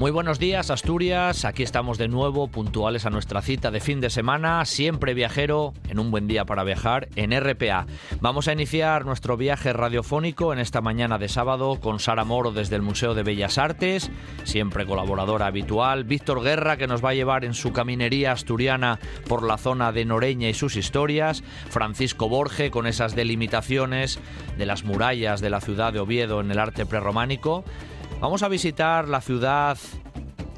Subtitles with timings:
[0.00, 1.44] Muy buenos días, Asturias.
[1.44, 5.98] Aquí estamos de nuevo, puntuales a nuestra cita de fin de semana, siempre viajero, en
[5.98, 7.84] un buen día para viajar, en RPA.
[8.18, 12.76] Vamos a iniciar nuestro viaje radiofónico en esta mañana de sábado con Sara Moro desde
[12.76, 14.10] el Museo de Bellas Artes,
[14.44, 19.42] siempre colaboradora habitual, Víctor Guerra, que nos va a llevar en su caminería asturiana por
[19.42, 24.18] la zona de Noreña y sus historias, Francisco Borge con esas delimitaciones
[24.56, 27.64] de las murallas de la ciudad de Oviedo en el arte prerrománico,
[28.20, 29.78] Vamos a visitar la ciudad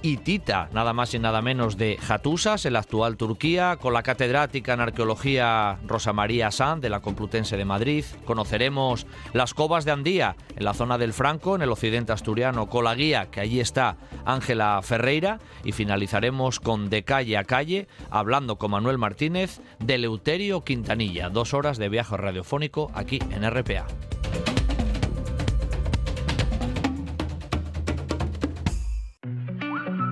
[0.03, 4.75] hitita, nada más y nada menos de Jatusas, en la actual Turquía, con la catedrática
[4.75, 8.05] en arqueología Rosa María Sanz de la Complutense de Madrid.
[8.25, 12.83] Conoceremos las covas de Andía, en la zona del Franco, en el occidente asturiano, con
[12.83, 18.57] la guía, que allí está Ángela Ferreira, y finalizaremos con De calle a calle, hablando
[18.57, 21.31] con Manuel Martínez de Leuterio Quintanilla.
[21.31, 23.87] Dos horas de viaje radiofónico aquí en RPA.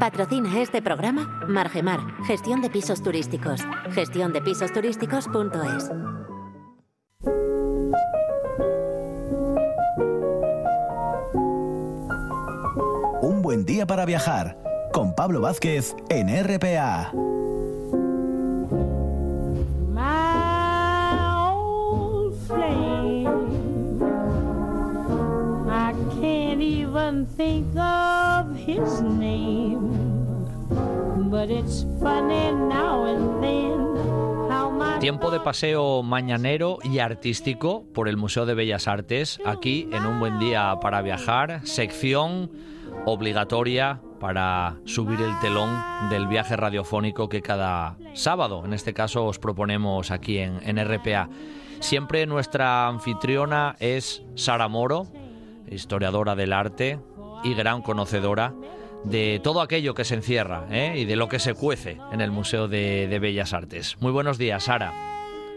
[0.00, 3.60] Patrocina este programa Margemar, gestión de pisos turísticos.
[3.92, 5.90] Gestión de pisos turísticos.es.
[13.20, 14.56] Un buen día para viajar
[14.90, 17.12] con Pablo Vázquez en RPA.
[35.00, 40.20] Tiempo de paseo mañanero y artístico por el Museo de Bellas Artes, aquí en un
[40.20, 42.50] buen día para viajar, sección
[43.06, 45.70] obligatoria para subir el telón
[46.10, 51.30] del viaje radiofónico que cada sábado, en este caso, os proponemos aquí en, en RPA.
[51.78, 55.06] Siempre nuestra anfitriona es Sara Moro,
[55.70, 56.98] historiadora del arte
[57.44, 58.52] y gran conocedora
[59.04, 60.94] de todo aquello que se encierra ¿eh?
[60.96, 63.96] y de lo que se cuece en el Museo de, Bellas Artes.
[64.00, 64.92] Muy buenos días, Sara.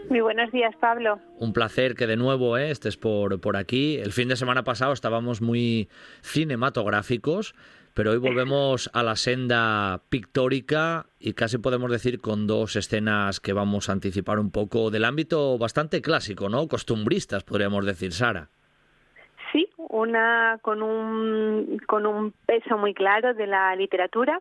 [0.08, 1.18] Muy buenos días, Pablo.
[1.38, 2.70] Un placer que de nuevo ¿eh?
[2.70, 3.96] estés por, por aquí.
[3.96, 5.88] El fin de semana pasado estábamos muy
[6.22, 7.54] cinematográficos,
[7.94, 13.52] pero hoy volvemos a la senda pictórica y casi podemos decir con dos escenas que
[13.52, 16.68] vamos a anticipar un poco del ámbito bastante clásico, ¿no?
[16.68, 18.50] Costumbristas, podríamos decir, Sara
[19.76, 24.40] una con un, con un peso muy claro de la literatura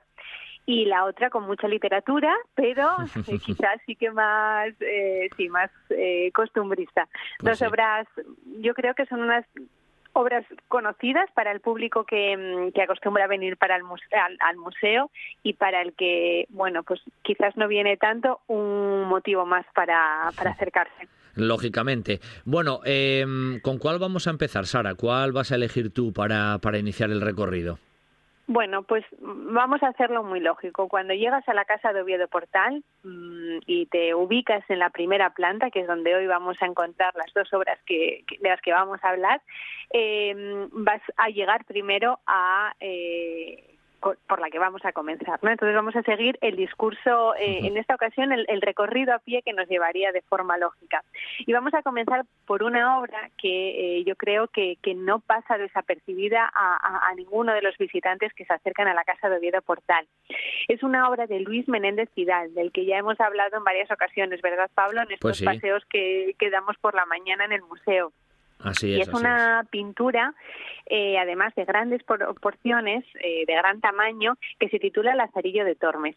[0.65, 2.89] y la otra con mucha literatura, pero
[3.45, 7.07] quizás sí que más, eh, sí, más eh, costumbrista.
[7.39, 8.07] Pues Dos obras,
[8.61, 9.45] yo creo que son unas
[10.13, 13.83] obras conocidas para el público que, que acostumbra a venir para el
[14.39, 15.09] al, museo
[15.41, 20.51] y para el que, bueno, pues quizás no viene tanto, un motivo más para, para
[20.51, 21.07] acercarse.
[21.35, 22.19] Lógicamente.
[22.45, 24.95] Bueno, em, ¿con cuál vamos a empezar, Sara?
[24.95, 27.79] ¿Cuál vas a elegir tú para, para iniciar el recorrido?
[28.45, 30.89] Bueno, pues vamos a hacerlo muy lógico.
[30.89, 35.29] Cuando llegas a la casa de Oviedo Portal mm, y te ubicas en la primera
[35.29, 38.73] planta, que es donde hoy vamos a encontrar las dos obras que, de las que
[38.73, 39.41] vamos a hablar,
[39.91, 43.72] em, vas a llegar primero a eh,
[44.27, 45.39] por la que vamos a comenzar.
[45.41, 45.49] ¿no?
[45.49, 49.53] Entonces vamos a seguir el discurso, eh, en esta ocasión el, recorrido a pie que
[49.53, 51.03] nos llevaría de forma lógica.
[51.39, 55.57] Y vamos a comenzar por una obra que eh, yo creo que, que, no pasa
[55.57, 60.07] desapercibida a, ninguno de los visitantes que se acercan a la Casa de Oviedo Portal.
[60.67, 64.41] Es una obra de Luis Menéndez Vidal, del que ya hemos hablado en varias ocasiones,
[64.41, 65.01] ¿verdad, Pablo?
[65.01, 68.11] En estos pues paseos que, que damos por la mañana en el museo.
[68.63, 70.33] Así y es una pintura,
[70.85, 76.15] eh, además de grandes proporciones, eh, de gran tamaño, que se titula Lazarillo de Tormes.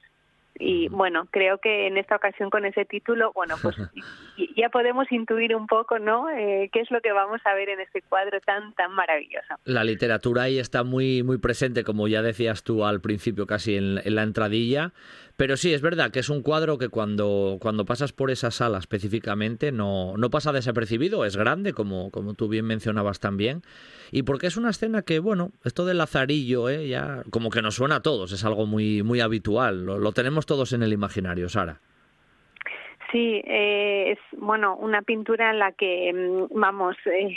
[0.58, 3.76] Y bueno, creo que en esta ocasión con ese título, bueno, pues
[4.56, 6.30] ya podemos intuir un poco, ¿no?
[6.30, 9.54] Eh, ¿Qué es lo que vamos a ver en este cuadro tan tan maravilloso?
[9.64, 14.00] La literatura ahí está muy muy presente, como ya decías tú al principio, casi en,
[14.02, 14.92] en la entradilla.
[15.36, 18.78] Pero sí, es verdad que es un cuadro que cuando, cuando pasas por esa sala
[18.78, 23.62] específicamente no, no pasa desapercibido, es grande, como, como tú bien mencionabas también.
[24.10, 26.88] Y porque es una escena que, bueno, esto del lazarillo, ¿eh?
[26.88, 30.72] ya como que nos suena a todos, es algo muy, muy habitual, lo tenemos todos
[30.72, 31.80] en el imaginario, Sara.
[33.12, 37.36] Sí, eh, es bueno una pintura en la que mm, vamos eh,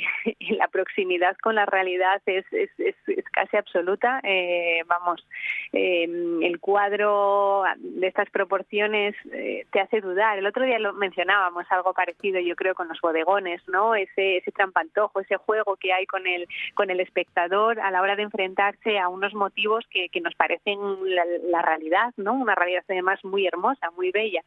[0.52, 2.96] la proximidad con la realidad es, es, es,
[3.32, 4.20] casi absoluta.
[4.24, 5.26] Eh, vamos,
[5.72, 10.40] em, el cuadro de estas proporciones eh, te hace dudar.
[10.40, 13.96] El otro día lo mencionábamos algo parecido, yo creo, con los bodegones, ¿no?
[13.96, 18.16] Ese ese trampantojo, ese juego que hay con el con el espectador a la hora
[18.16, 22.34] de enfrentarse a unos motivos que, que nos parecen la, la realidad, ¿no?
[22.34, 24.42] Una realidad además muy hermosa, muy bella.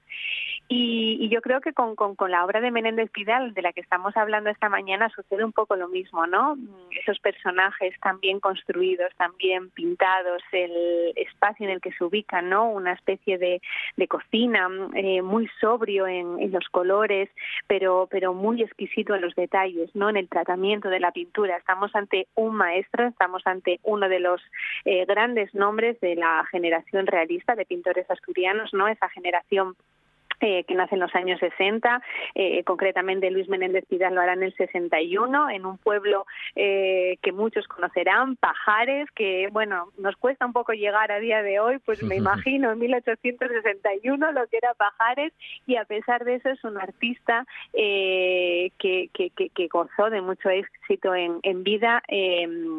[0.68, 4.16] Y, yo creo que con, con, la obra de Menéndez Pidal, de la que estamos
[4.16, 6.56] hablando esta mañana, sucede un poco lo mismo, ¿no?
[7.00, 12.48] Esos personajes tan bien construidos, tan bien pintados, el espacio en el que se ubican,
[12.48, 12.70] ¿no?
[12.70, 13.60] Una especie de,
[13.96, 17.28] de cocina eh, muy sobrio en, en, los colores,
[17.66, 20.10] pero, pero muy exquisito en los detalles, ¿no?
[20.10, 21.56] En el tratamiento de la pintura.
[21.56, 24.40] Estamos ante un maestro, estamos ante uno de los
[24.84, 28.88] eh, grandes nombres de la generación realista de pintores asturianos, ¿no?
[28.88, 29.76] Esa generación
[30.42, 32.02] eh, que nace en los años 60,
[32.34, 37.32] eh, concretamente Luis Menéndez Pidal lo hará en el 61, en un pueblo eh, que
[37.32, 42.02] muchos conocerán, Pajares, que bueno, nos cuesta un poco llegar a día de hoy, pues
[42.02, 45.32] me imagino en 1861 lo que era Pajares,
[45.66, 50.81] y a pesar de eso es un artista que, que, que, gozó de mucho éxito
[51.14, 52.02] en, vida,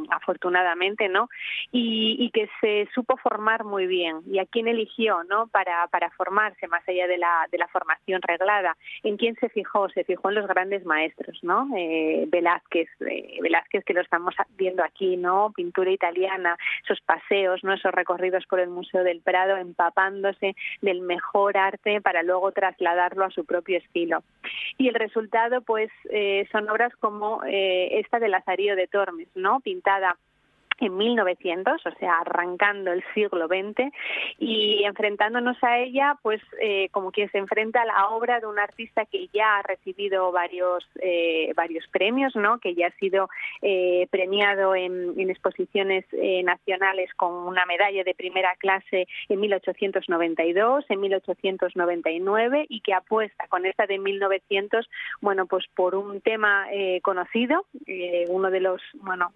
[0.10, 1.30] afortunadamente, ¿no?
[1.71, 5.48] Y, que se supo formar muy bien, y a quién eligió, ¿no?
[5.48, 8.75] Para, para formarse más allá de la de la formación reglada.
[9.04, 9.89] ¿En quién se fijó?
[9.89, 11.69] Se fijó en los grandes maestros, ¿no?
[11.77, 15.51] Eh, Velázquez, eh, Velázquez que lo estamos viendo aquí, ¿no?
[15.56, 17.62] Pintura italiana, esos paseos.
[17.63, 23.31] Esos recorridos por el Museo del Prado, empapándose del mejor arte para luego trasladarlo a
[23.31, 24.24] su propio estilo.
[24.77, 27.42] Y el resultado, pues, eh, son obras como
[28.03, 29.59] esta de Lazarillo de Tormes, ¿no?
[29.61, 30.17] Pintada
[30.80, 33.92] en 1900, o sea, arrancando el siglo XX
[34.40, 38.60] y enfrentándonos a ella, pues eh, como quien se enfrenta a la obra de un
[38.60, 42.60] artista que ya ha recibido varios eh, varios premios, ¿no?
[42.60, 43.30] Que ya ha sido
[43.62, 46.06] eh, premiado en, en exposiciones
[46.44, 53.66] nacionales con una medalla de primera clase en 1892, en 1899 y que apuesta con
[53.66, 54.90] esta de 1900,
[55.22, 56.68] bueno, pues por un tema
[57.02, 57.66] conocido,
[58.30, 59.31] uno de los, bueno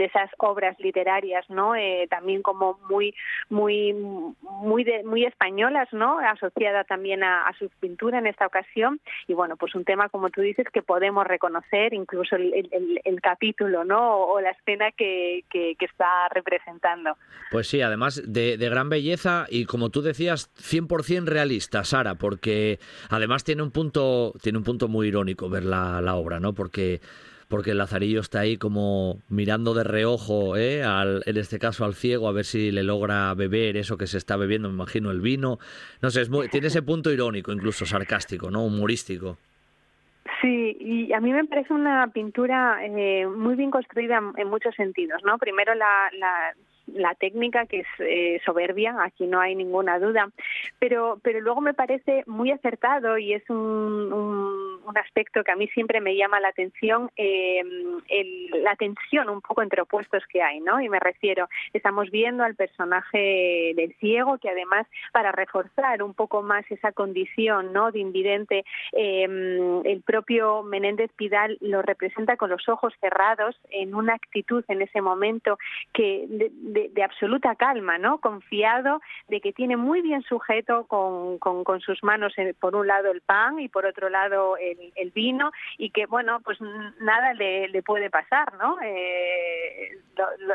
[0.00, 1.76] de esas obras literarias, ¿no?
[1.76, 3.14] Eh, también como muy,
[3.50, 6.18] muy, muy, muy españolas, ¿no?
[6.20, 8.98] Asociada también a, su pintura en esta ocasión
[9.28, 14.24] y bueno, pues un tema como tú dices que podemos reconocer, incluso el, capítulo, ¿no?
[14.24, 15.44] O, la escena que,
[15.80, 17.18] está representando.
[17.50, 22.78] Pues sí, además de, gran belleza y como tú decías, 100% realista, Sara, porque
[23.10, 26.54] además tiene un punto, tiene un punto muy irónico ver la, la obra, ¿no?
[26.54, 27.00] Porque
[27.50, 30.84] porque el Lazarillo está ahí como mirando de reojo, ¿eh?
[30.84, 34.16] al, en este caso al ciego, a ver si le logra beber eso que se
[34.16, 35.58] está bebiendo, me imagino, el vino.
[36.00, 38.64] No sé, es tiene ese punto irónico, incluso sarcástico, ¿no?
[38.64, 39.36] Humorístico.
[40.40, 45.20] Sí, y a mí me parece una pintura eh, muy bien construida en muchos sentidos,
[45.24, 45.36] ¿no?
[45.36, 46.54] Primero la, la
[46.94, 50.28] la técnica que es eh, soberbia, aquí no hay ninguna duda,
[50.78, 55.68] pero, pero luego me parece muy acertado y es un, un, aspecto que a mí
[55.68, 57.62] siempre me llama la atención, eh,
[58.62, 60.80] la tensión un poco entre opuestos que hay, ¿no?
[60.80, 66.42] Y me refiero, estamos viendo al personaje del ciego que además para reforzar un poco
[66.42, 67.90] más esa condición, ¿no?
[67.92, 74.14] De invidente, em, el propio Menéndez Pidal lo representa con los ojos cerrados en una
[74.14, 75.58] actitud en ese momento
[75.92, 78.18] que de, absoluta calma, ¿no?
[78.18, 83.10] Confiado de que tiene muy bien sujeto con, con, sus manos, eh, por un lado
[83.10, 86.58] el pan y por otro lado el, el vino, y que, bueno, pues
[87.00, 88.78] nada le, le puede pasar, ¿no?
[88.82, 89.98] Eh,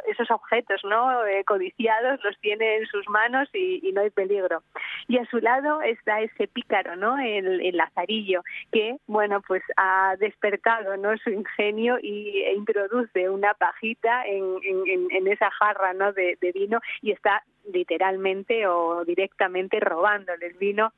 [0.08, 1.26] esos objetos, ¿no?
[1.26, 4.64] Eh, codiciados los tiene en sus manos y, no hay peligro.
[5.08, 7.18] Y a su lado está ese pícaro, ¿no?
[7.18, 8.42] El, lazarillo,
[8.72, 11.18] que, bueno, pues ha despertado, ¿no?
[11.18, 16.14] Su ingenio y e introduce una pajita en, esa jarra, ¿no?
[16.14, 20.94] de, vino y está literalmente o directamente robándole el vino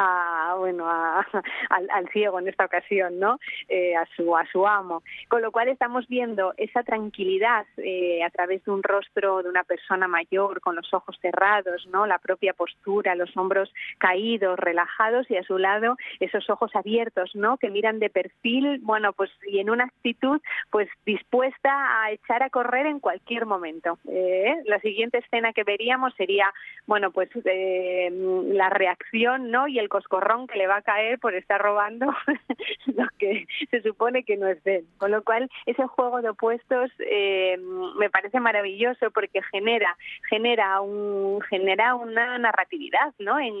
[0.00, 1.26] a bueno a,
[1.70, 3.38] al, ciego en esta ocasión no
[3.68, 5.02] eh, a su a su amo.
[5.28, 9.64] Con lo cual estamos viendo esa tranquilidad eh, a través de un rostro de una
[9.64, 15.36] persona mayor con los ojos cerrados no la propia postura los hombros caídos relajados y
[15.36, 19.68] a su lado esos ojos abiertos no que miran de perfil bueno pues y en
[19.68, 20.40] una actitud
[20.70, 23.98] pues dispuesta a echar a correr en cualquier momento.
[24.08, 26.52] Eh, la siguiente escena que veríamos sería
[26.86, 31.60] bueno pues la reacción no y el coscorrón que le va a caer por estar
[31.60, 32.06] robando
[32.86, 34.86] lo que se supone que no es de él.
[34.96, 37.58] Con lo cual, ese juego de opuestos eh,
[37.98, 39.94] me parece maravilloso porque genera,
[40.30, 43.38] genera, un, genera una narratividad ¿no?
[43.38, 43.52] en,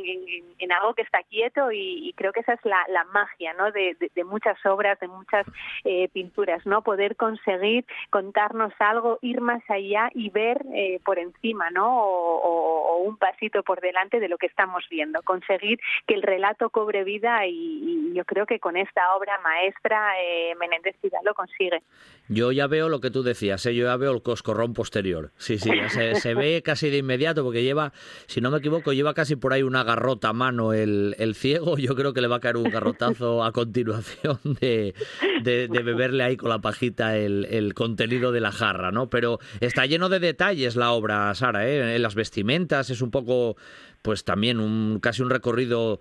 [0.72, 3.72] algo que está quieto y, creo que esa es la, magia ¿no?
[3.72, 5.44] de, muchas obras, de muchas
[5.84, 6.82] eh, pinturas, ¿no?
[6.82, 12.04] poder conseguir contarnos algo, ir más allá y ver eh, por encima ¿no?
[12.04, 16.70] O, o, un pasito por delante de lo que estamos viendo, conseguir que el relato
[16.70, 21.80] cobre vida y, yo creo que con esta obra maestra eh, Menéndez Pidal lo consigue.
[22.28, 23.74] Yo ya veo lo que tú decías, ¿eh?
[23.74, 25.30] yo ya veo el coscorrón posterior.
[25.36, 27.92] Sí, sí, se, ve casi de inmediato porque lleva,
[28.26, 31.78] si no me equivoco, lleva casi por ahí una garrota a mano el, el ciego.
[31.78, 34.94] Yo creo que le va a caer un garrotazo a continuación de,
[35.42, 39.08] de, beberle ahí con la pajita el, el, contenido de la jarra, ¿no?
[39.08, 41.96] Pero está lleno de detalles la obra, Sara, ¿eh?
[41.96, 43.56] En las vestimentas es un poco
[44.02, 46.00] pues también un casi un recorrido,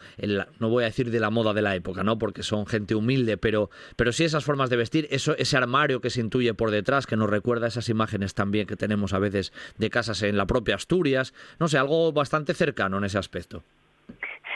[0.60, 2.18] no voy a decir de la moda de la época, ¿no?
[2.18, 6.10] Porque son gente humilde, pero, pero sí esas formas de vestir, eso, ese armario que
[6.10, 9.90] se intuye por detrás, que nos recuerda esas imágenes también que tenemos a veces de
[9.90, 13.64] casas en la propia Asturias, no sé, algo bastante cercano en ese aspecto.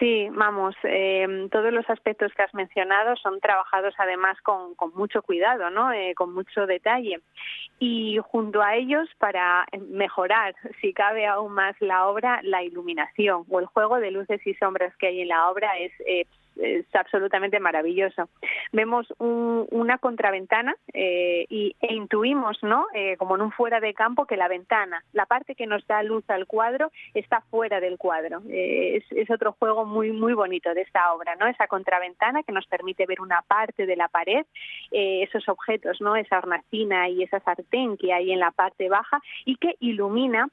[0.04, 5.70] Sí, vamos, eh, todos los aspectos que has mencionado son trabajados además con, mucho cuidado,
[5.70, 5.94] ¿no?
[5.94, 7.22] Eh, con mucho detalle.
[7.80, 13.62] Y junto a ellos, para mejorar, si cabe aún más la obra, la iluminación o
[13.62, 16.26] el juego de luces y sombras que hay en la obra es eh,
[16.58, 18.30] es absolutamente maravilloso.
[18.72, 22.88] Vemos una contraventana eh, y, e intuimos, ¿no?
[22.94, 26.04] Eh, como en un fuera de campo, que la ventana, la parte que nos da
[26.04, 28.42] luz al cuadro, está fuera del cuadro.
[28.50, 31.48] Eh, es, es, otro juego muy muy bonito de esta obra, ¿no?
[31.48, 34.46] Esa contraventana que nos permite ver una parte de la pared,
[34.92, 36.16] esos objetos, ¿no?
[36.16, 40.48] Esa hornacina y esa sartén que hay en la parte baja y que ilumina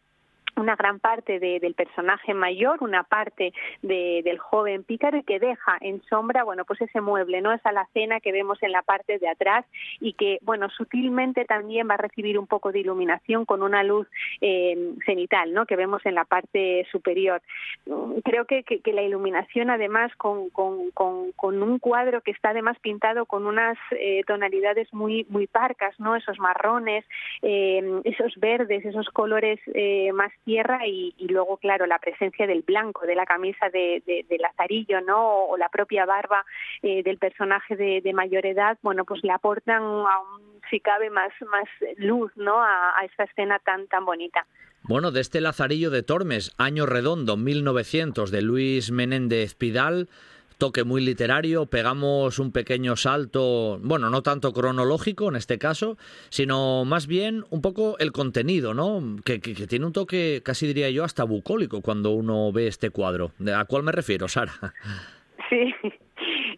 [0.60, 3.52] una gran parte del personaje mayor, una parte
[3.82, 7.52] del joven pícaro que deja en sombra, bueno, pues ese mueble, ¿no?
[7.52, 9.64] Esa alacena que vemos en la parte de atrás
[10.00, 14.06] y que, bueno, sutilmente también va a recibir un poco de iluminación con una luz
[14.40, 15.66] eh, cenital, ¿no?
[15.66, 17.42] Que vemos en la parte superior.
[18.24, 20.50] Creo que, la iluminación, además, con,
[21.42, 26.16] un cuadro que está además pintado con unas eh, tonalidades muy, muy parcas, ¿no?
[26.16, 27.04] Esos marrones,
[27.42, 29.60] eh, esos verdes, esos colores
[30.14, 34.02] más tierra y, luego, claro, la presencia del blanco, de la camisa de,
[34.40, 35.44] Lazarillo, ¿no?
[35.44, 36.44] O, la propia barba
[36.82, 41.68] eh, del personaje de, mayor edad, bueno, pues le aportan aún, si cabe, más, más
[41.98, 42.60] luz, ¿no?
[42.60, 44.44] A, a esta escena tan, tan bonita.
[44.82, 50.08] Bueno, de este Lazarillo de Tormes, año redondo, 1900, de Luis Menéndez Pidal,
[50.60, 55.96] toque muy literario, pegamos un pequeño salto, bueno, no tanto cronológico en este caso,
[56.28, 59.16] sino más bien un poco el contenido, ¿no?
[59.24, 63.32] Que, tiene un toque, casi diría yo, hasta bucólico cuando uno ve este cuadro.
[63.52, 64.52] ¿A cuál me refiero, Sara?
[65.48, 65.74] Sí.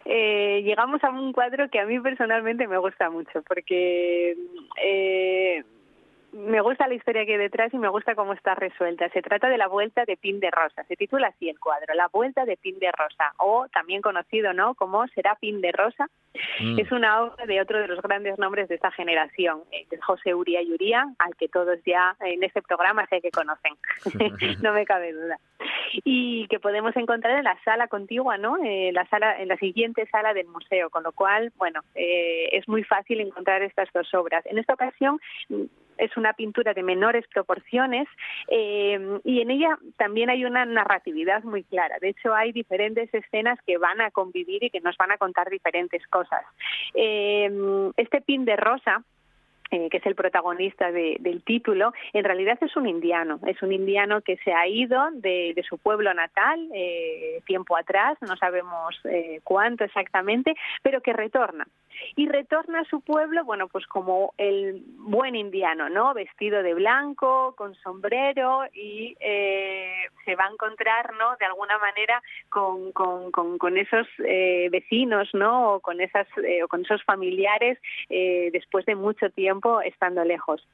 [0.05, 4.35] Eh, llegamos a un cuadro que a mí personalmente me gusta mucho porque
[4.85, 5.63] eh,
[6.33, 9.07] me gusta la historia que hay detrás y me gusta cómo está resuelta.
[9.09, 10.83] Se trata de la Vuelta de Pin de Rosa.
[10.85, 14.73] Se titula así el cuadro, La Vuelta de Pin de Rosa, o también conocido, ¿no?
[14.73, 16.09] Como Será Pin de Rosa.
[16.59, 16.79] Mm.
[16.79, 20.63] Es una obra de otro de los grandes nombres de esta generación, eh, José Uría
[20.63, 23.75] y Uría, al que todos ya en este programa sé que conocen.
[24.63, 25.37] no me cabe duda.
[26.03, 28.57] Y que podemos encontrar en la sala contigua, ¿no?
[28.63, 32.67] Eh, la sala, en la siguiente sala del museo, con lo cual, bueno, eh, es
[32.67, 34.43] muy fácil encontrar estas dos obras.
[34.47, 35.19] En esta ocasión
[35.97, 38.07] es una pintura de menores proporciones
[38.47, 41.97] eh, y en ella también hay una narratividad muy clara.
[41.99, 45.49] De hecho, hay diferentes escenas que van a convivir y que nos van a contar
[45.49, 46.43] diferentes cosas.
[46.93, 47.49] Eh,
[47.97, 49.03] este pin de rosa
[49.71, 53.39] eh, que es el protagonista del título, en realidad es un indiano.
[53.47, 56.69] Es un indiano que se ha ido de, su pueblo natal
[57.47, 59.01] tiempo atrás, no sabemos
[59.43, 61.65] cuánto exactamente, pero que retorna.
[62.15, 66.13] Y retorna a su pueblo, bueno, pues como el buen indiano, ¿no?
[66.13, 71.35] Vestido de blanco, con sombrero y se va a encontrar, ¿no?
[71.37, 75.73] De alguna manera con, con, con, esos vecinos, ¿no?
[75.73, 76.27] O con, esas,
[76.63, 80.65] o con esos familiares después de mucho tiempo estando lejos.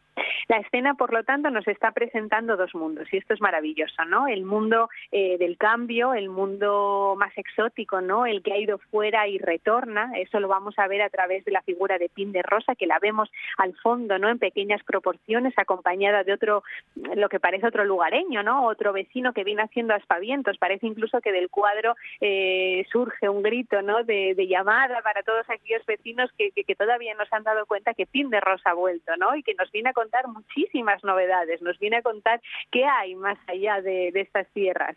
[0.48, 4.28] La escena, por lo tanto, nos está presentando dos mundos y esto es maravilloso, ¿no?
[4.28, 8.26] El mundo eh, del cambio, el mundo más exótico, ¿no?
[8.26, 11.52] El que ha ido fuera y retorna, eso lo vamos a ver a través de
[11.52, 14.30] la figura de Pin de Rosa, que la vemos al fondo, ¿no?
[14.30, 16.64] En pequeñas proporciones, acompañada de otro,
[16.96, 18.66] lo que parece otro lugareño, ¿no?
[18.66, 20.58] Otro vecino que viene haciendo aspavientos.
[20.58, 24.04] Parece incluso que del cuadro eh, surge un grito, ¿no?
[24.04, 27.94] De, llamada para todos aquellos vecinos que, que, que, todavía no se han dado cuenta
[27.94, 29.36] que Pin de Rosa ha vuelto, ¿no?
[29.36, 33.38] Y que nos viene a contar muchísimas novedades, nos viene a contar qué hay más
[33.48, 34.96] allá de, estas tierras.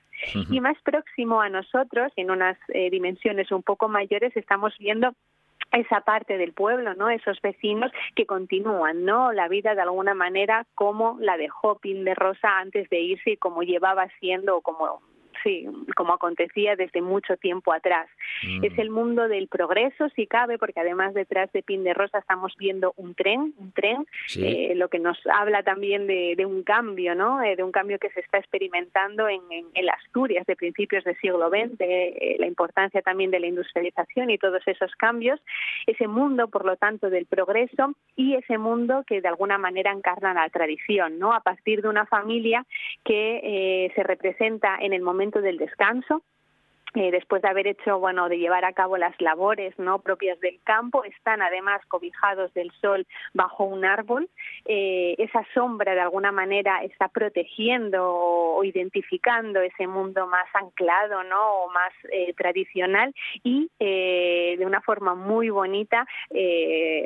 [0.50, 5.14] Y más próximo a nosotros, en unas eh, dimensiones un poco mayores, estamos viendo
[5.72, 7.10] esa parte del pueblo, ¿no?
[7.10, 9.32] Esos vecinos que continúan, ¿no?
[9.32, 13.36] La vida de alguna manera como la dejó Pin de Rosa antes de irse y
[13.36, 15.00] como llevaba siendo o como
[15.42, 18.08] sí, como acontecía desde mucho tiempo atrás.
[18.46, 18.64] Mm.
[18.64, 22.54] Es el mundo del progreso, si cabe, porque además detrás de Pin de Rosa estamos
[22.58, 24.06] viendo un tren, un tren,
[24.38, 27.42] eh, lo que nos habla también de, un cambio, ¿no?
[27.42, 31.50] Eh, de un cambio que se está experimentando en, en, Asturias de principios del siglo
[31.50, 35.38] XX, eh, la importancia también de la industrialización y todos esos cambios,
[35.86, 40.32] ese mundo, por lo tanto, del progreso y ese mundo que de alguna manera encarna
[40.32, 41.34] la tradición, ¿no?
[41.34, 42.64] A partir de una familia
[43.04, 46.24] que se representa en el momento del descanso,
[46.94, 50.60] eh, después de haber hecho, bueno, de llevar a cabo las labores no propias del
[50.62, 54.28] campo, están además cobijados del sol bajo un árbol.
[54.66, 61.64] Eh, esa sombra, de alguna manera, está protegiendo o identificando ese mundo más anclado, ¿no?
[61.64, 66.06] O más eh, tradicional y de una forma muy bonita,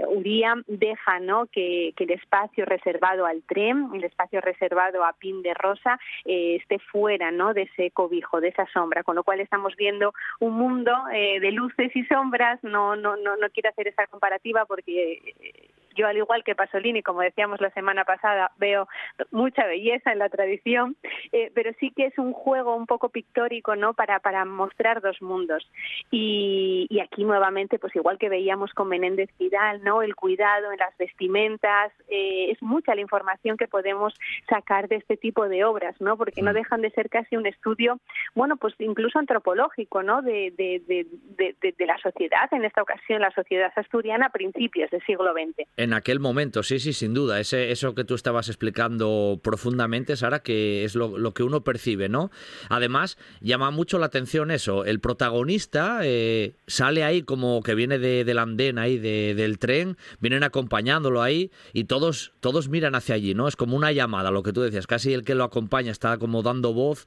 [0.08, 1.46] Uriam deja, ¿no?
[1.46, 6.78] Que, que, el espacio reservado al tren, el espacio reservado a Pin de Rosa, esté
[6.78, 7.54] fuera, ¿no?
[7.54, 11.52] De ese cobijo, de esa sombra, con lo cual estamos viendo un mundo eh, de
[11.52, 12.62] luces y sombras.
[12.62, 17.02] No, no, no, no quiero hacer esa comparativa porque eh, yo, al igual que Pasolini,
[17.02, 18.88] como decíamos la semana pasada, veo
[19.30, 20.96] mucha belleza en la tradición,
[21.32, 23.94] eh, pero sí que es un juego un poco pictórico, ¿no?
[23.94, 25.68] Para, para mostrar dos mundos.
[26.10, 30.02] Y, aquí nuevamente, pues igual que veíamos con Menéndez Vidal, ¿no?
[30.02, 34.14] El cuidado en las vestimentas, eh, es mucha la información que podemos
[34.48, 36.16] sacar de este tipo de obras, ¿no?
[36.16, 36.54] Porque no mm.
[36.54, 37.98] dejan de ser casi un estudio,
[38.34, 40.22] bueno, pues incluso antropológico, ¿no?
[40.22, 45.02] De, de, de, de la sociedad, en esta ocasión la sociedad asturiana a principios del
[45.04, 45.66] siglo XX.
[45.86, 47.38] En aquel momento, sí, sí, sin duda.
[47.38, 52.32] Ese, eso que tú estabas explicando profundamente, Sara, que es lo, que uno percibe, ¿no?
[52.68, 54.84] Además, llama mucho la atención eso.
[54.84, 60.42] El protagonista eh, sale ahí como que viene de, del andén ahí, del tren, vienen
[60.42, 63.46] acompañándolo ahí y todos, todos miran hacia allí, ¿no?
[63.46, 64.88] Es como una llamada, lo que tú decías.
[64.88, 67.06] Casi el que lo acompaña está como dando voz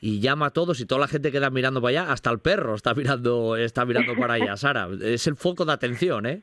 [0.00, 2.74] y llama a todos y toda la gente queda mirando para allá, hasta el perro
[2.74, 4.88] está mirando, está mirando para allá, Sara.
[5.00, 6.42] Es el foco de atención, ¿eh?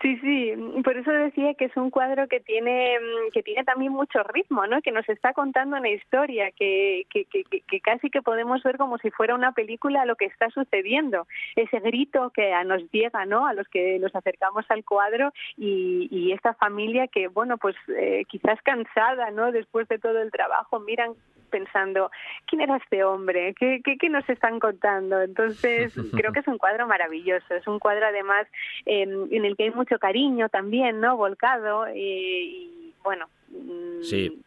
[0.00, 0.52] Sí, sí,
[0.84, 4.64] por eso decía que es un cuadro que tiene mm, que tiene también mucho ritmo,
[4.66, 4.80] ¿no?
[4.80, 8.98] Que nos está contando una historia que, que, que, que casi que podemos ver como
[8.98, 11.26] si fuera una película lo que está sucediendo.
[11.56, 13.46] Ese grito que nos llega, ¿no?
[13.46, 18.24] A los que nos acercamos al cuadro y, y esta familia que, bueno, pues eh,
[18.28, 19.50] quizás cansada, ¿no?
[19.50, 21.14] Después de todo el trabajo, miran
[21.48, 22.10] pensando,
[22.46, 23.54] ¿quién era este hombre?
[23.58, 25.20] ¿Qué, qué, qué nos están contando?
[25.20, 27.54] Entonces, creo que es un cuadro maravilloso.
[27.54, 28.46] Es un cuadro, además,
[28.86, 31.16] en el que hay mucho cariño también, ¿no?
[31.16, 31.86] Volcado.
[31.86, 33.26] Eh, y bueno.
[33.50, 34.42] Mm, sí.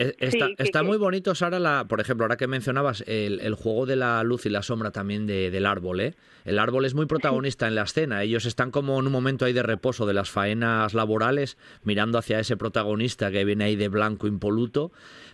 [0.00, 3.96] Está, está muy bonito, Sara, la, por ejemplo, ahora que mencionabas el, el, juego de
[3.96, 6.00] la luz y la sombra también de, del árbol.
[6.00, 6.14] ¿eh?
[6.46, 8.22] El árbol es muy protagonista en la escena.
[8.22, 12.40] Ellos están como en un momento ahí de reposo de las faenas laborales, mirando hacia
[12.40, 14.90] ese protagonista que viene ahí de blanco impoluto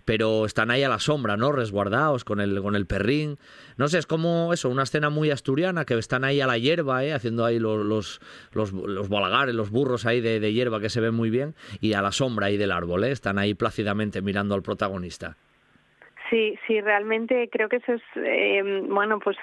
[0.06, 1.52] pero están ahí a la sombra, ¿no?
[1.52, 3.36] Resguardados con el, con el perrín.
[3.76, 7.04] No sé, es como eso, una escena muy asturiana, que están ahí a la hierba,
[7.04, 7.12] ¿eh?
[7.12, 8.20] Haciendo ahí los, los,
[8.52, 11.92] los, los balagares, los burros ahí de, de, hierba que se ven muy bien, y
[11.92, 13.10] a la sombra ahí del árbol, ¿eh?
[13.10, 15.36] Están ahí plácidamente mirando al protagonista.
[16.30, 19.36] Sí, sí, realmente creo que eso es, eh, bueno, pues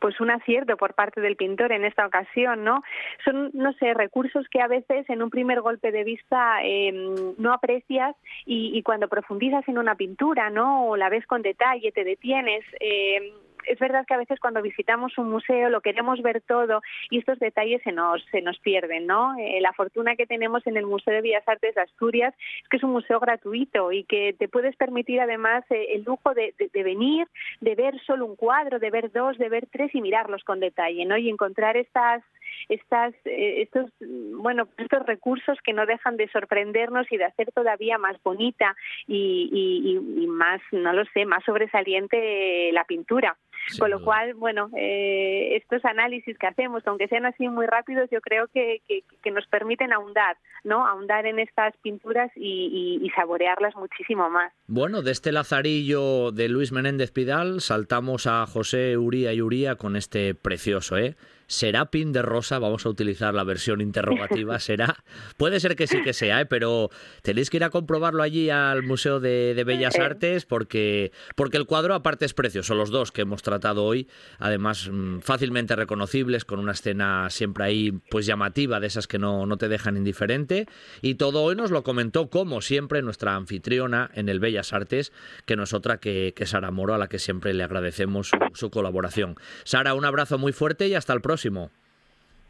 [0.00, 2.82] pues un acierto por parte del pintor en esta ocasión, ¿no?
[3.24, 6.92] Son, no sé, recursos que a veces en un primer golpe de vista eh,
[7.38, 10.86] no aprecias y, y, cuando profundizas en una pintura, ¿no?
[10.86, 12.64] O la ves con detalle, te detienes.
[12.80, 13.32] Eh,
[13.66, 17.38] es verdad que a veces cuando visitamos un museo lo queremos ver todo y estos
[17.38, 19.34] detalles se nos, se nos pierden, ¿no?
[19.38, 22.76] Eh, la fortuna que tenemos en el Museo de Bellas Artes de Asturias es que
[22.76, 26.68] es un museo gratuito y que te puedes permitir además eh, el lujo de, de,
[26.72, 27.26] de, venir,
[27.60, 31.04] de ver solo un cuadro, de ver dos, de ver tres y mirarlos con detalle,
[31.04, 31.16] ¿no?
[31.16, 32.22] Y encontrar estas
[32.68, 37.98] estas, eh, estos, bueno, estos recursos que no dejan de sorprendernos y de hacer todavía
[37.98, 43.36] más bonita y, y, y más, no lo sé, más sobresaliente la pintura.
[43.78, 48.20] Con lo cual, bueno, eh, estos análisis que hacemos, aunque sean así muy rápidos, yo
[48.20, 50.86] creo que, que, que nos permiten ahondar, ¿no?
[50.86, 54.52] Ahondar en estas pinturas y, y, y, saborearlas muchísimo más.
[54.66, 59.94] Bueno, de este lazarillo de Luis Menéndez Pidal saltamos a José Uría y Uría con
[59.94, 61.14] este precioso, ¿eh?
[61.50, 62.60] ¿Será pin de rosa?
[62.60, 64.56] Vamos a utilizar la versión interrogativa.
[64.60, 65.02] ¿Será?
[65.36, 66.46] Puede ser que sí que sea, ¿eh?
[66.46, 66.90] pero
[67.22, 71.66] tenéis que ir a comprobarlo allí al Museo de, de Bellas Artes porque, porque el
[71.66, 72.76] cuadro aparte es precioso.
[72.76, 74.06] Los dos que hemos tratado hoy,
[74.38, 79.44] además mm, fácilmente reconocibles, con una escena siempre ahí pues llamativa, de esas que no,
[79.44, 80.68] no te dejan indiferente.
[81.02, 85.10] Y todo hoy nos lo comentó, como siempre, nuestra anfitriona en el Bellas Artes,
[85.46, 88.38] que no es otra que, que Sara Moro, a la que siempre le agradecemos su,
[88.54, 89.34] su colaboración.
[89.64, 91.39] Sara, un abrazo muy fuerte y hasta el próximo.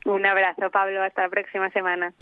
[0.05, 1.03] Un abrazo, Pablo.
[1.03, 2.12] Hasta la próxima semana.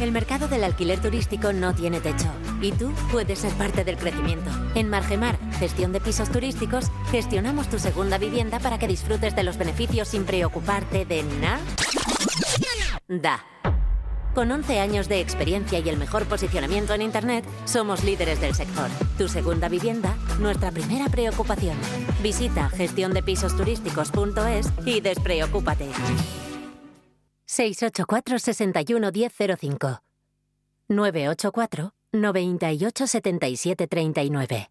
[0.00, 4.50] El mercado del alquiler turístico no tiene techo y tú puedes ser parte del crecimiento.
[4.74, 9.58] En Margemar, gestión de pisos turísticos, gestionamos tu segunda vivienda para que disfrutes de los
[9.58, 11.60] beneficios sin preocuparte de nada.
[14.38, 18.88] Con 11 años de experiencia y el mejor posicionamiento en Internet, somos líderes del sector.
[19.18, 21.76] Tu segunda vivienda, nuestra primera preocupación.
[22.22, 25.88] Visita gestiondepisosturísticos.es y despreocúpate.
[27.46, 30.02] 684 61 1005
[30.86, 34.70] 984 98 77 39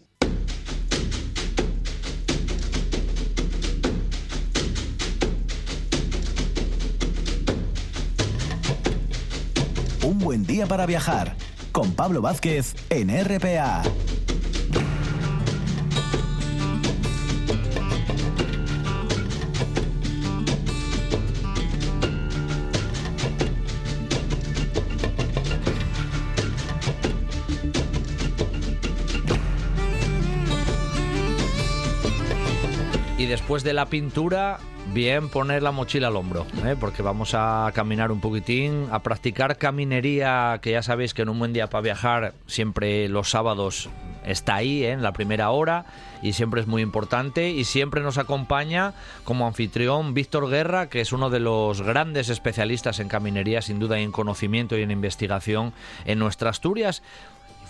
[10.31, 11.35] Buen día para viajar
[11.73, 13.83] con Pablo Vázquez en RPA.
[33.17, 34.61] Y después de la pintura,
[34.93, 36.75] bien poner la mochila al hombro, ¿eh?
[36.79, 41.39] porque vamos a caminar un poquitín, a practicar caminería, que ya sabéis que en un
[41.39, 43.89] buen día para viajar siempre los sábados
[44.25, 44.91] está ahí, ¿eh?
[44.91, 45.85] en la primera hora,
[46.21, 51.13] y siempre es muy importante, y siempre nos acompaña como anfitrión Víctor Guerra, que es
[51.13, 55.73] uno de los grandes especialistas en caminería, sin duda, y en conocimiento y en investigación
[56.05, 57.01] en nuestra Asturias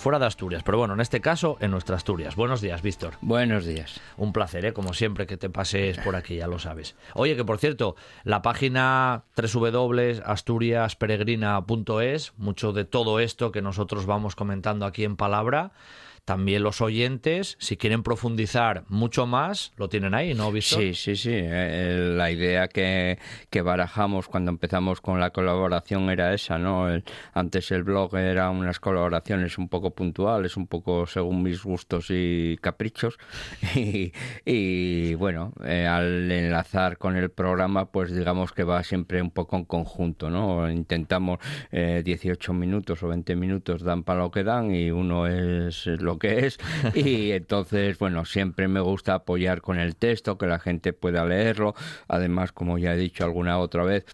[0.01, 2.35] fuera de Asturias, pero bueno, en este caso en nuestra Asturias.
[2.35, 3.13] Buenos días, Víctor.
[3.21, 4.01] Buenos días.
[4.17, 4.73] Un placer, ¿eh?
[4.73, 6.95] como siempre, que te pases por aquí, ya lo sabes.
[7.13, 14.87] Oye, que por cierto, la página www.asturiasperegrina.es, mucho de todo esto que nosotros vamos comentando
[14.87, 15.71] aquí en palabra,
[16.25, 20.79] también los oyentes, si quieren profundizar mucho más, lo tienen ahí, ¿no, Víctor?
[20.79, 21.31] Sí, sí, sí.
[21.34, 23.17] Eh, la idea que,
[23.49, 26.89] que, barajamos cuando empezamos con la colaboración era esa, ¿no?
[26.89, 27.03] El,
[27.34, 32.57] antes el blog era unas colaboraciones un poco puntuales, un poco según mis gustos y
[32.62, 33.17] caprichos.
[33.81, 34.12] Y,
[34.45, 39.55] y bueno, eh, al enlazar con el programa, pues digamos que va siempre un poco
[39.55, 40.69] en conjunto, ¿no?
[40.69, 41.39] Intentamos
[41.71, 46.11] eh, 18 minutos o 20 minutos dan para lo que dan y uno es lo
[46.19, 46.58] que es.
[46.95, 51.74] Y entonces bueno siempre me gusta apoyar con el texto que la gente pueda leerlo.
[52.08, 54.06] Además como ya he dicho alguna otra vez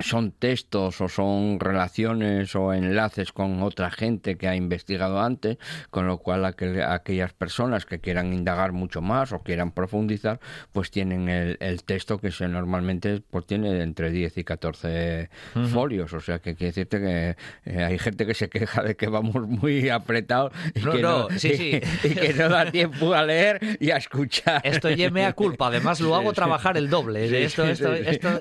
[0.00, 5.58] son textos o son relaciones o enlaces con otra gente que ha investigado antes,
[5.90, 10.40] con lo cual aquel, aquellas personas que quieran indagar mucho más o quieran profundizar,
[10.72, 15.58] pues tienen el, el texto que se normalmente pues tiene entre 10 y 14 uh
[15.58, 15.66] -huh.
[15.68, 19.08] folios, o sea que quiere decirte que eh, hay gente que se queja de que
[19.08, 21.80] vamos muy apretados y, no, que, no, no, sí, sí.
[22.04, 24.60] y, y que no da tiempo a leer y a escuchar.
[24.64, 27.44] Esto me a culpa, además lo hago trabajar el doble.
[27.44, 27.90] Esto, esto,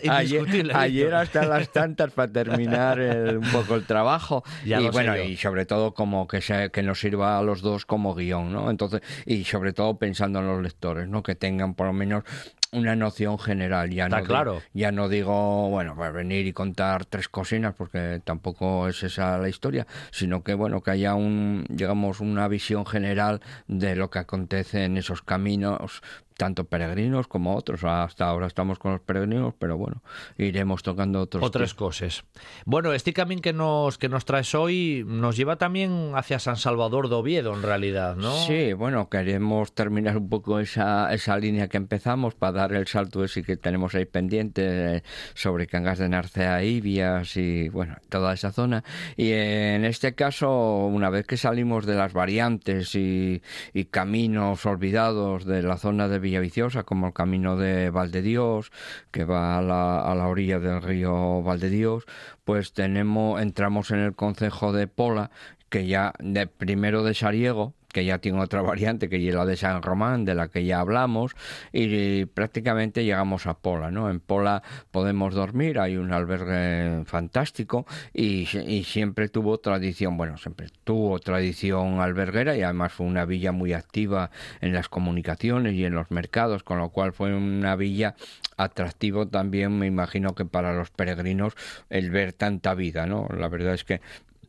[0.09, 5.17] ayer, ayer hasta las tantas para terminar el, un poco el trabajo ya y bueno
[5.17, 8.69] y sobre todo como que se, que nos sirva a los dos como guion no
[8.69, 12.23] entonces y sobre todo pensando en los lectores no que tengan por lo menos
[12.71, 13.89] una noción general.
[13.89, 14.51] Ya Está no claro.
[14.53, 19.37] Digo, ya no digo, bueno, para venir y contar tres cocinas, porque tampoco es esa
[19.37, 24.19] la historia, sino que, bueno, que haya un, digamos, una visión general de lo que
[24.19, 26.01] acontece en esos caminos
[26.39, 27.83] tanto peregrinos como otros.
[27.83, 30.01] Hasta ahora estamos con los peregrinos, pero bueno,
[30.37, 31.43] iremos tocando otros.
[31.43, 32.23] Otras cosas.
[32.65, 37.09] Bueno, este camino que nos, que nos traes hoy nos lleva también hacia San Salvador
[37.09, 38.33] de Oviedo, en realidad, ¿no?
[38.47, 43.23] Sí, bueno, queremos terminar un poco esa, esa línea que empezamos para dar el salto
[43.25, 48.53] ese que tenemos ahí pendiente eh, sobre Cangas de Narcea, Ibias y, bueno, toda esa
[48.53, 48.85] zona.
[49.17, 53.41] Y en este caso, una vez que salimos de las variantes y,
[53.73, 58.71] y caminos olvidados de la zona de Villaviciosa, como el camino de Valdedios,
[59.11, 62.05] que va a la, a la orilla del río Valdedios,
[62.43, 65.31] pues tenemos, entramos en el concejo de Pola,
[65.69, 69.57] que ya de primero de Sariego, que ya tiene otra variante, que es la de
[69.57, 71.35] San Román, de la que ya hablamos,
[71.73, 74.09] y prácticamente llegamos a Pola, ¿no?
[74.09, 78.45] En Pola podemos dormir, hay un albergue fantástico y,
[78.85, 84.31] siempre tuvo tradición, bueno, siempre tuvo tradición alberguera y además fue una villa muy activa
[84.61, 88.15] en las comunicaciones y en los mercados, con lo cual fue una villa
[88.57, 91.53] atractivo también, me imagino que para los peregrinos
[91.89, 93.27] el ver tanta vida, ¿no?
[93.35, 94.01] La verdad es que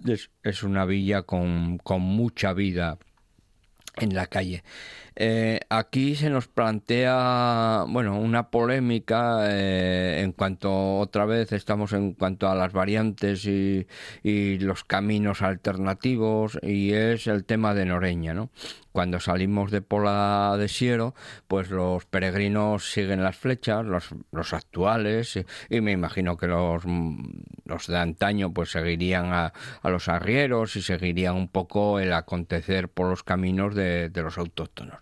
[0.06, 2.98] es, una villa con, con mucha vida
[3.96, 4.62] en la calle.
[5.16, 12.14] Eh, aquí se nos plantea, bueno, una polémica eh, en cuanto, otra vez, estamos en
[12.14, 13.86] cuanto a las variantes y,
[14.22, 18.50] y, los caminos alternativos, y es el tema de Noreña, ¿no?
[18.92, 21.14] Cuando salimos de Pola de Siero,
[21.48, 27.98] pues los peregrinos siguen las flechas, los, los actuales, y, me imagino que los, de
[27.98, 33.22] antaño pues seguirían a, a, los arrieros y seguirían un poco el acontecer por los
[33.22, 34.98] caminos de, de los autóctonos.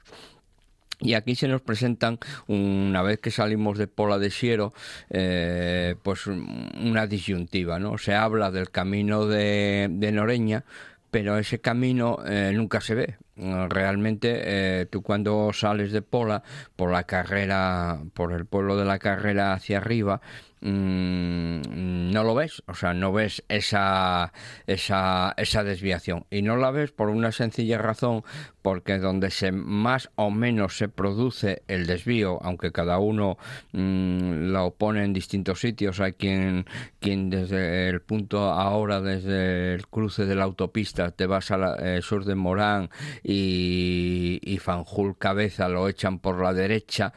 [1.01, 4.73] Y aquí se nos presentan, una vez que salimos de Pola de Siero,
[5.11, 7.99] eh, pues una disyuntiva, ¿no?
[7.99, 10.65] Se habla del camino de, de Noreña,
[11.13, 13.17] pero ese camino eh, nunca se ve.
[13.39, 14.41] Realmente
[14.81, 16.43] eh, tú cuando sales de Pola
[16.75, 20.21] por la carrera, por el pueblo de la carrera hacia arriba,
[20.61, 24.33] Mm, no lo ves, o sea, no ves esa,
[24.67, 26.27] esa, esa desviación.
[26.31, 28.25] Y no la ves por una sencilla razón,
[28.63, 33.39] porque donde se más o menos se produce el desvío, aunque cada uno
[33.73, 36.67] mm, lo pone en distintos sitios, hay quien,
[36.99, 42.03] quien desde el punto ahora, desde el cruce de la autopista, te vas al eh,
[42.03, 42.91] sur de Morán
[43.23, 47.13] y, y Fanjul Cabeza lo echan por la derecha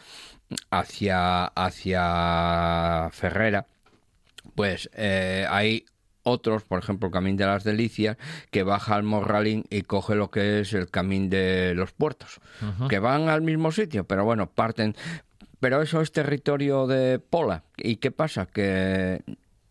[0.70, 3.68] hacia, hacia Ferrera,
[4.56, 5.86] pues eh, hay
[6.24, 8.18] otros, por ejemplo, el Camino de las Delicias,
[8.52, 12.40] que baja al Morralín y coge lo que es el Camino de los Puertos,
[12.90, 14.96] que van al mismo sitio, pero bueno, parten.
[15.60, 17.64] Pero eso es territorio de Pola.
[17.78, 18.48] ¿Y qué pasa?
[18.48, 19.22] Que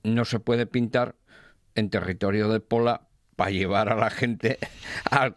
[0.04, 1.16] no se puede pintar
[1.74, 3.02] en territorio de Pola
[3.40, 4.58] para llevar a la gente
[5.10, 5.32] al,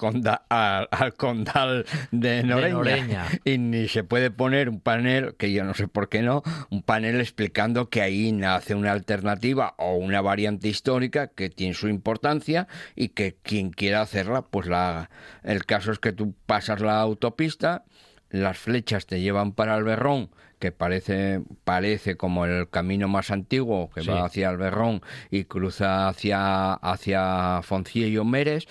[0.50, 3.28] al, condal de Noreña.
[3.46, 6.84] Y ni se puede poner un panel, que yo no sé por qué no, un
[6.84, 12.68] panel explicando que ahí nace una alternativa o una variante histórica que tiene su importancia
[12.94, 15.10] y que quien quiera hacerla, pues la haga.
[15.42, 17.86] El caso es que tú pasas la autopista,
[18.30, 20.30] las flechas te llevan para el Berrón
[20.63, 26.08] que parece, parece como el camino más antiguo que va hacia el Berrón y cruza
[26.08, 28.65] hacia, hacia Foncillo Mérez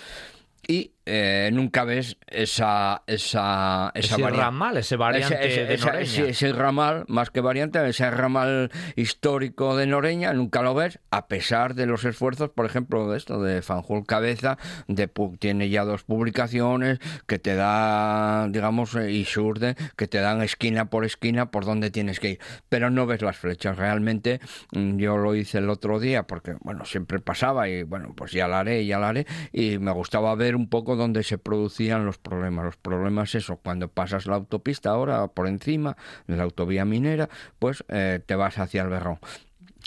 [0.67, 7.31] y eh, nunca ves esa esa esa ese ramal ese variante ese, ese, ramal más
[7.31, 12.51] que variante ese ramal histórico de Noreña nunca lo ves a pesar de los esfuerzos
[12.51, 18.49] por ejemplo de esto de Fanjul Cabeza de tiene ya dos publicaciones que te da
[18.49, 22.39] digamos eh, y surde que te dan esquina por esquina por donde tienes que ir.
[22.69, 23.77] Pero no ves las flechas.
[23.77, 24.41] Realmente
[24.73, 28.49] mm, yo lo hice el otro día porque bueno siempre pasaba y bueno pues ya
[28.49, 29.27] la haré ya la haré.
[29.53, 32.65] Y me gustaba ver un poco donde se producían los problemas.
[32.65, 37.29] Los problemas eso, cuando pasas la autopista ahora por encima de la autovía minera,
[37.59, 39.19] pues eh, te vas hacia el Berrón.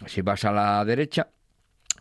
[0.08, 1.30] Si vas a la derecha,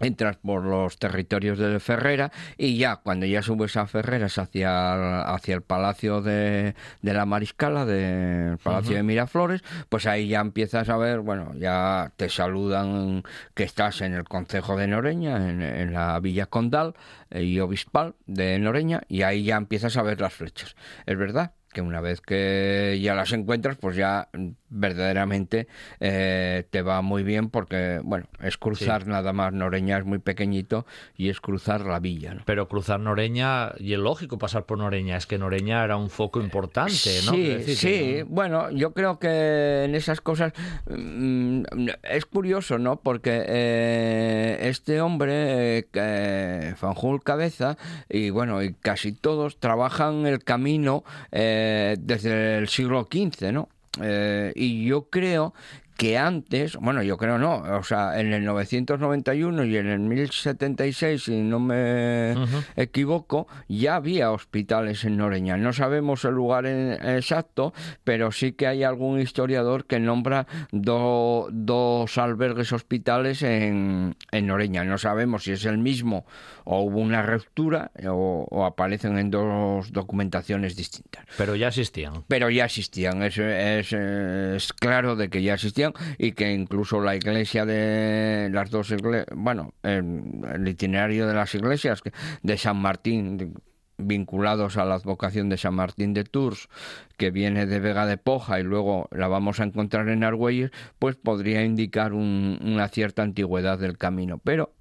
[0.00, 5.54] entras por los territorios de Ferrera y ya cuando ya subes a Ferreras hacia, hacia
[5.54, 11.20] el Palacio de, la Mariscala, del Palacio de Miraflores, pues ahí ya empiezas a ver,
[11.20, 13.22] bueno, ya te saludan
[13.54, 16.94] que estás en el Concejo de Noreña, en, en la Villa Condal
[17.30, 20.74] eh, y Obispal de Noreña, y ahí ya empiezas a ver las flechas.
[21.06, 24.28] Es verdad que una vez que ya las encuentras, pues ya
[24.74, 25.68] verdaderamente
[26.00, 29.52] eh, te va muy bien porque, bueno, es cruzar nada más.
[29.52, 30.84] Noreña es muy pequeñito
[31.16, 32.36] y es cruzar la villa.
[32.44, 36.40] Pero cruzar Noreña, y es lógico pasar por Noreña, es que Noreña era un foco
[36.40, 37.32] importante, ¿no?
[37.32, 38.22] Sí, sí.
[38.26, 40.52] Bueno, yo creo que en esas cosas
[40.90, 41.62] mm,
[42.02, 42.96] es curioso, ¿no?
[42.96, 47.76] Porque eh, este hombre, eh, Fanjul Cabeza,
[48.08, 53.68] y bueno, y casi todos trabajan el camino desde el siglo XV, ¿no?
[54.00, 55.54] Eh, y yo creo
[55.96, 61.22] que antes, bueno, yo creo no, o sea, en el 991 y en el 1076,
[61.22, 62.34] si no me
[62.76, 65.56] equivoco, ya había hospitales en Noreña.
[65.56, 72.72] No sabemos el lugar exacto, pero sí que hay algún historiador que nombra dos albergues
[72.72, 74.84] hospitales en, en, Noreña.
[74.84, 76.26] No sabemos si es el mismo
[76.64, 81.24] o hubo una ruptura o, aparecen en dos documentaciones distintas.
[81.36, 82.24] Pero ya existían.
[82.28, 85.83] Pero ya existían, es, es, es claro de que ya existían
[86.18, 92.02] y que incluso la iglesia de las dos iglesias, bueno, el, itinerario de las iglesias
[92.42, 93.54] de San Martín,
[93.96, 96.68] vinculados a la advocación de San Martín de Tours,
[97.16, 101.16] que viene de Vega de Poja y luego la vamos a encontrar en Argüelles, pues
[101.16, 104.38] podría indicar una cierta antigüedad del camino.
[104.38, 104.72] Pero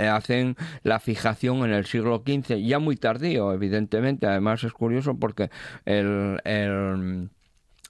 [0.00, 4.26] eh, hacen la fijación en el siglo XV, ya muy tardío, evidentemente.
[4.26, 5.50] Además es curioso porque
[5.84, 6.40] el,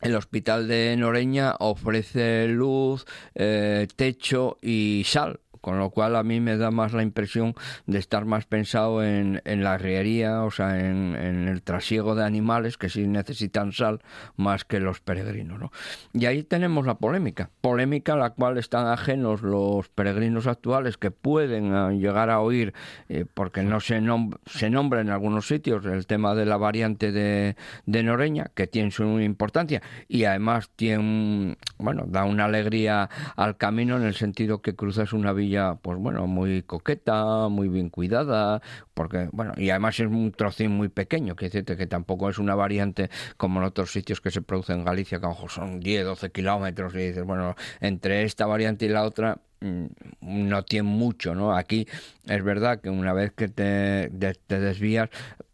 [0.00, 6.40] el hospital de Noreña ofrece luz, eh, techo y sal con lo cual a mí
[6.40, 7.54] me da más la impresión
[7.86, 12.24] de estar más pensado en, en la riería, o sea, en, en, el trasiego de
[12.24, 14.00] animales que sí necesitan sal
[14.36, 15.58] más que los peregrinos.
[15.58, 15.72] ¿no?
[16.12, 21.10] Y ahí tenemos la polémica, polémica a la cual están ajenos los peregrinos actuales que
[21.10, 22.72] pueden ah, llegar a oír,
[23.08, 24.02] eh, porque no se,
[24.46, 28.90] se nombra en algunos sitios el tema de la variante de, de Noreña, que tiene
[28.90, 34.74] su importancia y además tiene, bueno, da una alegría al camino en el sentido que
[34.74, 35.49] cruzas una villa
[35.82, 38.62] pues bueno, muy coqueta, muy bien cuidada,
[38.94, 42.54] porque, bueno, y además es un trocín muy pequeño, que decirte que tampoco es una
[42.54, 46.30] variante como en otros sitios que se produce en Galicia, que mejor son 10, 12
[46.30, 49.86] kilómetros, y dices, bueno, entre esta variante y la otra mm,
[50.20, 51.56] no tiene mucho, ¿no?
[51.56, 51.86] Aquí
[52.26, 54.10] es verdad que una vez que te,
[54.46, 55.10] te desvías,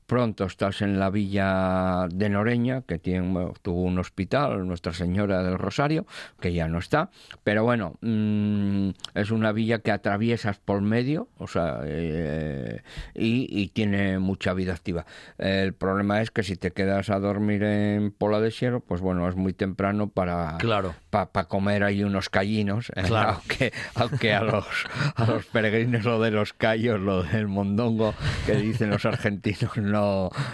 [0.06, 5.58] Pronto estás en la villa de Noreña, que tiene, tuvo un hospital, Nuestra Señora del
[5.58, 6.06] Rosario,
[6.40, 7.10] que ya no está.
[7.42, 12.82] Pero bueno, mm, es una villa que atraviesas por medio, o sea, eh,
[13.14, 15.06] y, tiene mucha vida activa.
[15.38, 19.28] El problema es que si te quedas a dormir en Pola de Siero, pues bueno,
[19.28, 20.94] es muy temprano para, claro.
[21.10, 23.02] para comer ahí unos callinos, ¿eh?
[23.12, 28.14] aunque, aunque a, los, a los peregrinos lo de los callos, lo del mondongo
[28.46, 29.95] que dicen los argentinos, no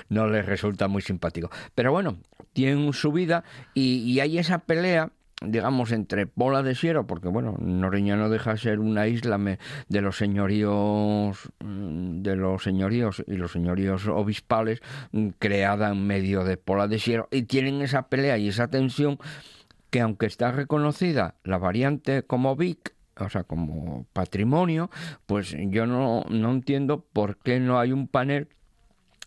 [0.09, 1.51] no, les resulta muy simpático.
[1.75, 2.19] Pero bueno,
[2.53, 5.11] tienen su vida y, hay esa pelea
[5.45, 9.41] digamos, entre Pola de Siero, porque bueno, Noreña no deja de ser una isla
[9.89, 16.45] de los señoríos mm, de los señoríos y los señoríos obispales mm, creada en medio
[16.45, 19.19] de Pola de Siero y tienen esa pelea y esa tensión
[19.91, 24.91] que aunque está reconocida la variante como Vic, o sea, como patrimonio,
[25.27, 28.49] pues yo no, no entiendo por qué no hay un panel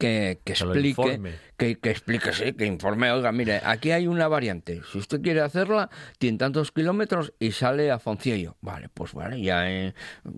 [0.00, 1.20] que, que explique,
[1.58, 5.42] que, que, explique, sí, que informe, oiga, mire, aquí hay una variante, si usted quiere
[5.42, 8.56] hacerla, tiene tantos kilómetros y sale a Foncillo.
[8.62, 9.94] Vale, pues vale, ya, eh,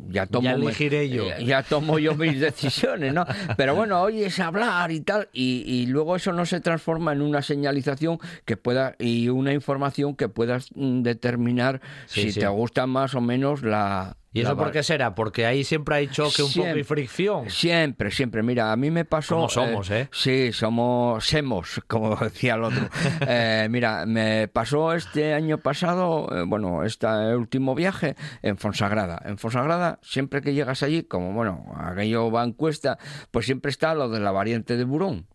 [0.09, 0.45] ya tomo...
[0.49, 1.31] Ya elegiré yo.
[1.31, 3.25] Eh, ya, tomo yo mis decisiones, ¿no?
[3.57, 7.23] Pero bueno, hoy es hablar y tal, y, y, luego eso no se transforma en
[7.23, 13.15] una señalización que pueda, y una información que puedas mm, determinar si te gusta más
[13.15, 15.15] o menos la, ¿Y eso por qué será?
[15.15, 17.51] Porque ahí siempre hay choque, un poco y fricción.
[17.51, 18.43] Siempre, siempre.
[18.43, 19.35] Mira, a mí me pasó...
[19.35, 20.09] Como somos, ¿eh?
[20.13, 21.25] Sí, somos...
[21.25, 22.89] Semos, como decía el otro.
[23.27, 29.21] eh, mira, me pasó este año pasado, eh, bueno, este último viaje en Fonsagrada.
[29.25, 32.99] En Fonsagrada, siempre que llegas allí, como, bueno, aquello va en cuesta,
[33.31, 35.27] pues siempre está lo de la variante de Burón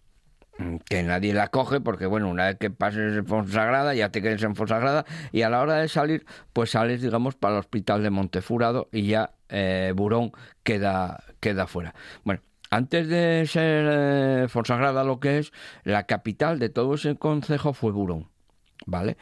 [0.89, 4.41] que nadie la coge porque bueno una vez que pases en Fonsagrada ya te quedes
[4.43, 8.09] en Fonsagrada y a la hora de salir pues sales digamos para el hospital de
[8.09, 10.31] Montefurado y ya eh, Burón
[10.63, 15.51] queda queda fuera bueno antes de ser eh, Fonsagrada lo que es
[15.83, 18.27] la capital de todo ese concejo fue Burón
[18.85, 19.17] vale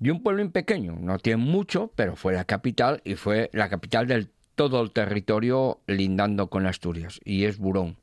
[0.00, 4.06] y un pueblo pequeño no tiene mucho pero fue la capital y fue la capital
[4.06, 7.96] del todo el territorio lindando con Asturias y es Burón.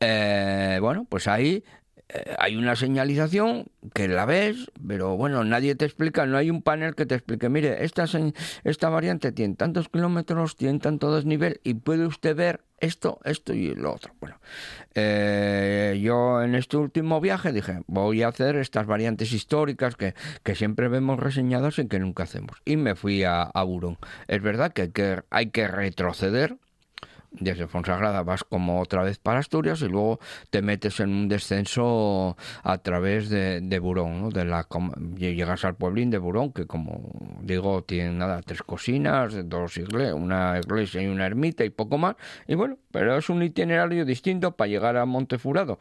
[0.00, 1.64] Eh, bueno, pues ahí
[2.08, 6.62] eh, hay una señalización que la ves, pero bueno, nadie te explica, no hay un
[6.62, 8.04] panel que te explique, mire, esta,
[8.64, 13.74] esta variante tiene tantos kilómetros, tiene tanto desnivel y puede usted ver esto, esto y
[13.74, 14.12] lo otro.
[14.20, 14.38] Bueno,
[14.94, 20.54] eh, yo en este último viaje dije, voy a hacer estas variantes históricas que, que
[20.54, 22.60] siempre vemos reseñadas y que nunca hacemos.
[22.64, 23.98] Y me fui a, a Burón.
[24.28, 26.56] Es verdad que que, hay que retroceder
[27.32, 30.18] desde Fonsagrada vas como otra vez para Asturias y luego
[30.50, 34.30] te metes en un descenso a través de, Burón, ¿no?
[34.30, 34.66] de la,
[35.16, 37.12] llegas al pueblín de Burón, que como
[37.42, 42.16] digo, tiene nada, tres cocinas, dos iglesias, una iglesia y una ermita y poco más,
[42.46, 45.78] y bueno, pero es un itinerario distinto para llegar a Montefurado.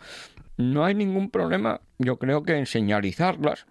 [0.58, 3.66] No hay ningún problema, yo creo que en señalizarlas,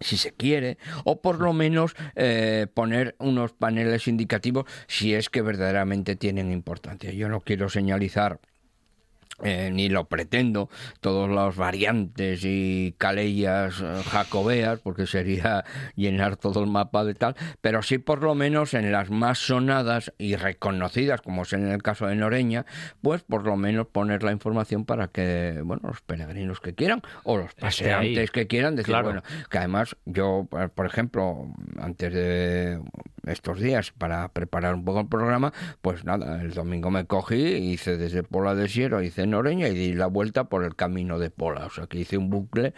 [0.00, 5.42] si se quiere, o por lo menos eh, poner unos paneles indicativos si es que
[5.42, 7.12] verdaderamente tienen importancia.
[7.12, 8.40] Yo no quiero señalizar
[9.42, 10.68] eh, ni lo pretendo,
[11.00, 15.64] todas las variantes y caleyas eh, jacobeas, porque sería
[15.96, 20.12] llenar todo el mapa de tal, pero sí por lo menos en las más sonadas
[20.18, 22.66] y reconocidas, como es en el caso de Noreña,
[23.02, 27.36] pues por lo menos poner la información para que, bueno, los peregrinos que quieran, o
[27.36, 32.80] los paseantes que quieran, decir, bueno, que además yo, por ejemplo, antes de
[33.30, 37.96] estos días, para preparar un poco el programa, pues nada, el domingo me cogí, hice
[37.96, 41.66] desde Pola de Siero, hice Noreña y di la vuelta por el camino de Pola.
[41.66, 42.74] O sea que hice un bucle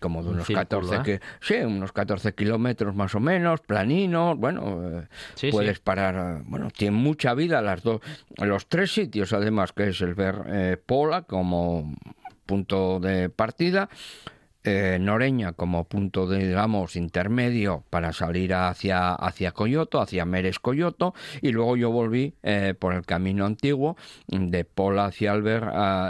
[0.00, 1.00] como de unos 14 ¿eh?
[1.04, 5.06] que, sí, unos 14 kilómetros más o menos, planinos, bueno,
[5.40, 8.00] eh, puedes parar, bueno, tiene mucha vida las dos,
[8.38, 11.94] los tres sitios además, que es el ver eh, Pola como
[12.46, 13.88] punto de partida,
[14.64, 21.14] eh, Noreña como punto, de, digamos, intermedio para salir hacia, hacia Coyoto, hacia Meres Coyoto,
[21.42, 23.96] y luego yo volví eh, por el camino antiguo
[24.26, 25.64] de Pola hacia el Ber,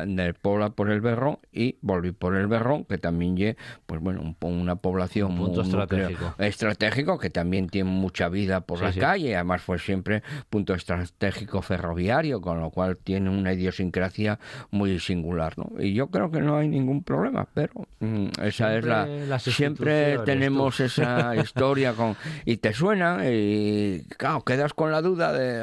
[0.07, 4.35] de Pola por el Berrón y volví por el Berrón, que también es, pues bueno,
[4.41, 6.35] una población un punto estratégico.
[6.39, 12.41] estratégico que también tiene mucha vida por la calle, además fue siempre punto estratégico ferroviario,
[12.41, 14.39] con lo cual tiene una idiosincrasia
[14.71, 15.71] muy singular, ¿no?
[15.79, 20.81] Y yo creo que no hay ningún problema, pero mm, esa es la siempre tenemos
[20.81, 25.63] esa historia con y te suena y claro quedas con la duda de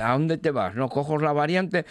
[0.00, 1.86] a dónde te vas no cojo la variante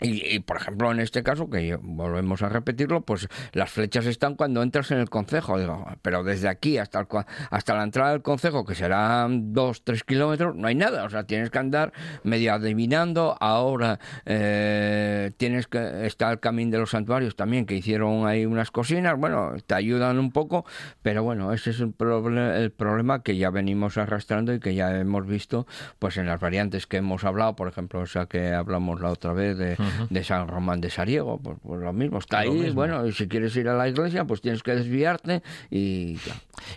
[0.00, 4.62] y, por ejemplo, en este caso, que volvemos a repetirlo, pues las flechas están cuando
[4.62, 5.58] entras en el concejo.
[5.58, 7.06] Digo, pero desde aquí hasta,
[7.50, 11.04] hasta la entrada del concejo, que serán dos, tres kilómetros, no hay nada.
[11.04, 11.92] O sea, tienes que andar
[12.24, 13.36] medio adivinando.
[13.40, 18.70] Ahora eh, tienes que está el camino de los santuarios también, que hicieron ahí unas
[18.70, 19.18] cocinas.
[19.18, 20.66] Bueno, te ayudan un poco,
[21.02, 25.26] pero bueno, ese es el, el problema que ya venimos arrastrando y que ya hemos
[25.26, 25.66] visto
[25.98, 29.32] pues en las variantes que hemos hablado, por ejemplo, o sea que hablamos la otra
[29.32, 29.76] vez de
[30.10, 33.54] de San Román de Sariego, pues, pues lo mismo, está ahí, bueno, y si quieres
[33.56, 36.18] ir a la iglesia, pues tienes que desviarte y...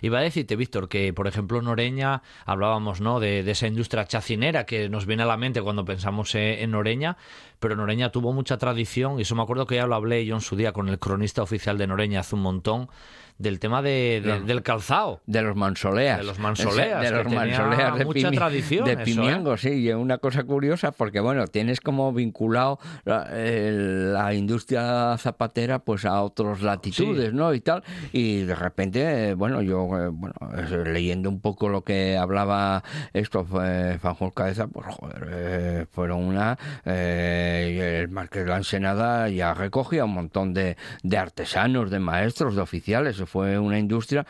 [0.02, 3.18] Iba a decirte, Víctor, que por ejemplo Noreña, hablábamos ¿no?
[3.18, 7.16] de, esa industria chacinera que nos viene a la mente cuando pensamos eh, en Noreña,
[7.60, 10.40] pero Noreña tuvo mucha tradición, y eso me acuerdo que ya lo hablé yo en
[10.40, 12.88] su día con el cronista oficial de Noreña hace un montón,
[13.40, 15.22] del tema de, del calzado.
[15.26, 16.18] De los mansoleas.
[16.18, 17.00] De los mansoleas.
[17.00, 18.96] De, los mansoleas de, mucha tradición, de ¿eh?
[18.98, 19.70] Pimiango, sí.
[19.70, 26.60] Y una cosa curiosa, porque bueno, tienes como vinculado la, industria zapatera pues a otras
[26.60, 27.54] latitudes, ¿no?
[27.54, 27.82] Y tal.
[28.12, 30.34] Y de repente, bueno, yo, eh, bueno,
[30.84, 32.84] leyendo un poco lo que hablaba
[33.14, 36.58] esto, Fanjol Cabeza, pues joder, eh, fueron una.
[37.50, 42.62] El Marqués de la Ensenada ya recogía un montón de, de artesanos, de maestros, de
[42.62, 43.16] oficiales.
[43.26, 44.26] Fue una industria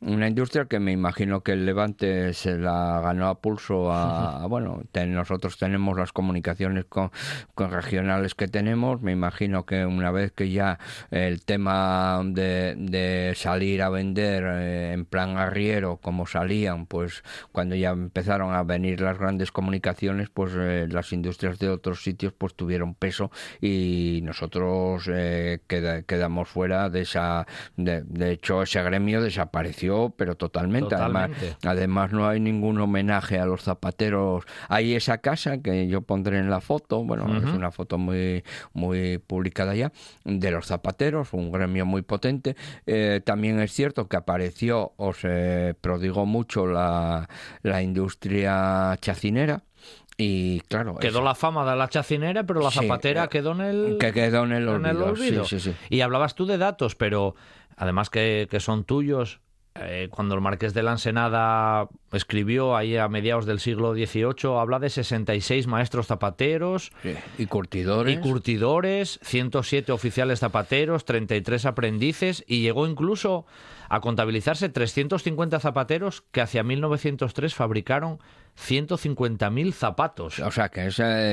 [0.00, 4.82] una industria que me imagino que el Levante se la ganó a pulso a, bueno,
[5.06, 7.10] nosotros tenemos las comunicaciones con,
[7.56, 10.78] regionales que tenemos, me imagino que una vez que ya
[11.10, 17.22] el tema de, salir a vender eh, en plan arriero como salían, pues
[17.52, 22.32] cuando ya empezaron a venir las grandes comunicaciones, pues eh, las industrias de otros sitios
[22.32, 23.30] pues tuvieron peso
[23.60, 29.83] y nosotros eh, quedamos fuera de esa, de, de hecho ese gremio desapareció
[30.16, 30.94] pero totalmente.
[31.64, 34.44] Además, no hay ningún homenaje a los zapateros.
[34.68, 39.18] Hay esa casa que yo pondré en la foto, bueno, es una foto muy, muy
[39.18, 39.92] publicada ya,
[40.24, 42.56] de los zapateros, un gremio muy potente.
[42.86, 47.28] Eh, también es cierto que apareció o se prodigó mucho la,
[47.62, 49.64] la industria chacinera
[50.16, 50.96] y claro.
[50.96, 53.96] Quedó la fama de la chacinera, pero la zapatera eh, quedó en el.
[53.98, 55.44] Que quedó en el olvido.
[55.90, 57.34] y hablabas tú de datos, pero
[57.76, 59.40] además que, que son tuyos,
[59.76, 64.78] eh, cuando el marqués de la Ensenada escribió ahí a mediados del siglo XVIII, habla
[64.78, 66.92] de 66 maestros zapateros
[67.38, 68.16] y curtidores.
[68.16, 73.46] Y curtidores, 107 oficiales zapateros, 33 aprendices y llegó incluso
[73.88, 78.20] a contabilizarse 350 zapateros que hacia 1903 fabricaron
[78.56, 80.38] 150.000 zapatos.
[80.40, 80.90] O sea, que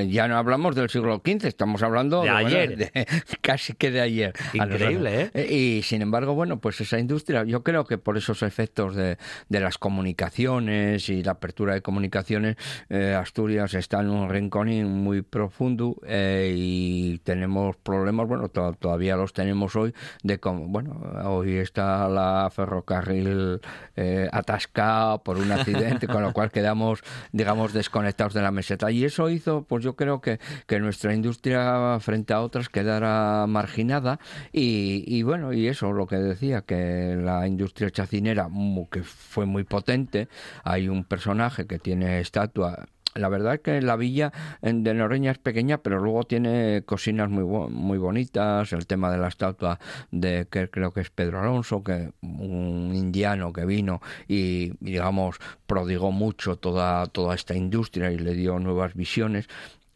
[0.09, 2.91] ya no hablamos del siglo XV, estamos hablando de, ayer.
[3.41, 4.33] casi que de ayer.
[4.53, 5.53] Increíble, ¿eh?
[5.53, 9.17] Y sin embargo, bueno, pues esa industria, yo creo que por esos efectos de,
[9.49, 12.55] las comunicaciones y la apertura de comunicaciones,
[12.89, 19.33] eh, Asturias está en un rincón muy profundo eh, y tenemos problemas, bueno, todavía los
[19.33, 19.93] tenemos hoy,
[20.23, 23.59] de cómo, bueno, hoy está la ferrocarril
[23.95, 28.91] eh, atascada por un accidente, con lo cual quedamos digamos, desconectados de la meseta.
[28.91, 34.19] Y eso hizo, pues yo creo que, que nuestra industria frente a otras quedara marginada
[34.51, 38.47] y, y bueno, y eso, lo que decía, que la industria chacinera,
[38.91, 40.27] que fue muy potente,
[40.63, 44.31] hay un personaje que tiene estatua la verdad es que la villa
[44.61, 48.71] de Noreña es pequeña, pero luego tiene cocinas muy muy bonitas.
[48.73, 49.79] El tema de la estatua
[50.11, 56.11] de que creo que es Pedro Alonso, que un indiano que vino y, digamos prodigó
[56.11, 59.47] mucho toda toda esta industria y le dio nuevas visiones.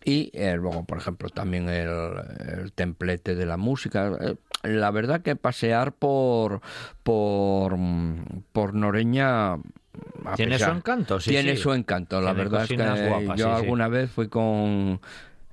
[0.08, 4.12] Y eh, luego, por ejemplo, también el, templete de la música.
[4.22, 6.62] Eh, la verdad que pasear por
[7.02, 7.76] por
[8.52, 9.58] por Noreña
[10.36, 11.32] tiene su encanto, sí.
[11.32, 15.02] Tiene su encanto, la verdad es que yo alguna vez fui con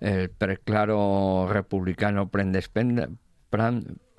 [0.00, 3.16] el preclaro republicano Prendespend,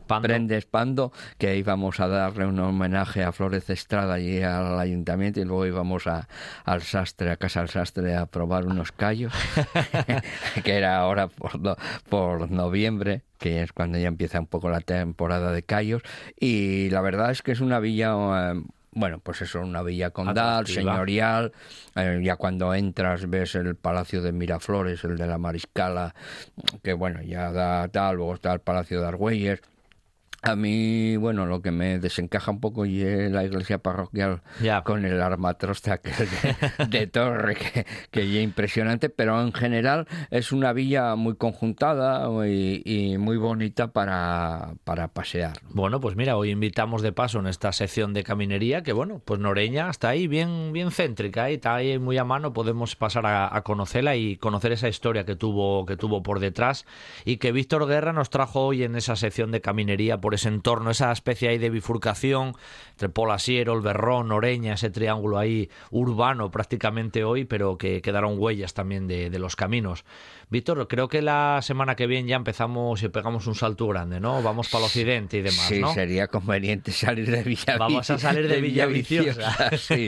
[0.08, 1.12] Pando.
[1.38, 6.08] que íbamos a darle un homenaje a Flores Estrada y al ayuntamiento y luego íbamos
[6.08, 6.28] a,
[6.66, 9.34] al sastre, a casa del sastre a probar unos callos,
[10.64, 11.78] que era ahora por,
[12.10, 16.02] por noviembre que es cuando ya empieza un poco la temporada de callos
[16.40, 18.64] y la verdad es que es una villa eh,
[18.96, 21.52] bueno, pues eso, una villa condal, señorial.
[21.96, 26.14] Eh, ya cuando entras ves el Palacio de Miraflores, el de la Mariscala,
[26.84, 29.62] que bueno, ya da tal, luego está el Palacio de Argüelles.
[30.46, 34.42] A mí, bueno, lo que me desencaja un poco y es la iglesia parroquial
[34.84, 40.52] con el armatrosta que de, de, torre, que, que es impresionante, pero en general es
[40.52, 45.54] una villa muy conjuntada y, muy bonita para, para, pasear.
[45.70, 49.40] Bueno, pues mira, hoy invitamos de paso en esta sección de caminería, que bueno, pues
[49.40, 53.56] Noreña está ahí bien, bien céntrica y está ahí muy a mano, podemos pasar a,
[53.56, 56.86] a conocerla y conocer esa historia que tuvo, que tuvo por detrás
[57.24, 60.92] y que Víctor Guerra nos trajo hoy en esa sección de caminería por ese entorno,
[60.92, 62.54] esa especie ahí de bifurcación
[62.92, 68.74] entre Polasiero, el Berrón, Oreña, ese triángulo ahí urbano prácticamente hoy, pero que quedaron huellas
[68.74, 70.06] también de, de los caminos.
[70.54, 74.44] Víctor, creo que la semana que viene ya empezamos y pegamos un salto grande, ¿no?
[74.44, 75.92] Vamos para el occidente y demás, sí, ¿no?
[75.96, 77.78] sería conveniente salir de Villaviciosa.
[77.80, 79.76] Vamos a salir de, Villaviciosa.
[79.78, 80.08] sí,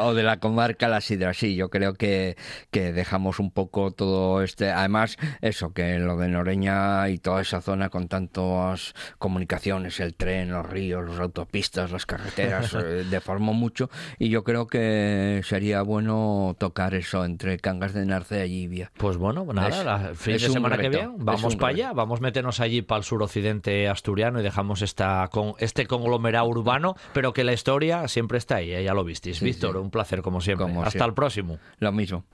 [0.00, 1.56] o de la comarca La Sidra, sí.
[1.56, 2.36] Yo creo que,
[2.70, 4.70] que dejamos un poco todo este...
[4.70, 10.52] Además, eso, que lo de Noreña y toda esa zona con tantas comunicaciones, el tren,
[10.52, 16.54] los ríos, las autopistas, las carreteras, eh, deformó mucho y yo creo que sería bueno
[16.60, 18.92] tocar eso entre Cangas de Narcea y Ibia.
[18.96, 22.60] Pues bueno, nada, la fin de semana que viene vamos para allá, vamos a meternos
[22.60, 27.52] allí para el suroccidente asturiano y dejamos esta con este conglomerado urbano, pero que la
[27.52, 28.84] historia siempre está ahí, ¿eh?
[28.84, 29.40] ya lo visteis.
[29.40, 30.66] Víctor, un placer como siempre.
[30.82, 31.58] Hasta el próximo.
[31.78, 32.24] Lo mismo.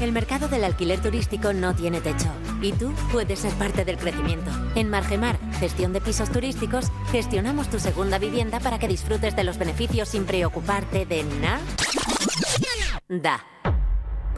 [0.00, 2.28] El mercado del alquiler turístico no tiene techo
[2.62, 4.50] y tú puedes ser parte del crecimiento.
[4.74, 9.58] En Margemar, gestión de pisos turísticos, gestionamos tu segunda vivienda para que disfrutes de los
[9.58, 11.60] beneficios sin preocuparte de nada.
[13.08, 13.57] Da.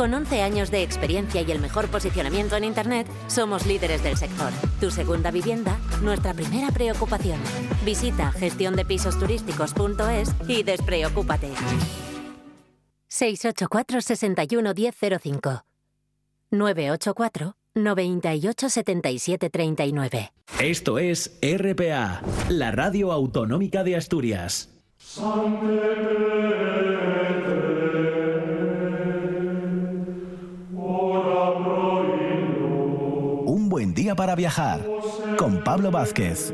[0.00, 4.50] Con 11 años de experiencia y el mejor posicionamiento en Internet, somos líderes del sector.
[4.80, 7.38] Tu segunda vivienda, nuestra primera preocupación.
[7.84, 11.50] Visita gestiondepisosturísticos.es y despreocúpate.
[13.08, 15.64] 684 61 1005
[16.50, 20.32] 984 98 77 39
[20.62, 24.70] Esto es RPA, la radio autonómica de Asturias.
[34.14, 34.80] Para viajar
[35.36, 36.52] con Pablo Vázquez.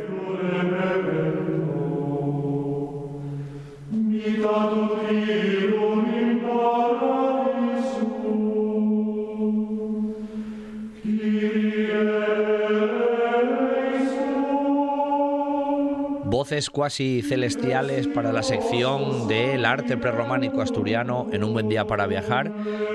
[16.46, 22.06] Voces cuasi celestiales para la sección del arte prerrománico asturiano en un buen día para
[22.06, 22.52] viajar,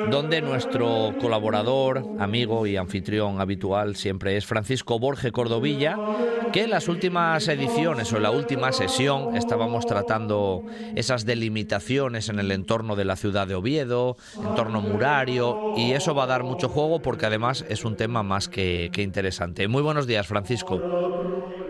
[0.09, 5.97] donde nuestro colaborador, amigo y anfitrión habitual siempre es Francisco Borge Cordovilla,
[6.53, 10.63] que en las últimas ediciones o en la última sesión estábamos tratando
[10.95, 16.23] esas delimitaciones en el entorno de la ciudad de Oviedo, entorno murario, y eso va
[16.23, 19.67] a dar mucho juego porque además es un tema más que, que interesante.
[19.67, 21.60] Muy buenos días, Francisco.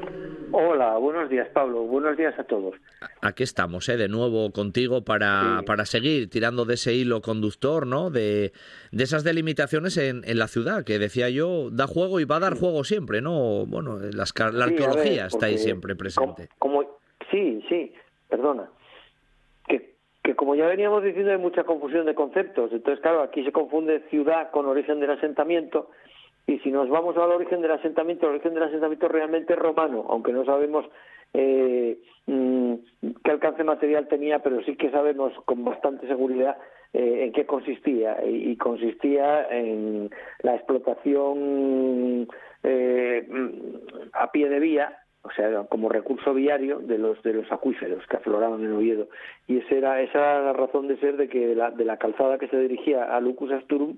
[0.53, 2.75] Hola, buenos días Pablo, buenos días a todos.
[3.21, 3.95] Aquí estamos, ¿eh?
[3.95, 8.09] de nuevo contigo para, para seguir tirando de ese hilo conductor, ¿no?
[8.09, 8.51] De,
[8.91, 12.41] de esas delimitaciones en, en, la ciudad, que decía yo, da juego y va a
[12.41, 13.65] dar juego siempre, ¿no?
[13.65, 16.49] Bueno, las, la arqueología está ahí siempre presente.
[16.59, 16.83] Como,
[17.29, 17.93] sí, sí,
[18.27, 18.69] perdona.
[19.67, 23.53] Que, que como ya veníamos diciendo hay mucha confusión de conceptos, entonces claro, aquí se
[23.53, 25.89] confunde ciudad con origen del asentamiento
[26.51, 30.05] y si nos vamos al origen del asentamiento, el origen del asentamiento realmente es romano,
[30.09, 30.85] aunque no sabemos
[31.33, 32.73] eh, mm,
[33.23, 36.57] qué alcance material tenía, pero sí que sabemos con bastante seguridad
[36.93, 38.17] eh, en qué consistía.
[38.25, 40.09] Y, consistía en
[40.43, 42.27] la explotación
[42.63, 43.25] eh,
[44.11, 48.17] a pie de vía, o sea, como recurso viario de los de los acuíferos que
[48.17, 49.07] afloraban en Oviedo.
[49.47, 52.59] Y esa era, esa la razón de ser de que de la calzada que se
[52.59, 53.95] dirigía a Lucus Asturum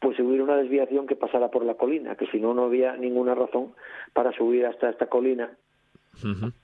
[0.00, 2.96] pues si hubiera una desviación que pasara por la colina, que si no, no había
[2.96, 3.74] ninguna razón
[4.12, 5.50] para subir hasta esta colina.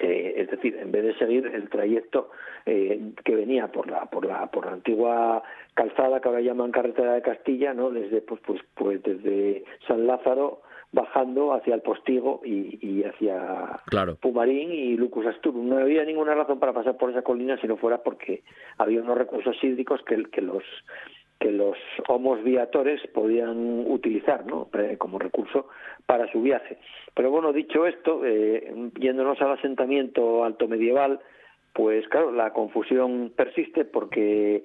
[0.00, 2.30] eh, es decir, en vez de seguir el trayecto
[2.66, 5.42] eh, que venía por la por la por la antigua
[5.74, 10.62] calzada que ahora llaman carretera de Castilla, no, desde pues pues pues desde San Lázaro
[10.92, 14.16] bajando hacia el Postigo y, y hacia claro.
[14.16, 15.68] Pumarín y Lucus Asturum.
[15.68, 18.42] No había ninguna razón para pasar por esa colina si no fuera porque
[18.78, 20.64] había unos recursos hídricos que, que los
[21.38, 21.76] que los
[22.08, 24.68] homos viatores podían utilizar ¿no?
[24.98, 25.68] como recurso
[26.06, 26.78] para su viaje.
[27.14, 31.20] Pero bueno, dicho esto, eh, yéndonos al asentamiento alto medieval,
[31.72, 34.64] pues claro, la confusión persiste porque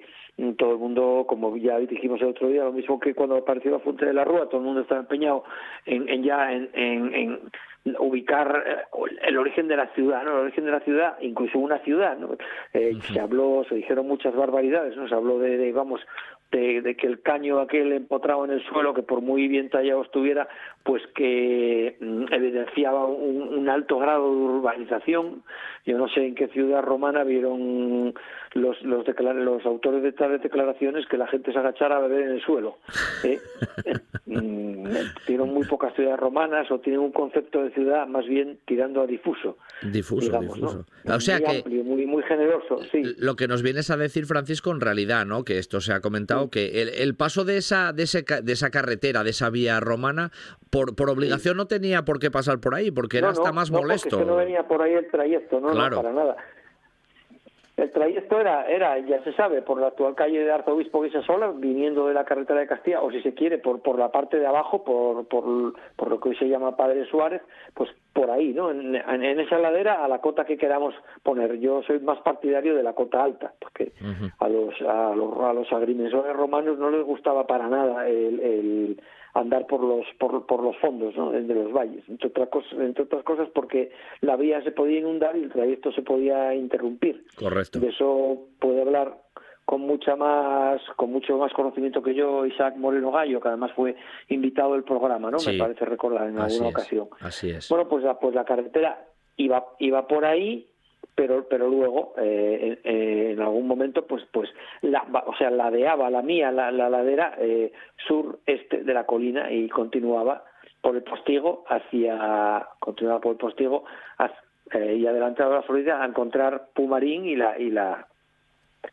[0.56, 3.80] todo el mundo, como ya dijimos el otro día, lo mismo que cuando apareció la
[3.80, 5.44] Fuente de la Rúa, todo el mundo estaba empeñado
[5.84, 7.38] en, ya en,
[7.98, 8.76] ubicar eh,
[9.26, 10.30] el origen de la ciudad, ¿no?
[10.32, 12.30] El origen de la ciudad, incluso una ciudad, ¿no?
[12.72, 15.06] Eh, se habló, se dijeron muchas barbaridades, ¿no?
[15.08, 16.00] Se habló de, de vamos,
[16.52, 20.48] de, que el caño aquel empotrado en el suelo, que por muy bien tallado estuviera,
[20.82, 25.42] pues que mm, evidenciaba un, alto grado de urbanización.
[25.86, 28.14] Yo no sé en qué ciudad romana vieron
[28.54, 32.30] los los, los autores de tales declaraciones que la gente se agachara a beber en
[32.32, 32.78] el suelo.
[33.24, 33.40] ¿eh?
[34.24, 34.86] Mm,
[35.26, 39.06] tienen muy pocas ciudades romanas o tienen un concepto de ciudad más bien tirando a
[39.06, 39.58] difuso.
[39.82, 40.86] Difuso, difuso.
[41.04, 43.02] O sea muy que amplio, muy, muy generoso, sí.
[43.18, 45.44] Lo que nos vienes a decir, Francisco, en realidad, ¿no?
[45.44, 49.22] Que esto se ha comentado, que el, paso de esa, de, ese, de esa carretera,
[49.24, 50.30] de esa vía romana,
[50.70, 54.24] por, por obligación no tenía por qué pasar por ahí, porque era hasta más molesto.
[54.24, 56.36] no venía por ahí el trayecto, no, no para nada.
[57.82, 62.06] El trayecto era, era, ya se sabe, por la actual calle de Arzobispo Guisasola, viniendo
[62.06, 64.84] de la carretera de Castilla, o si se quiere, por, por la parte de abajo,
[64.84, 67.42] por, por, por lo que hoy se llama Padre Suárez,
[67.74, 68.70] pues por ahí, ¿no?
[68.70, 68.94] En,
[69.40, 71.58] esa ladera a la cota que queramos poner.
[71.58, 73.92] Yo soy más partidario de la cota alta, porque
[74.38, 79.02] a, los, a, los, a los agrimensores romanos no les gustaba para nada el, el
[79.34, 81.32] andar por los por, por los fondos ¿no?
[81.32, 83.90] de los valles entre otras cosas entre otras cosas porque
[84.20, 88.82] la vía se podía inundar y el trayecto se podía interrumpir correcto de eso puede
[88.82, 89.16] hablar
[89.64, 93.96] con mucha más con mucho más conocimiento que yo Isaac Moreno Gallo que además fue
[94.28, 97.08] invitado del programa no me parece recordar en alguna ocasión.
[97.20, 97.68] así es.
[97.68, 99.04] Bueno pues la, pues la carretera
[99.36, 100.66] iba iba por ahí
[101.14, 104.48] pero pero luego eh, en algún momento pues pues
[104.82, 107.72] la o sea ladeaba la mía la, la ladera eh,
[108.06, 110.44] sureste de la colina y continuaba
[110.80, 113.84] por el postigo hacia continuaba por el postigo
[114.74, 118.08] eh, y adelantaba la Florida a encontrar Pumarín y la y la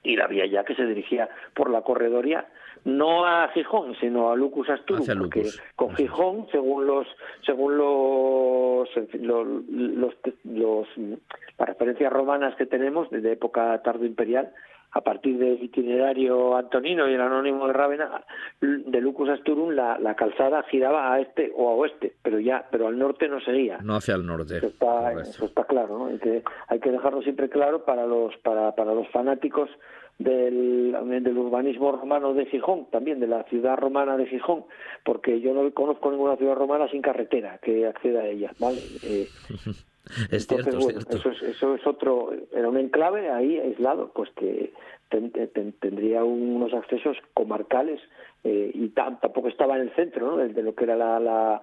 [0.04, 2.48] y la vía ya que se dirigía por la corredoria
[2.86, 7.08] no a Gijón sino a Lucus Asturum porque con Gijón según los
[7.46, 9.48] según los los,
[10.46, 10.88] los,
[11.58, 14.54] las referencias romanas que tenemos desde época tardo imperial
[14.92, 18.24] a partir del itinerario antonino y el anónimo de Rávena,
[18.60, 22.88] de Lucus Asturum, la, la, calzada giraba a este o a oeste, pero ya, pero
[22.88, 23.78] al norte no seguía.
[23.84, 24.58] No hacia el norte.
[24.58, 26.06] Eso está, eso está claro, ¿no?
[26.08, 29.70] Hay que, hay que dejarlo siempre claro para los, para, para los fanáticos
[30.20, 34.66] del, del urbanismo romano de Gijón, también de la ciudad romana de Gijón,
[35.06, 38.80] porque yo no conozco ninguna ciudad romana sin carretera que acceda a ella, ¿vale?
[39.02, 39.28] Eh,
[40.32, 44.74] es cierto, Eso, es, eso es otro, era un enclave ahí aislado, pues que
[45.10, 48.00] tendría unos accesos comarcales
[48.44, 50.38] eh, y tampoco estaba en el centro ¿no?
[50.38, 51.62] de, lo que era la, la,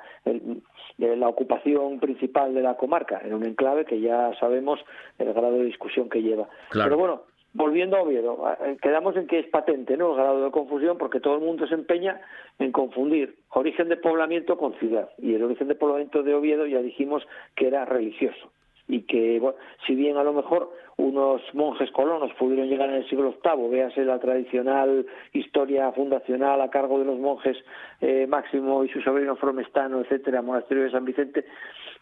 [0.98, 4.80] la ocupación principal de la comarca, era un enclave que ya sabemos
[5.18, 6.48] el grado de discusión que lleva.
[6.72, 7.22] Pero bueno,
[7.56, 10.10] volviendo a Oviedo, eh, quedamos en que es patente ¿no?
[10.10, 12.20] el grado de confusión porque todo el mundo se empeña
[12.58, 15.10] en confundir origen de poblamiento con ciudad.
[15.18, 18.50] Y el origen de poblamiento de Oviedo ya dijimos que era religioso
[18.88, 19.42] y que,
[19.86, 24.04] si bien a lo mejor unos monjes colonos pudieron llegar en el siglo VIII, véase
[24.04, 27.56] la tradicional historia fundacional a cargo de los monjes
[28.00, 31.44] eh, Máximo y su sobrino Fromestano, etcétera, monasterio de San Vicente,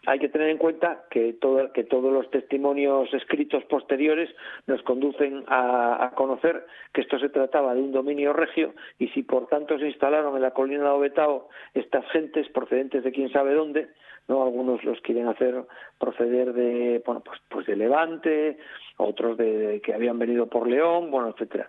[0.05, 4.29] hay que tener en cuenta que, todo, que todos los testimonios escritos posteriores
[4.67, 9.47] nos conducen a, conocer que esto se trataba de un dominio regio y si por
[9.47, 13.89] tanto se instalaron en la colina de Obetao estas gentes procedentes de quién sabe dónde,
[14.27, 15.55] no algunos los quieren hacer
[15.99, 18.57] proceder de bueno pues pues de Levante,
[18.97, 21.67] otros de que habían venido por León, bueno, etcétera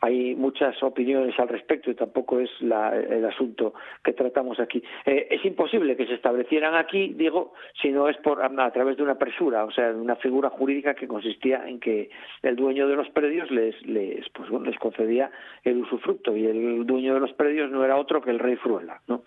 [0.00, 3.74] hay muchas opiniones al respecto y tampoco es el asunto
[4.04, 4.82] que tratamos aquí.
[5.04, 9.02] Eh, es imposible que se establecieran aquí, digo, si no es por, a, través de
[9.02, 12.10] una presura, o sea, una figura jurídica que consistía en que
[12.42, 15.30] el dueño de los predios les, les, pues, les concedía
[15.64, 19.00] el usufructo y el dueño de los predios no era otro que el rey Fruela,
[19.06, 19.22] ¿no?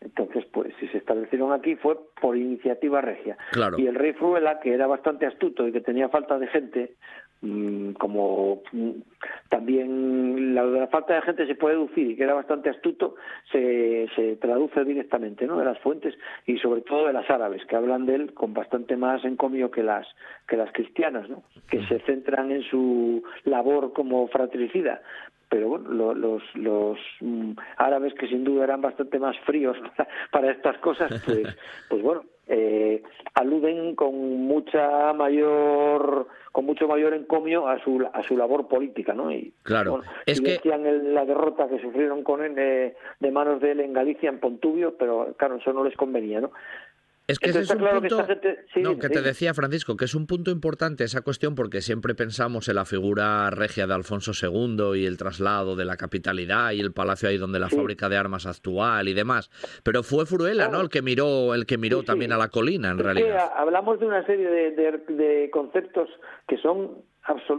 [0.00, 3.36] Entonces, pues si se establecieron aquí fue por iniciativa regia.
[3.76, 6.94] Y el rey Fruela, que era bastante astuto y que tenía falta de gente,
[7.98, 8.90] como mm,
[9.48, 13.16] también la, la falta de gente se puede deducir y que era bastante astuto,
[13.52, 15.58] se, se traduce directamente ¿no?
[15.58, 16.14] de las fuentes
[16.46, 19.82] y sobre todo de las árabes, que hablan de él con bastante más encomio que
[19.82, 20.06] las,
[20.48, 21.42] que las cristianas, ¿no?
[21.68, 25.02] que se centran en su labor como fratricida.
[25.48, 29.76] Pero bueno, los, los mm, árabes que sin duda eran bastante más fríos
[30.32, 31.56] para, estas cosas, pues,
[31.88, 33.02] pues bueno, eh,
[33.34, 34.14] aluden con
[34.46, 40.00] mucha mayor con mucho mayor encomio a su a su labor política no y claro.
[40.26, 43.92] es que decían la derrota que sufrieron con él eh, de manos de él en
[43.92, 46.52] Galicia en Pontubio pero claro eso no les convenía no
[47.28, 48.26] es que ese es un punto,
[48.76, 52.68] no, que te decía Francisco, que es un punto importante esa cuestión porque siempre pensamos
[52.68, 56.92] en la figura regia de Alfonso II y el traslado de la capitalidad y el
[56.92, 59.50] palacio ahí donde la fábrica de armas actual y demás,
[59.82, 60.80] pero fue Furuela, ¿no?
[60.80, 63.50] El que miró, el que miró también a la colina, en realidad.
[63.56, 66.08] hablamos de una serie de, conceptos
[66.46, 67.02] que son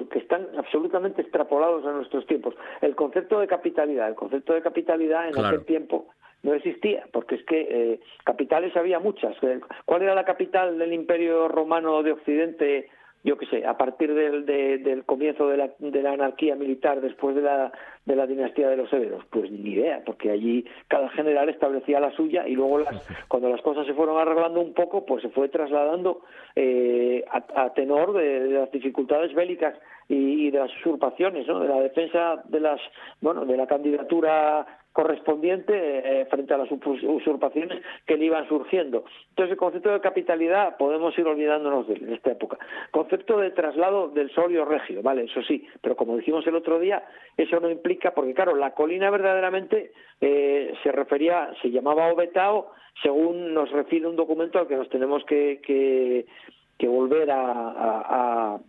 [0.10, 2.56] que están absolutamente extrapolados a nuestros tiempos.
[2.80, 6.08] El concepto de capitalidad, el concepto de capitalidad en aquel tiempo
[6.44, 9.36] no existía, porque es que eh, capitales había muchas.
[9.44, 12.90] Eh, ¿Cuál era la capital del Imperio Romano de Occidente?
[13.24, 17.74] Yo qué sé, a partir del, comienzo de la, de anarquía militar después de la,
[18.06, 22.12] de la dinastía de los Severos, pues ni idea, porque allí cada general establecía la
[22.12, 25.50] suya y luego las, cuando las cosas se fueron arreglando un poco, pues se fue
[25.50, 26.22] trasladando
[26.56, 29.76] eh, a, tenor de, las dificultades bélicas
[30.08, 31.60] y, de las usurpaciones, ¿no?
[31.60, 32.80] de la defensa de las,
[33.20, 34.66] bueno, de la candidatura
[34.98, 39.06] correspondiente eh, frente a las usurpaciones que le iban surgiendo.
[39.30, 42.58] Entonces, el concepto de capitalidad podemos ir olvidándonos de él en esta época.
[42.90, 47.04] Concepto de traslado del solio regio, vale, eso sí, pero como dijimos el otro día,
[47.38, 52.72] eso no implica, porque claro, la colina verdaderamente eh, se refería, se llamaba Obetao,
[53.04, 58.60] según nos refiere un documento al que nos tenemos que, que, volver a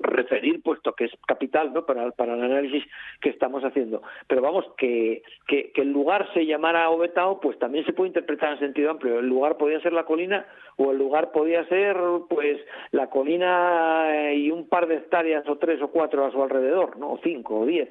[0.00, 1.84] referir, puesto que es capital ¿no?
[1.84, 2.84] para, para el análisis
[3.20, 4.02] que estamos haciendo.
[4.26, 8.58] Pero vamos, que, que, el lugar se llamara Obetao, pues también se puede interpretar en
[8.58, 9.18] sentido amplio.
[9.18, 11.96] El lugar podía ser la colina o el lugar podía ser
[12.28, 12.60] pues
[12.92, 16.96] la colina eh, y un par de hectáreas o tres o cuatro a su alrededor,
[16.96, 17.12] ¿no?
[17.12, 17.90] o cinco o diez.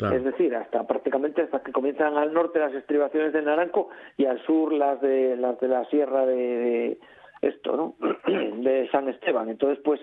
[0.00, 4.42] Es decir, hasta prácticamente hasta que comienzan al norte las estribaciones de Naranco y al
[4.46, 6.98] sur las de las de la sierra de, de
[7.42, 7.94] esto, ¿no?
[8.62, 9.48] de San Esteban.
[9.48, 10.00] Entonces, pues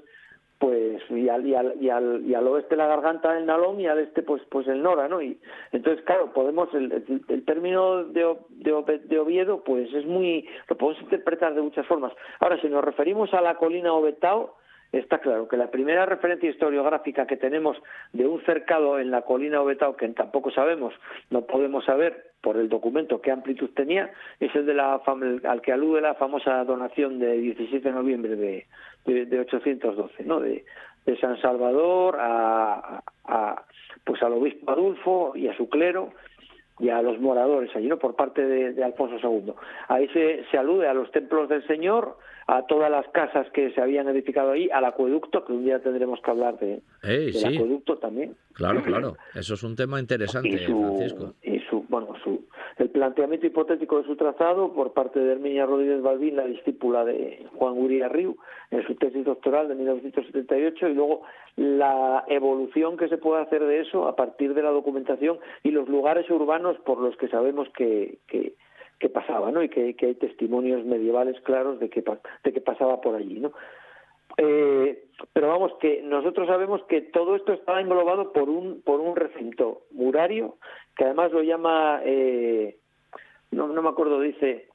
[0.59, 3.87] pues y al, y al, y al, y al oeste la garganta del Nalón y
[3.87, 5.21] al este pues pues el Nora, ¿no?
[5.21, 5.39] Y
[5.71, 6.91] entonces claro podemos el,
[7.27, 12.13] el, término de, de, de, Oviedo pues es muy lo podemos interpretar de muchas formas.
[12.39, 14.55] Ahora si nos referimos a la colina Obetao
[14.91, 17.77] está claro que la primera referencia historiográfica que tenemos
[18.13, 20.93] de un cercado en la colina Obetao que tampoco sabemos,
[21.29, 26.01] no podemos saber por el documento qué amplitud tenía, es el de al que alude
[26.01, 28.67] la famosa donación de 17 de noviembre de
[29.07, 30.23] de, 812.
[30.23, 30.65] De,
[31.05, 33.63] de San Salvador a, a,
[34.03, 36.11] pues al obispo Adulfo y a su clero
[36.79, 37.97] y a los moradores allí, ¿no?
[37.97, 39.53] Por parte de, Alfonso II.
[39.87, 42.17] Ahí se, se alude a los templos del Señor,
[42.47, 46.19] a todas las casas que se habían edificado ahí, al acueducto, que un día tendremos
[46.21, 48.35] que hablar de, del acueducto también.
[48.53, 49.17] Claro, claro.
[49.35, 51.33] Eso es un tema interesante, Francisco.
[51.43, 51.56] Y
[51.89, 52.45] bueno, su,
[52.77, 57.45] el planteamiento hipotético de su trazado por parte de Herminia Rodríguez Balbín, la discípula de
[57.55, 58.37] Juan Guría Riu,
[58.71, 61.21] en su tesis doctoral de 1978, y luego
[61.55, 65.87] la evolución que se puede hacer de eso a partir de la documentación y los
[65.87, 68.53] lugares urbanos por los que sabemos que, que,
[69.09, 69.63] pasaba, ¿no?
[69.63, 72.03] Y que, hay testimonios medievales claros de que,
[72.43, 73.53] de que pasaba por allí, ¿no?
[74.37, 79.15] Eh, pero vamos que nosotros sabemos que todo esto estaba englobado por un por un
[79.15, 80.57] recinto murario
[80.97, 82.77] que además lo llama eh,
[83.51, 84.67] no, no me acuerdo dice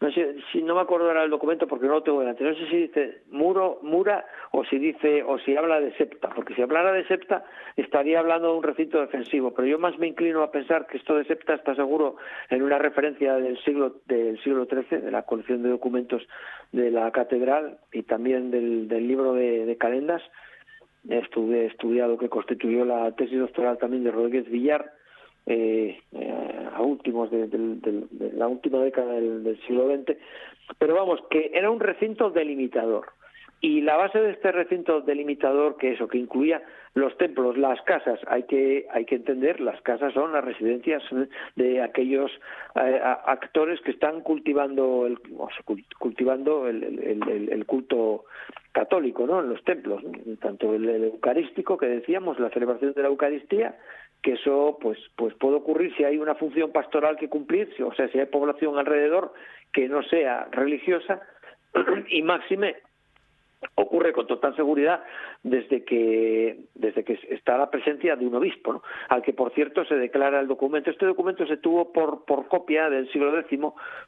[0.00, 2.54] no sé si no me acuerdo ahora el documento porque no lo tengo delante no
[2.54, 6.62] sé si dice muro mura o si dice o si habla de septa porque si
[6.62, 7.44] hablara de septa
[7.76, 11.16] estaría hablando de un recinto defensivo pero yo más me inclino a pensar que esto
[11.16, 12.16] de septa está seguro
[12.50, 16.22] en una referencia del siglo del siglo XIII de la colección de documentos
[16.72, 20.22] de la catedral y también del, libro de, de calendas.
[21.08, 21.18] He
[21.66, 24.90] estudiado que constituyó la tesis doctoral también de Rodríguez Villar
[25.46, 27.48] eh, eh, a últimos de,
[28.34, 30.16] la última década del, siglo XX,
[30.78, 33.06] pero vamos, que era un recinto delimitador.
[33.60, 38.20] Y la base de este recinto delimitador, que eso, que incluía los templos, las casas,
[38.26, 41.02] hay que, hay que entender, las casas son las residencias
[41.56, 42.30] de aquellos
[42.74, 45.18] eh, actores que están cultivando el,
[45.98, 48.26] cultivando el, el, culto
[48.72, 49.40] católico, ¿no?
[49.40, 50.02] En los templos,
[50.40, 53.76] tanto el, eucarístico que decíamos, la celebración de la Eucaristía,
[54.24, 58.08] que eso pues pues puede ocurrir si hay una función pastoral que cumplir, o sea,
[58.08, 59.34] si hay población alrededor
[59.72, 61.20] que no sea religiosa
[62.08, 62.76] y máxime
[63.74, 65.02] ocurre con total seguridad
[65.42, 69.94] desde que desde que está la presencia de un obispo, al que por cierto se
[69.96, 70.90] declara el documento.
[70.90, 73.58] Este documento se tuvo por, por copia del siglo X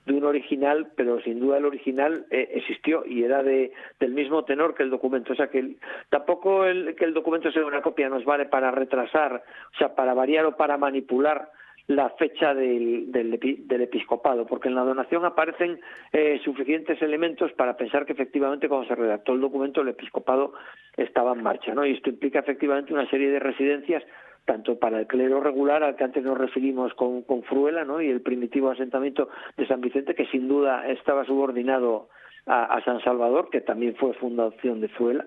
[0.07, 4.45] de un original, pero sin duda el original eh, existió y era de, del mismo
[4.45, 5.33] tenor que el documento.
[5.33, 5.77] O sea que
[6.09, 9.43] tampoco que el documento sea una copia nos vale para retrasar,
[9.75, 11.51] o sea, para variar o para manipular
[11.89, 15.79] la fecha del, del, episcopado, porque en la donación aparecen
[16.13, 20.55] eh, suficientes elementos para pensar que efectivamente cuando se redactó el documento el episcopado
[20.97, 21.87] estaba en marcha, ¿no?
[21.87, 24.03] Y esto implica efectivamente una serie de residencias
[24.47, 28.01] tanto para el clero regular al que antes nos referimos con, Fruela, ¿no?
[28.01, 32.09] Y el primitivo asentamiento de San Vicente, que sin duda estaba subordinado
[32.47, 35.27] a, San Salvador, que también fue fundación de Fruela,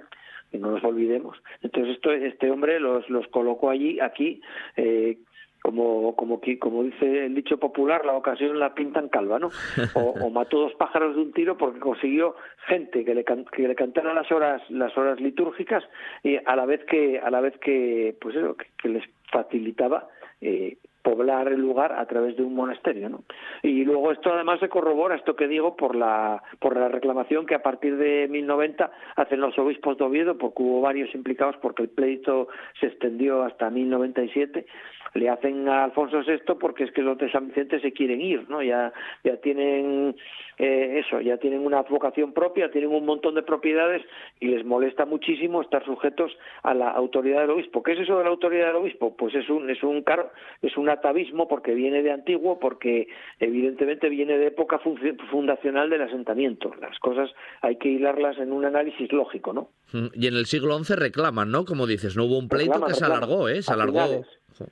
[0.51, 1.37] que no nos olvidemos.
[1.61, 4.41] Entonces esto, este hombre los, los colocó allí, aquí,
[4.77, 5.17] eh,
[5.61, 9.49] como, como, como dice el dicho popular, la ocasión la pintan calva, ¿no?
[9.95, 12.35] O, mató dos pájaros de un tiro porque consiguió
[12.67, 15.83] gente que le, que le cantara las horas, las horas litúrgicas
[16.23, 20.07] y a la vez que, a la vez que, pues eso, que, les facilitaba
[20.41, 23.23] eh, poblar el lugar a través de un monasterio, ¿no?
[23.63, 27.55] Y luego esto además se corrobora esto que digo por la por la reclamación que
[27.55, 31.89] a partir de 1090 hacen los obispos de Oviedo, porque hubo varios implicados porque el
[31.89, 32.47] pleito
[32.79, 34.65] se extendió hasta 1097
[35.13, 38.49] le hacen a Alfonso VI porque es que los de San Vicente se quieren ir,
[38.49, 38.61] ¿no?
[38.61, 38.93] Ya,
[39.23, 40.15] ya tienen
[40.57, 44.03] eh, eso, ya tienen una vocación propia, tienen un montón de propiedades
[44.39, 47.83] y les molesta muchísimo estar sujetos a la autoridad del obispo.
[47.83, 49.15] ¿Qué es eso de la autoridad del obispo?
[49.15, 50.31] Pues es un, es un caro,
[50.61, 53.07] es un atavismo porque viene de antiguo, porque
[53.39, 54.79] evidentemente viene de época
[55.31, 56.73] fundacional del asentamiento.
[56.81, 57.29] Las cosas
[57.61, 59.69] hay que hilarlas en un análisis lógico, ¿no?
[60.13, 61.65] Y en el siglo XI reclaman, ¿no?
[61.65, 63.61] Como dices, no hubo un pleito que se alargó, ¿eh?
[63.61, 64.23] Se alargó.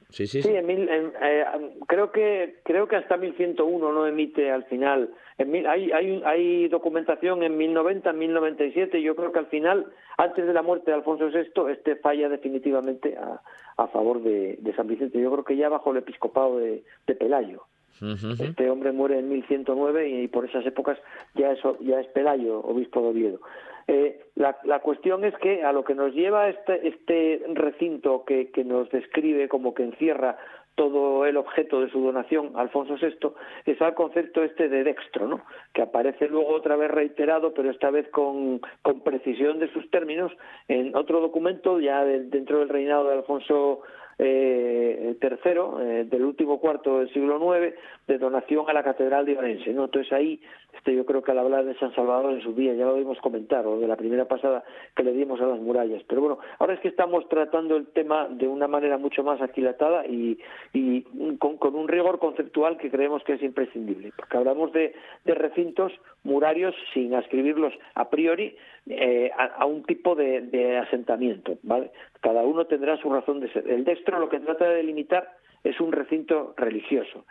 [0.09, 0.49] Sí, sí, sí.
[0.49, 1.45] Eh,
[1.87, 5.09] creo que creo que hasta 1101 no emite al final.
[5.37, 9.01] En hay, hay, hay documentación en 1090, en 1097.
[9.01, 9.85] Yo creo que al final,
[10.17, 13.41] antes de la muerte de Alfonso VI, este falla definitivamente a,
[13.77, 15.21] a favor de, San Vicente.
[15.21, 17.63] Yo creo que ya bajo el episcopado de, Pelayo.
[18.39, 20.99] Este hombre muere en 1109 y, por esas épocas
[21.33, 23.39] ya es, ya es Pelayo, obispo de Oviedo.
[23.87, 28.51] Eh, la, la, cuestión es que a lo que nos lleva este, este recinto que,
[28.51, 30.37] que nos describe como que encierra
[30.77, 33.31] todo el objeto de su donación, Alfonso VI,
[33.65, 35.41] es al concepto este de dextro, ¿no?
[35.73, 38.61] que aparece luego otra vez reiterado, pero esta vez con,
[39.03, 40.31] precisión de sus términos,
[40.67, 43.81] en otro documento ya dentro del reinado de Alfonso
[44.19, 47.73] eh, eh, del último cuarto del siglo IX,
[48.07, 49.73] de donación a la Catedral de Orense.
[49.73, 49.85] ¿no?
[49.85, 50.39] Entonces ahí,
[50.77, 53.19] este, yo creo que al hablar de San Salvador en su día, ya lo debimos
[53.19, 54.63] comentar, o de la primera pasada
[54.95, 56.03] que le dimos a las murallas.
[56.07, 60.05] Pero bueno, ahora es que estamos tratando el tema de una manera mucho más aquilatada
[60.05, 60.39] y,
[61.39, 64.93] con, un rigor conceptual que creemos que es imprescindible, porque hablamos de,
[65.25, 68.55] recintos murarios sin ascribirlos a priori
[68.87, 71.91] eh, a, un tipo de, de asentamiento, ¿vale?
[72.21, 73.69] Cada uno tendrá su razón de ser.
[73.69, 77.25] El destro lo que trata de delimitar es un recinto religioso.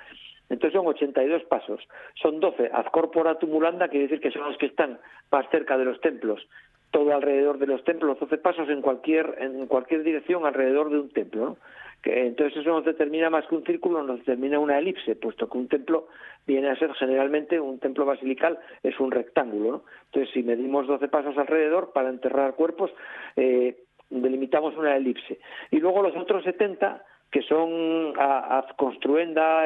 [0.48, 1.80] Entonces son 82 pasos.
[2.14, 4.98] Son 12 ad corpora tumulanda, quiere decir que son los que están
[5.30, 6.46] más cerca de los templos,
[6.90, 11.10] todo alrededor de los templos, 12 pasos en cualquier, en cualquier dirección alrededor de un
[11.10, 11.46] templo.
[11.46, 11.56] ¿no?
[12.02, 15.58] Que, entonces eso nos determina más que un círculo, nos determina una elipse, puesto que
[15.58, 16.08] un templo
[16.46, 19.70] viene a ser generalmente, un templo basilical es un rectángulo.
[19.70, 19.82] ¿no?
[20.06, 22.92] Entonces si medimos 12 pasos alrededor para enterrar cuerpos,
[23.34, 23.76] eh,
[24.08, 25.38] delimitamos una elipse.
[25.70, 27.04] Y luego los otros 70
[27.36, 29.64] que son a, construenda,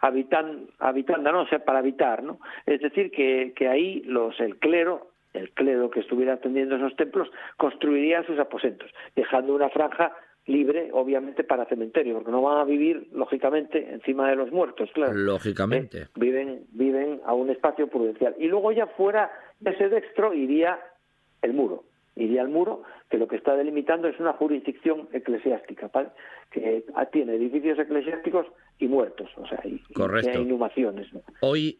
[0.00, 2.38] habitan, habitanda, no, o sea, para habitar, ¿no?
[2.64, 7.30] Es decir, que, que ahí los, el clero, el clero que estuviera atendiendo esos templos,
[7.58, 10.16] construiría sus aposentos, dejando una franja
[10.46, 15.12] libre, obviamente, para cementerio, porque no van a vivir, lógicamente, encima de los muertos, claro.
[15.12, 15.98] Lógicamente.
[15.98, 18.34] Eh, viven, viven a un espacio prudencial.
[18.38, 19.30] Y luego ya fuera
[19.60, 20.80] de ese dextro iría
[21.42, 21.84] el muro
[22.16, 25.90] iría al muro, que lo que está delimitando es una jurisdicción eclesiástica,
[26.50, 28.46] que tiene edificios eclesiásticos
[28.78, 29.82] y muertos, o sea, y,
[30.38, 31.06] inhumaciones.
[31.40, 31.78] Hoy,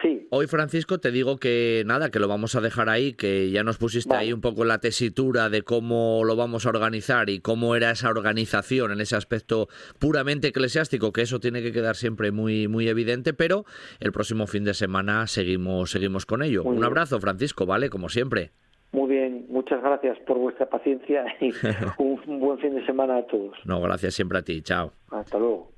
[0.00, 0.28] sí.
[0.30, 3.78] hoy, Francisco, te digo que nada, que lo vamos a dejar ahí, que ya nos
[3.78, 7.90] pusiste ahí un poco la tesitura de cómo lo vamos a organizar y cómo era
[7.90, 9.68] esa organización en ese aspecto
[9.98, 13.64] puramente eclesiástico, que eso tiene que quedar siempre muy, muy evidente, pero
[13.98, 16.62] el próximo fin de semana seguimos, seguimos con ello.
[16.62, 17.90] un abrazo, Francisco, ¿vale?
[17.90, 18.52] Como siempre.
[18.92, 21.50] Muy bien, muchas gracias por vuestra paciencia y
[21.98, 23.56] un, buen fin de semana a todos.
[23.64, 24.92] No, gracias siempre a ti, chao.
[25.10, 25.72] Hasta luego.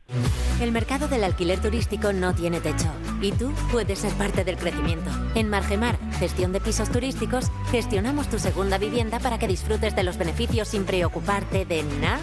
[0.60, 2.92] El mercado del alquiler turístico no tiene techo
[3.22, 5.10] y tú puedes ser parte del crecimiento.
[5.34, 10.18] En Margemar, gestión de pisos turísticos, gestionamos tu segunda vivienda para que disfrutes de los
[10.18, 12.20] beneficios sin preocuparte de nada.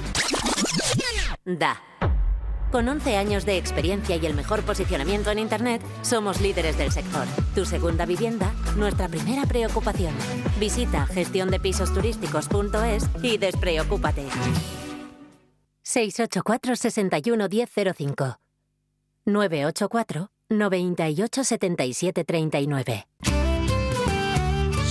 [2.72, 7.28] Con 11 años de experiencia y el mejor posicionamiento en Internet, somos líderes del sector.
[7.54, 10.14] Tu segunda vivienda, nuestra primera preocupación.
[10.58, 14.24] Visita gestiondepisosturísticos.es y despreocúpate.
[15.84, 18.40] 684 61 1005
[19.26, 23.06] 984 98 77 39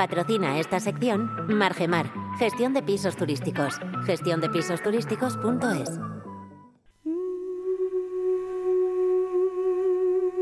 [0.00, 3.74] Patrocina esta sección Margemar, gestión de pisos turísticos.
[4.06, 6.00] gestiondepisosturísticos.es.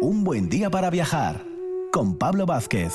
[0.01, 1.45] Un buen día para viajar
[1.93, 2.95] con Pablo Vázquez.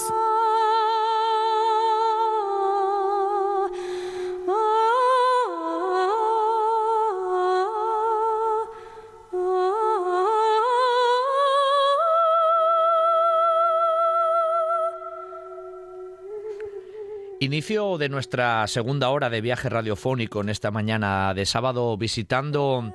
[17.54, 22.92] Inicio de nuestra segunda hora de viaje radiofónico en esta mañana de sábado visitando,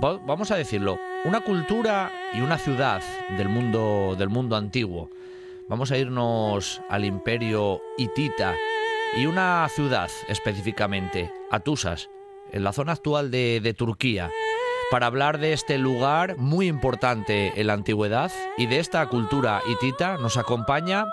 [0.00, 3.02] vamos a decirlo, una cultura y una ciudad
[3.36, 5.10] del mundo, del mundo antiguo.
[5.68, 8.54] Vamos a irnos al imperio hitita
[9.16, 12.08] y una ciudad específicamente, Atusas,
[12.52, 14.30] en la zona actual de, de Turquía,
[14.92, 20.18] para hablar de este lugar muy importante en la antigüedad y de esta cultura hitita
[20.18, 21.04] nos acompaña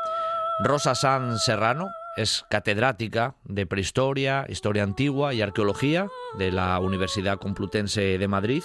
[0.60, 1.90] Rosa San Serrano,
[2.20, 8.64] es catedrática de prehistoria, historia antigua y arqueología de la Universidad Complutense de Madrid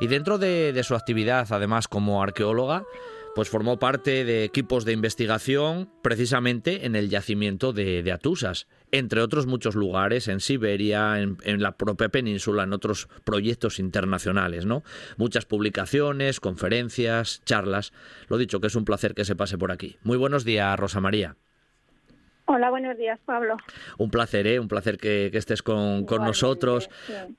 [0.00, 2.84] y dentro de, su actividad, además como arqueóloga,
[3.34, 9.46] pues formó parte de equipos de investigación precisamente en el yacimiento de, Atusas, entre otros
[9.46, 14.82] muchos lugares, en Siberia, en, en, la propia península, en otros proyectos internacionales, ¿no?
[15.18, 17.92] Muchas publicaciones, conferencias, charlas.
[18.28, 19.96] Lo dicho, que es un placer que se pase por aquí.
[20.04, 21.36] Muy buenos días, Rosa María.
[22.46, 23.56] Hola, buenos días, Pablo.
[23.96, 24.60] Un placer, ¿eh?
[24.60, 26.90] Un placer que, estés con, nosotros.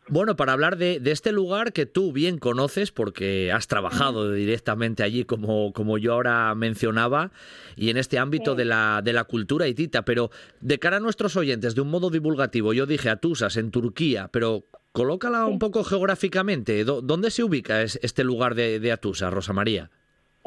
[0.07, 5.23] Bueno, para hablar de, este lugar que tú bien conoces, porque has trabajado directamente allí,
[5.23, 7.31] como, como yo ahora mencionaba,
[7.75, 11.35] y en este ámbito de, la, de la cultura hitita, pero de cara a nuestros
[11.35, 16.83] oyentes, de un modo divulgativo, yo dije Atusas, en Turquía, pero colócala un poco geográficamente.
[16.83, 19.91] ¿Dónde se ubica este lugar de, de Atusas, Rosa María?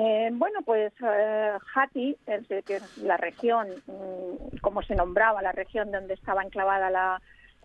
[0.00, 2.16] Eh, bueno, pues eh, Hati,
[2.64, 7.20] que es la región, mm, como se nombraba, la región donde estaba enclavada la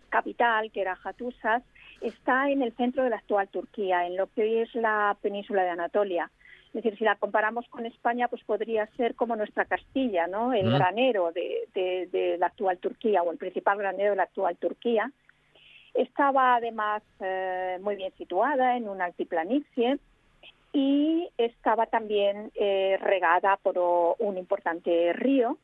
[0.09, 1.61] capital, que era Hattusas,
[2.01, 5.63] está en el centro de la actual Turquía, en lo que hoy es la península
[5.63, 6.31] de Anatolia.
[6.67, 10.53] Es decir, si la comparamos con España, pues podría ser como nuestra Castilla, ¿no?
[10.53, 15.11] El granero de, la actual Turquía o el principal granero de la actual Turquía.
[15.93, 19.99] Estaba además eh, muy bien situada en una altiplanicie
[20.73, 23.77] y estaba también eh, regada por
[24.19, 25.59] un importante río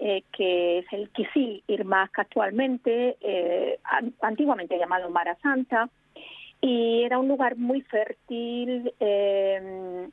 [0.00, 3.78] eh, que es el Kisil Irmak actualmente, eh,
[4.20, 5.88] antiguamente llamado Mara Santa,
[6.60, 8.92] y era un lugar muy fértil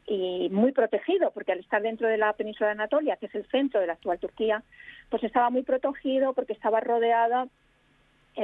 [0.06, 3.46] y muy protegido, porque al estar dentro de la península de Anatolia, que es el
[3.48, 4.62] centro de la actual Turquía,
[5.10, 7.48] pues estaba muy protegido porque estaba rodeada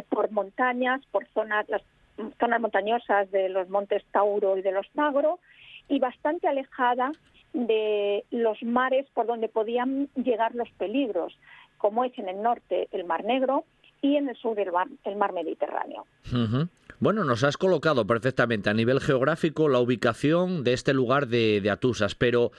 [0.09, 1.83] por montañas, por zonas, las
[2.39, 5.39] zonas montañosas de los montes Tauro y de los Magro,
[5.89, 7.11] y bastante alejada
[7.53, 11.37] de los mares por donde podían llegar los peligros,
[11.77, 13.65] como es en el norte el Mar Negro
[14.01, 16.05] y en el sur el Mar, Mediterráneo.
[16.99, 22.15] Bueno, nos has colocado perfectamente a nivel geográfico la ubicación de este lugar de, Atusas,
[22.15, 22.51] pero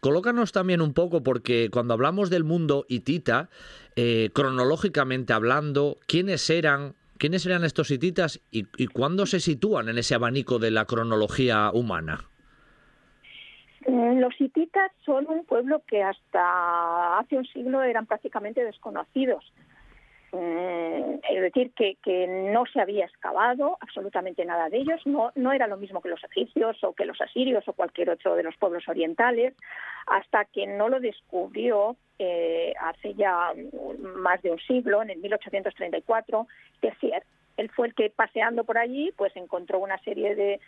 [0.00, 3.48] colócanos también un poco porque cuando hablamos del mundo hitita,
[3.96, 6.94] eh, cronológicamente hablando, ¿quiénes eran?
[7.16, 12.28] ¿Quiénes eran estos hititas y cuándo se sitúan en ese abanico de la cronología humana?
[13.86, 19.52] Los hititas son un pueblo que hasta hace un siglo eran prácticamente desconocidos.
[20.34, 21.96] Mm, es decir, que,
[22.52, 26.24] no se había excavado absolutamente nada de ellos, no, no era lo mismo que los
[26.24, 29.54] egipcios o que los asirios o cualquier otro de los pueblos orientales,
[30.08, 33.52] hasta que no lo descubrió eh, hace ya
[34.16, 36.48] más de un siglo, en el 1834,
[36.80, 37.22] Tessier,
[37.56, 40.60] él fue el que paseando por allí pues encontró una serie de,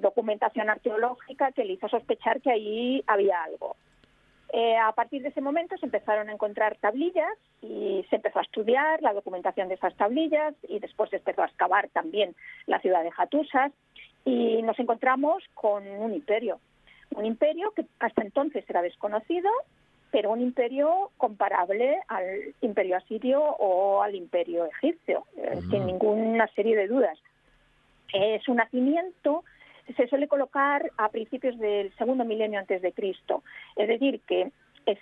[0.00, 3.76] documentación arqueológica que le hizo sospechar que allí había algo.
[4.52, 8.42] Eh, a partir de ese momento se empezaron a encontrar tablillas y se empezó a
[8.42, 12.34] estudiar la documentación de esas tablillas y después se empezó a excavar también
[12.66, 13.72] la ciudad de Hatusas
[14.24, 16.60] y nos encontramos con un imperio,
[17.16, 19.50] un imperio que hasta entonces era desconocido
[20.10, 26.76] pero un imperio comparable al imperio asirio o al imperio egipcio, eh, sin ninguna serie
[26.76, 27.18] de dudas.
[28.44, 29.44] su nacimiento
[29.96, 33.42] se suele colocar a principios del segundo milenio antes de Cristo,
[33.76, 34.50] es decir, que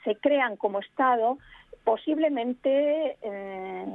[0.05, 1.39] se crean como Estado
[1.85, 3.19] posiblemente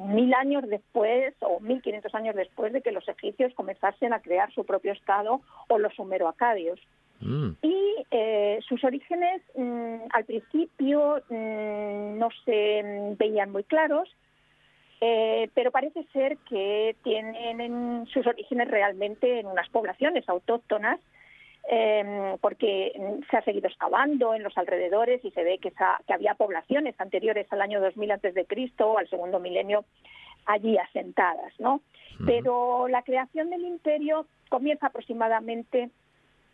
[0.07, 4.53] mil años después o mil quinientos años después de que los egipcios comenzasen a crear
[4.53, 6.79] su propio estado o los sumeroacadios.
[7.21, 7.49] Mm.
[7.61, 14.09] Y eh, sus orígenes mm, al principio mm, no se veían muy claros,
[15.01, 20.99] eh, pero parece ser que tienen sus orígenes realmente en unas poblaciones autóctonas
[21.71, 22.93] eh, porque
[23.29, 27.47] se ha seguido excavando en los alrededores y se ve que, que había poblaciones anteriores
[27.51, 29.85] al año 2000 antes de Cristo, al segundo milenio,
[30.45, 31.81] allí asentadas, ¿no?
[32.25, 35.89] Pero la creación del imperio comienza aproximadamente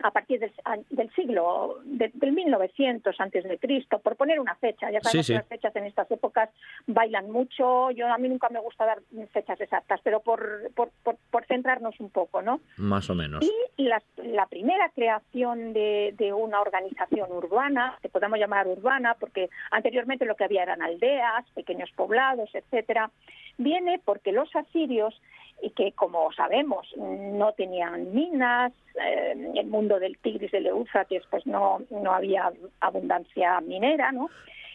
[0.04, 0.52] a partir del,
[0.90, 4.92] del siglo del 1900 antes de Cristo, por poner una fecha.
[4.92, 6.50] Ya sabemos que las fechas en estas épocas
[6.86, 7.92] bailan mucho.
[7.92, 12.10] Yo a mí nunca me gusta dar fechas exactas, pero por, por, por, centrarnos un
[12.10, 12.60] poco, ¿no?
[12.78, 13.44] Más o menos.
[13.78, 19.50] Y la, la primera creación de, de, una organización urbana, que podemos llamar urbana, porque
[19.72, 23.12] anteriormente lo que había eran aldeas, pequeños poblados, etcétera,
[23.58, 25.20] viene porque los asirios
[25.62, 31.46] y que, como sabemos, no tenían minas, eh, el mundo del Tigris del Éufrates pues
[31.46, 32.52] no, no había
[32.82, 34.30] abundancia minera, ¿no?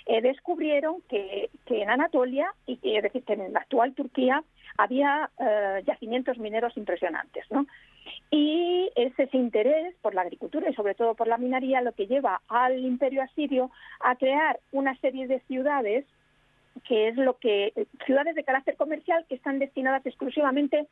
[0.07, 4.43] Eh, descubrieron que, que, en Anatolia, y, es decir, que en la actual Turquía,
[4.77, 7.67] había eh, yacimientos mineros impresionantes, ¿no?
[8.31, 12.07] Y es ese interés por la agricultura y sobre todo por la minería lo que
[12.07, 13.71] lleva al imperio asirio
[14.01, 16.07] a crear una serie de ciudades
[16.87, 17.73] que es lo que
[18.05, 20.87] ciudades de carácter comercial que están destinadas exclusivamente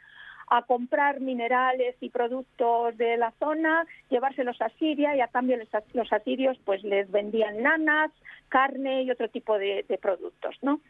[0.50, 5.58] a comprar minerales y productos de la zona, llevárselos a Siria y a cambio
[5.92, 8.10] los asirios pues les vendían lanas,
[8.48, 10.80] carne y otro tipo de, productos, ¿no?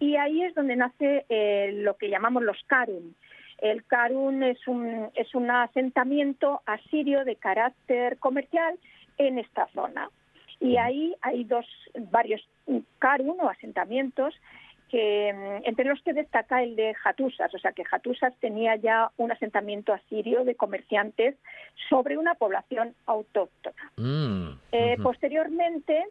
[0.00, 3.14] Y ahí es donde nace eh, lo que llamamos los Karun.
[3.58, 8.78] El Karun es un, es un asentamiento asirio de carácter comercial
[9.16, 10.10] en esta zona.
[10.60, 11.66] Y ahí hay dos,
[12.10, 12.46] varios
[12.98, 14.34] Karun o asentamientos
[14.88, 19.10] que mm, entre los que destaca el de Hatusas, o sea que Hatusas tenía ya
[19.16, 21.36] un asentamiento asirio de comerciantes
[21.88, 23.92] sobre una población autóctona.
[23.96, 26.06] Mm, eh, posteriormente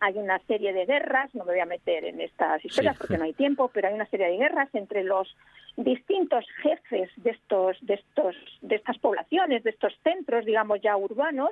[0.00, 3.24] hay una serie de guerras, no me voy a meter en estas historias porque no
[3.24, 5.36] hay tiempo, pero hay una serie de guerras entre los
[5.76, 11.50] distintos jefes de estos, de estos, de estas poblaciones, de estos centros, digamos ya urbanos,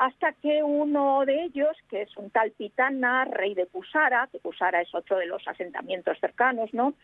[0.00, 4.80] hasta que uno de ellos, que es un tal Pitana, rey de Kusara, que Kusara
[4.80, 6.94] es otro de los asentamientos cercanos, ¿no?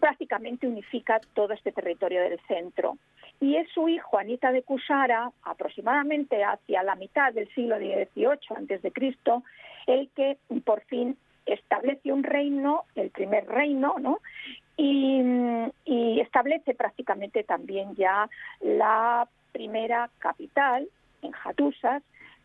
[0.00, 2.96] prácticamente unifica todo este territorio del centro.
[3.40, 9.42] Y es su hijo, Anita de Kusara, aproximadamente hacia la mitad del siglo XVIII Cristo,
[9.86, 14.20] el que por fin establece un reino, el primer reino, ¿no?
[14.78, 15.22] Y,
[15.84, 20.88] y establece prácticamente también ya la primera capital
[21.20, 22.02] en Hatusas,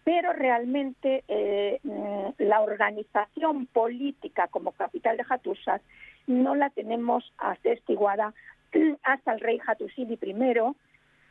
[0.09, 5.83] pero realmente eh, mm, la organización política como capital de Hattusas
[6.25, 8.33] no la tenemos atestiguada
[9.03, 10.35] hasta el rey Hattusili I,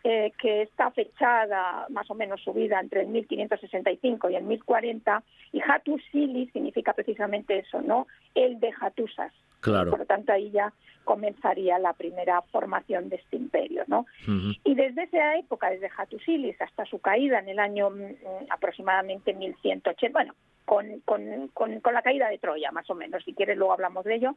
[0.04, 5.24] eh, que está fechada más o menos su vida entre el 1565 y el 1040,
[5.50, 8.06] y Hattusili significa precisamente eso, ¿no?
[8.36, 9.32] El de Hattusas.
[9.60, 9.90] Claro.
[9.90, 10.72] Por lo tanto, ahí ya
[11.04, 14.06] comenzaría la primera formación de este imperio, ¿no?
[14.62, 20.12] Y desde esa época, desde Hattusilis hasta su caída en el año mm, aproximadamente 1180,
[20.12, 20.34] bueno,
[20.66, 24.04] con, con, con, con la caída de Troya, más o menos, si quieres luego hablamos
[24.04, 24.36] de ello,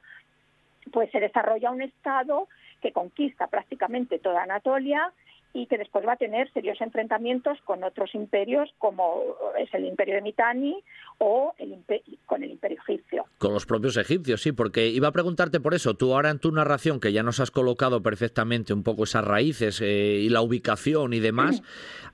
[0.93, 2.47] pues se desarrolla un estado
[2.81, 5.11] que conquista prácticamente toda Anatolia
[5.53, 9.23] y que después va a tener serios enfrentamientos con otros imperios como
[9.57, 10.83] es el imperio de Mitanni
[11.17, 11.77] o el
[12.25, 13.25] con el imperio egipcio.
[13.37, 16.51] Con los propios egipcios, sí, porque iba a preguntarte por eso, tú ahora en tu
[16.51, 21.13] narración, que ya nos has colocado perfectamente un poco esas raíces eh, y la ubicación
[21.13, 21.61] y demás,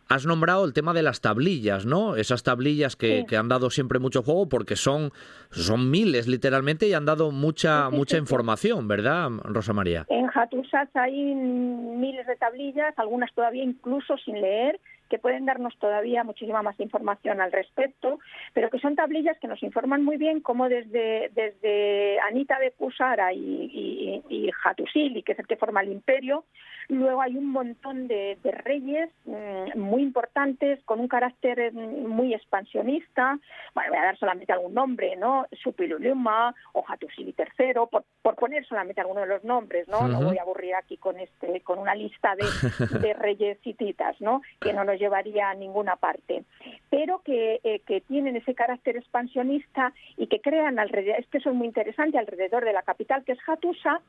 [0.10, 2.16] has nombrado el tema de las tablillas, ¿no?
[2.16, 5.12] Esas tablillas que, que, han dado siempre mucho juego porque son,
[5.52, 10.06] son miles literalmente y han dado mucha, mucha información, ¿verdad, Rosa María?
[10.10, 16.24] En Hatusas hay miles de tablillas, algunas todavía incluso sin leer, que pueden darnos todavía
[16.24, 18.20] muchísima más información al respecto,
[18.54, 23.34] pero que son tablillas que nos informan muy bien cómo desde, desde Anita de Kusara
[23.34, 26.46] y, y, y Hatusili, que es el que forma el imperio,
[26.90, 33.40] luego hay un montón de, reyes mm, muy importantes con un carácter mm, muy expansionista.
[33.74, 35.46] Bueno, voy a dar solamente algún nombre, ¿no?
[35.64, 40.08] Supiluluma o Hatusili III, por, por poner solamente algunos de los nombres, ¿no?
[40.08, 44.42] No voy a aburrir aquí con este con una lista de, de reyes hititas, ¿no?
[44.60, 46.44] Que no nos llevaría a ninguna parte,
[46.90, 51.46] pero que, eh, que tienen ese carácter expansionista y que crean alrededor, es que es
[51.46, 54.02] muy interesante, alrededor de la capital que es Hattusa,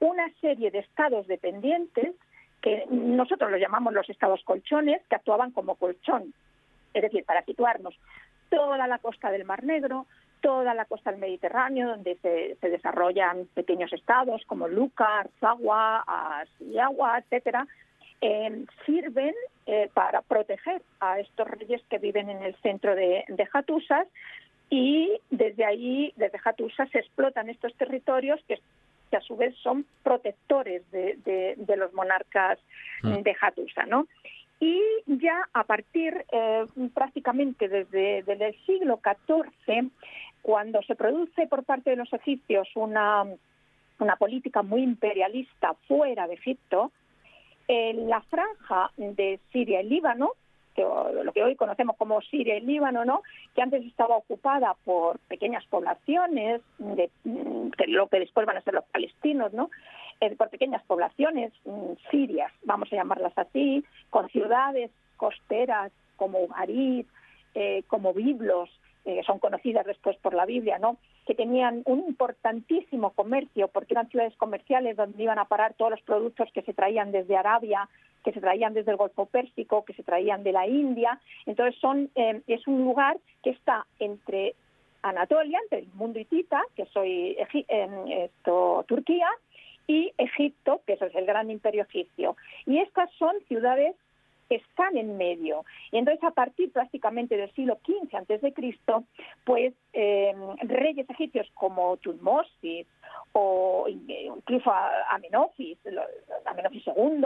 [0.00, 2.14] una serie de estados dependientes
[2.60, 6.32] que nosotros los llamamos los estados colchones, que actuaban como colchón,
[6.94, 7.94] es decir, para situarnos
[8.48, 10.06] toda la costa del Mar Negro,
[10.40, 17.66] toda la costa del Mediterráneo, donde se, desarrollan pequeños estados como Luca, Arzagua, Asiagua, etcétera,
[18.22, 19.34] eh, sirven
[19.66, 24.06] eh, para proteger a estos reyes que viven en el centro de, de Hatusas
[24.70, 28.58] y desde ahí, desde Hatusas, se explotan estos territorios que,
[29.14, 32.58] a su vez son protectores de, los monarcas
[33.02, 33.16] mm.
[33.16, 34.06] de Hatusa, ¿no?
[34.60, 39.90] Y ya a partir eh, prácticamente desde, el siglo XIV,
[40.40, 43.24] cuando se produce por parte de los egipcios una,
[43.98, 46.92] una política muy imperialista fuera de Egipto,
[47.74, 50.32] en la franja de Siria y Líbano,
[50.76, 53.22] lo que hoy conocemos como Siria y Líbano, ¿no?
[53.54, 57.08] que antes estaba ocupada por pequeñas poblaciones, de,
[57.86, 59.70] lo que después van a ser los palestinos, ¿no?
[60.20, 67.08] Eh, por pequeñas poblaciones mm, sirias, vamos a llamarlas así, con ciudades costeras como Ugarit,
[67.54, 68.68] eh, como Biblos,
[69.06, 70.98] eh, que son conocidas después por la Biblia, ¿no?
[71.26, 76.02] Que tenían un importantísimo comercio, porque eran ciudades comerciales donde iban a parar todos los
[76.02, 77.88] productos que se traían desde Arabia,
[78.24, 81.20] que se traían desde el Golfo Pérsico, que se traían de la India.
[81.46, 84.54] Entonces son, es un lugar que está entre
[85.02, 87.36] Anatolia, entre el mundo hitita, que soy
[88.08, 89.28] esto, Turquía,
[89.86, 92.36] y Egipto, que es el gran imperio egipcio.
[92.66, 93.96] Y estas son ciudades
[94.52, 95.64] que están en medio.
[95.90, 99.04] Y entonces, a partir prácticamente del siglo XV antes de Cristo,
[99.44, 102.86] pues eh, reyes egipcios como Tutmosis
[103.32, 104.70] o incluso
[105.08, 105.78] Amenofis,
[106.44, 107.24] Amenofis II,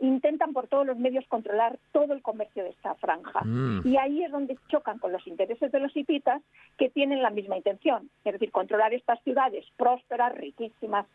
[0.00, 3.42] intentan por todos los medios controlar todo el comercio de esta franja.
[3.44, 3.86] Mm.
[3.86, 6.42] Y ahí es donde chocan con los intereses de los hititas,
[6.78, 11.06] que tienen la misma intención, es decir, controlar estas ciudades prósperas, riquísimas,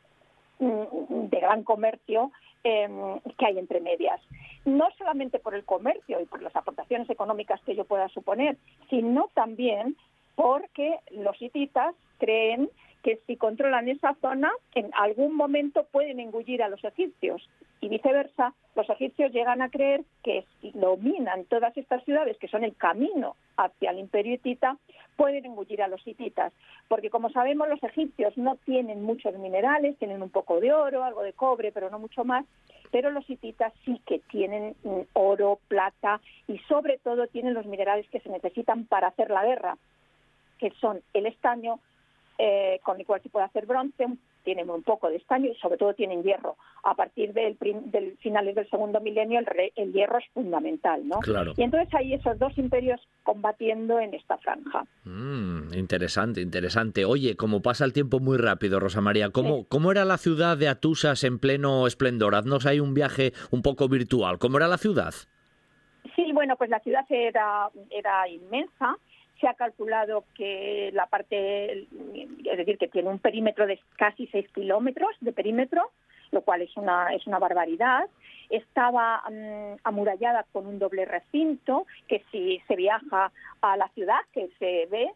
[0.62, 2.32] Mm, de gran comercio
[2.64, 4.22] em, que hay entre medias.
[4.66, 8.58] No solamente por el comercio y por las aportaciones económicas que ello pueda suponer,
[8.90, 9.96] sino también
[10.36, 12.70] porque los hititas creen
[13.04, 17.48] que si controlan esa zona, en algún momento pueden engullir a los egipcios.
[17.80, 22.64] Y viceversa, los egipcios llegan a creer que si dominan todas estas ciudades, que son
[22.64, 24.78] el camino hacia el imperio hitita,
[25.16, 26.54] pueden engullir a los hititas.
[26.88, 31.24] Porque como sabemos, los egipcios no tienen muchos minerales, tienen un poco de oro, algo
[31.24, 32.46] de cobre, pero no mucho más.
[32.92, 38.08] Pero los hititas sí que tienen mm, oro, plata y sobre todo tienen los minerales
[38.10, 39.78] que se necesitan para hacer la guerra,
[40.60, 41.80] que son el estaño,
[42.38, 44.06] eh, con el cual se puede hacer bronce,
[44.44, 46.58] tienen un poco de estaño y sobre todo tienen hierro.
[46.84, 49.40] A partir del, del finales del segundo milenio
[49.76, 51.20] el, hierro es fundamental, ¿no?
[51.20, 51.54] Claro.
[51.56, 54.86] Y entonces hay esos dos imperios combatiendo en esta franja.
[55.04, 57.06] Mm, interesante, interesante.
[57.06, 60.68] Oye, como pasa el tiempo muy rápido, Rosa María, ¿cómo, ¿cómo era la ciudad de
[60.68, 62.36] Atusas en pleno esplendor?
[62.36, 64.40] Haznos ahí un viaje un poco virtual.
[64.40, 65.14] ¿Cómo era la ciudad?
[66.16, 68.98] Sí, bueno, pues la ciudad era, era inmensa
[69.42, 71.88] se ha calculado que la parte,
[72.46, 75.92] es decir, que tiene un perímetro de casi 6 kilómetros de perímetro,
[76.32, 78.08] lo cual es una, es una barbaridad.
[78.50, 83.32] Estaba mm, amurallada con un doble recinto, que si se viaja
[83.62, 85.10] a la ciudad, que se ve,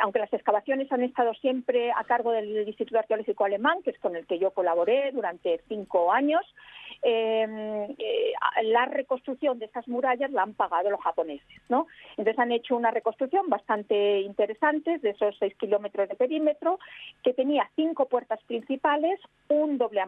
[0.00, 4.16] aunque las excavaciones han estado siempre a cargo del Instituto Arqueológico Alemán, que es con
[4.16, 10.54] el que yo colaboré durante cinco años, Em, la reconstrucción de esas murallas la han
[10.54, 11.86] pagado los japoneses, ¿no?
[12.16, 16.78] Entonces han hecho una reconstrucción bastante interesante de esos seis kilómetros de perímetro,
[17.22, 19.18] que tenía cinco puertas principales,
[19.48, 20.00] un doble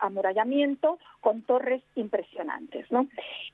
[0.00, 3.06] amurallamiento con torres impresionantes, ¿no?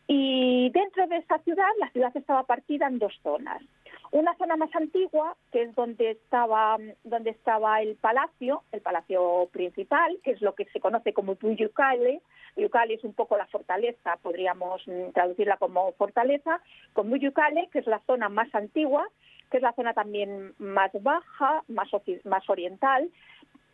[0.07, 3.62] Y dentro de esa ciudad, la ciudad estaba partida en dos zonas.
[4.10, 10.19] Una zona más antigua, que es donde estaba, donde estaba el palacio, el palacio principal,
[10.23, 12.20] que es lo que se conoce como Buyukale.
[12.55, 16.60] Buyukale es un poco la fortaleza, podríamos mm, traducirla como fortaleza,
[16.93, 19.09] con Buyukale, que es la zona más antigua,
[19.51, 21.89] que es la zona también más baja, más,
[22.24, 23.10] más oriental,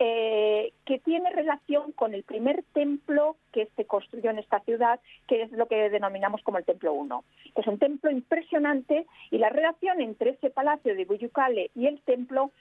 [0.01, 5.41] eh, que tiene relación con el primer templo que se construyó en esta ciudad, que
[5.41, 7.23] es lo que denominamos como el Templo 1.
[7.55, 12.51] Es un templo impresionante y la relación entre ese palacio de Buyucale y el templo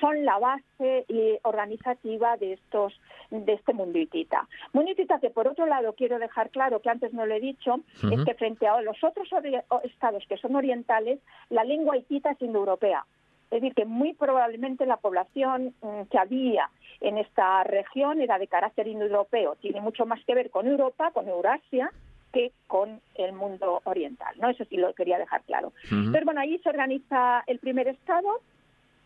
[0.00, 2.98] son la base eh, organizativa de estos
[3.30, 4.48] de este mundo hitita.
[4.72, 7.80] Mundo hitita que por otro lado quiero dejar claro que antes no lo he dicho,
[8.10, 9.28] es que frente a los otros
[9.84, 11.20] estados que son orientales,
[11.50, 13.04] la lengua hitita es indoeuropea.
[13.50, 16.68] Es decir, que muy probablemente la población mm, que había
[17.00, 19.56] en esta región era de carácter indoeuropeo.
[19.56, 21.90] Tiene mucho más que ver con Europa, con Eurasia,
[22.32, 24.34] que con el mundo oriental.
[24.40, 24.50] ¿no?
[24.50, 25.72] Eso sí lo quería dejar claro.
[25.88, 28.40] Pero bueno, ahí se organiza el primer estado.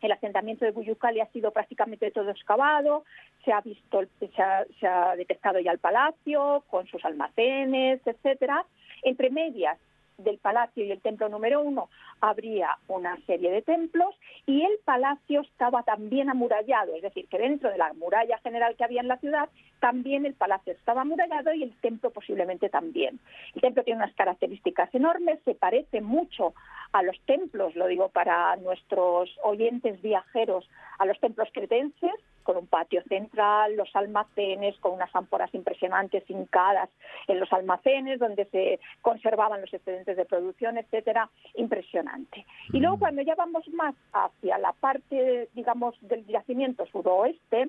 [0.00, 3.04] El asentamiento de Buyucali ha sido prácticamente todo excavado,
[3.44, 8.64] se ha visto, se ha, se ha detectado ya el palacio con sus almacenes, etcétera.
[9.02, 9.78] Entre medias
[10.24, 11.88] del palacio y el templo número uno
[12.20, 14.14] habría una serie de templos
[14.46, 18.84] y el palacio estaba también amurallado, es decir, que dentro de la muralla general que
[18.84, 19.48] había en la ciudad,
[19.80, 23.18] también el palacio estaba amurallado y el templo posiblemente también.
[23.54, 26.54] El templo tiene unas características enormes, se parece mucho
[26.92, 32.12] a los templos, lo digo para nuestros oyentes viajeros, a los templos cretenses,
[32.42, 36.88] con un patio central, los almacenes, con unas ámforas impresionantes hincadas
[37.28, 42.44] en los almacenes donde se conservaban los excedentes de producción, etcétera, impresionante.
[42.72, 43.00] Y luego mm.
[43.00, 47.68] cuando ya vamos más hacia la parte, digamos, del yacimiento suroeste,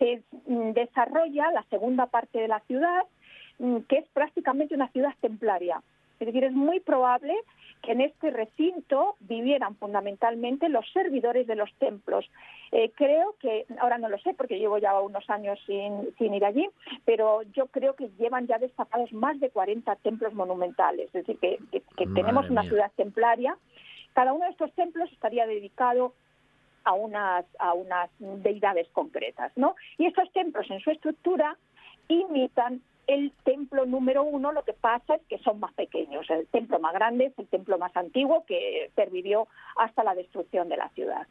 [0.00, 3.02] se mm, desarrolla la segunda parte de la ciudad,
[3.58, 5.80] mm, que es prácticamente una ciudad templaria.
[6.18, 7.34] Es decir, es muy probable
[7.82, 12.30] que en este recinto vivieran fundamentalmente los servidores de los templos.
[12.72, 16.68] Eh, creo que, ahora no lo sé porque llevo ya unos años sin, ir allí,
[17.06, 21.58] pero yo creo que llevan ya destacados más de 40 templos monumentales, es decir, que,
[22.14, 23.56] tenemos una ciudad templaria.
[24.12, 26.12] Cada uno de estos templos estaría dedicado
[26.84, 29.76] a unas, a unas deidades concretas, ¿no?
[29.98, 31.56] Y estos templos en su estructura
[32.08, 36.28] imitan el templo número uno, lo que pasa es que son más pequeños.
[36.30, 40.76] El templo más grande es el templo más antiguo que pervivió hasta la destrucción de
[40.76, 41.26] la ciudad.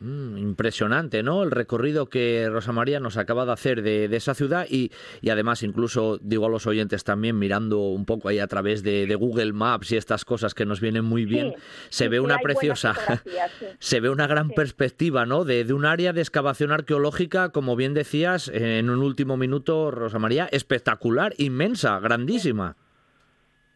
[0.00, 1.44] Mm, impresionante, ¿no?
[1.44, 4.90] El recorrido que Rosa María nos acaba de hacer de, esa ciudad y,
[5.30, 9.52] además incluso digo a los oyentes también mirando un poco ahí a través de, Google
[9.52, 11.54] Maps y estas cosas que nos vienen muy bien,
[11.90, 12.94] se ve una preciosa,
[13.78, 15.44] se ve una gran perspectiva, ¿no?
[15.44, 20.18] De, de, un área de excavación arqueológica, como bien decías en un último minuto, Rosa
[20.18, 22.76] María, espectacular, inmensa, grandísima.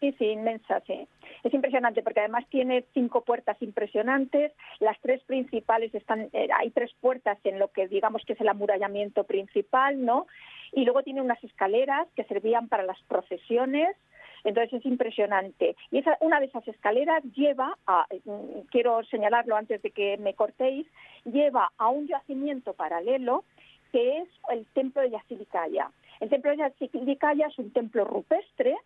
[0.01, 1.09] Sí, sí, inmensa, sí.
[1.43, 4.53] Es impresionante porque además tiene cinco puertas impresionantes.
[4.79, 8.49] Las tres principales están, eh, hay tres puertas en lo que digamos que es el
[8.49, 10.27] amurallamiento principal, ¿no?
[10.73, 13.97] Y luego tiene unas escaleras que servían para las procesiones.
[14.45, 15.75] Entonces es impresionante.
[15.91, 20.35] Y esa, una de esas escaleras lleva, a, mm, quiero señalarlo antes de que me
[20.35, 20.87] cortéis,
[21.25, 23.45] lleva a un yacimiento paralelo
[23.91, 25.91] que es el templo de Yasilicaya.
[26.20, 28.77] El templo de Yasilicaya es un templo rupestre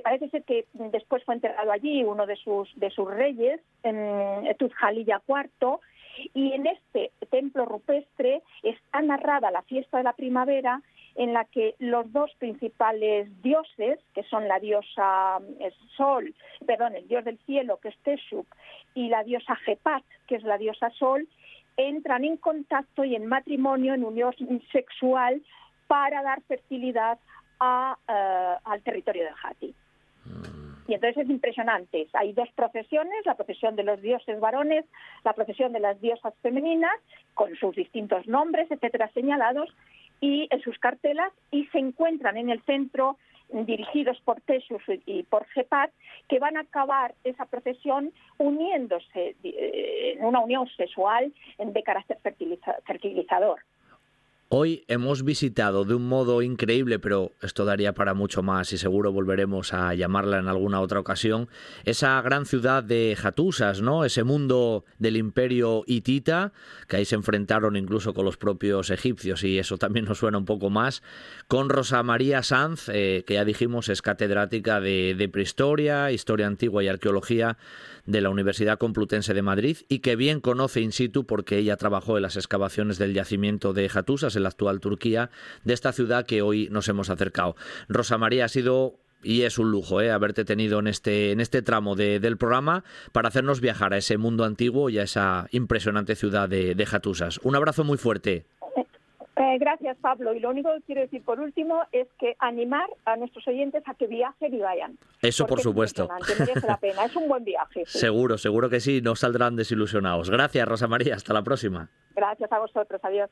[0.00, 5.22] parece ser que después fue enterrado allí uno de sus, de sus reyes, en Tuzjalilla
[5.26, 5.78] IV,
[6.34, 10.82] y en este templo rupestre está narrada la fiesta de la primavera
[11.14, 15.38] en la que los dos principales dioses, que son la diosa
[15.96, 16.32] Sol,
[16.64, 18.46] perdón, el dios del cielo, que es Teshuk,
[18.94, 21.28] y la diosa Jepat, que es la diosa Sol,
[21.76, 24.32] entran en contacto y en matrimonio, en unión
[24.70, 25.42] sexual,
[25.88, 27.18] para dar fertilidad
[27.60, 29.74] eh, al territorio de Hati.
[30.88, 32.08] Y entonces es impresionante.
[32.14, 34.86] Hay dos procesiones, la procesión de los dioses varones,
[35.22, 36.96] la procesión de las diosas femeninas,
[37.34, 39.68] con sus distintos nombres, etcétera, señalados,
[40.20, 43.18] y en sus cartelas, y se encuentran en el centro
[43.50, 45.90] dirigidos por Teshus y por Jepat,
[46.26, 52.18] que van a acabar esa procesión uniéndose eh, en una unión sexual de carácter
[52.84, 53.60] fertilizador.
[54.50, 59.12] Hoy hemos visitado de un modo increíble, pero esto daría para mucho más y seguro
[59.12, 61.50] volveremos a llamarla en alguna otra ocasión,
[61.84, 64.06] esa gran ciudad de Jatusas, ¿no?
[64.06, 66.54] Ese mundo del imperio hitita,
[66.86, 70.46] que ahí se enfrentaron incluso con los propios egipcios y eso también nos suena un
[70.46, 71.02] poco más,
[71.46, 76.82] con Rosa María Sanz, eh, que ya dijimos es catedrática de, de prehistoria, historia antigua
[76.82, 77.58] y arqueología
[78.08, 82.16] de la Universidad Complutense de Madrid y que bien conoce in situ porque ella trabajó
[82.16, 85.30] en las excavaciones del yacimiento de Jatusas en la actual Turquía,
[85.64, 87.54] de esta ciudad que hoy nos hemos acercado.
[87.86, 90.10] Rosa María ha sido y es un lujo ¿eh?
[90.10, 92.82] haberte tenido en este, en este tramo del programa
[93.12, 97.40] para hacernos viajar a ese mundo antiguo y a esa impresionante ciudad de, de Jatusas.
[97.42, 98.46] Un abrazo muy fuerte.
[99.38, 100.34] Eh, gracias, Pablo.
[100.34, 103.94] Y lo único que quiero decir por último es que animar a nuestros oyentes a
[103.94, 104.98] que viajen y vayan.
[105.22, 106.08] Eso por supuesto.
[106.38, 107.04] merece la pena.
[107.04, 107.84] Es un buen viaje.
[107.86, 109.00] Seguro, seguro que sí.
[109.00, 110.28] No saldrán desilusionados.
[110.28, 111.14] Gracias, Rosa María.
[111.14, 111.88] Hasta la próxima.
[112.16, 113.00] Gracias a vosotros.
[113.04, 113.30] Adiós.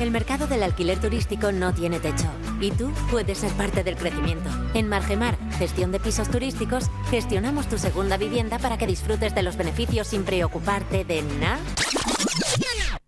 [0.00, 2.30] El mercado del alquiler turístico no tiene techo.
[2.60, 4.48] Y tú puedes ser parte del crecimiento.
[4.74, 9.56] En Margemar, gestión de pisos turísticos, gestionamos tu segunda vivienda para que disfrutes de los
[9.56, 11.58] beneficios sin preocuparte de nada.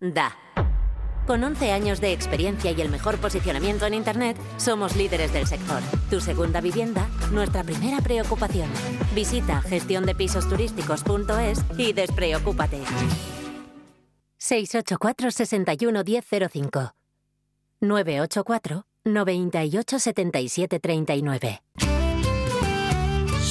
[0.01, 0.35] Da.
[1.25, 5.81] Con 11 años de experiencia y el mejor posicionamiento en Internet, somos líderes del sector.
[6.09, 8.69] Tu segunda vivienda, nuestra primera preocupación.
[9.15, 12.81] Visita gestiondepisosturísticos.es y despreocúpate.
[14.37, 16.93] 684 61 1005
[17.79, 21.61] 984 98 77 39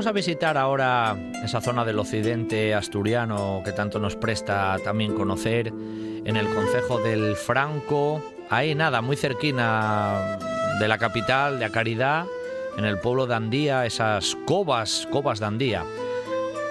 [0.00, 1.14] Vamos a visitar ahora
[1.44, 7.36] esa zona del occidente asturiano que tanto nos presta también conocer en el concejo del
[7.36, 8.22] Franco.
[8.48, 10.38] Ahí nada, muy cerquina
[10.80, 12.24] de la capital, de Acaridad,
[12.78, 15.84] en el pueblo de Andía, esas covas, covas de Andía.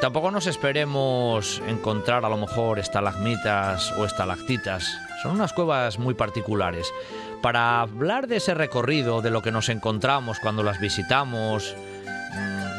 [0.02, 4.92] Tampoco nos esperemos encontrar a lo mejor estalagmitas o estalactitas.
[5.22, 6.92] Son unas cuevas muy particulares.
[7.44, 11.76] Para hablar de ese recorrido, de lo que nos encontramos cuando las visitamos,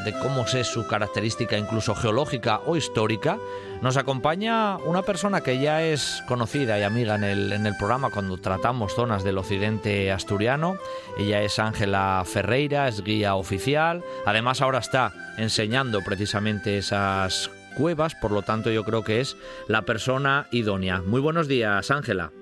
[0.05, 3.39] de cómo es su característica incluso geológica o histórica,
[3.83, 8.11] nos acompaña una persona que ya es conocida y amiga en el, en el programa
[8.11, 10.77] cuando tratamos zonas del occidente asturiano.
[11.19, 14.05] Ella es Ángela Ferreira, es guía oficial.
[14.27, 19.37] Además ahora está enseñando precisamente esas cuevas, por lo tanto yo creo que es
[19.69, 21.01] la persona idónea.
[21.01, 22.33] Muy buenos días, Ángela.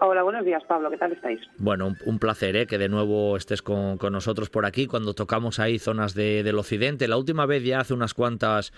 [0.00, 0.90] Hola, buenos días, Pablo.
[0.90, 1.40] ¿Qué tal estáis?
[1.58, 2.66] Bueno, un, un placer ¿eh?
[2.66, 6.58] que de nuevo estés con, con, nosotros por aquí cuando tocamos ahí zonas de, del
[6.58, 7.08] occidente.
[7.08, 8.72] La última vez ya hace unas cuantas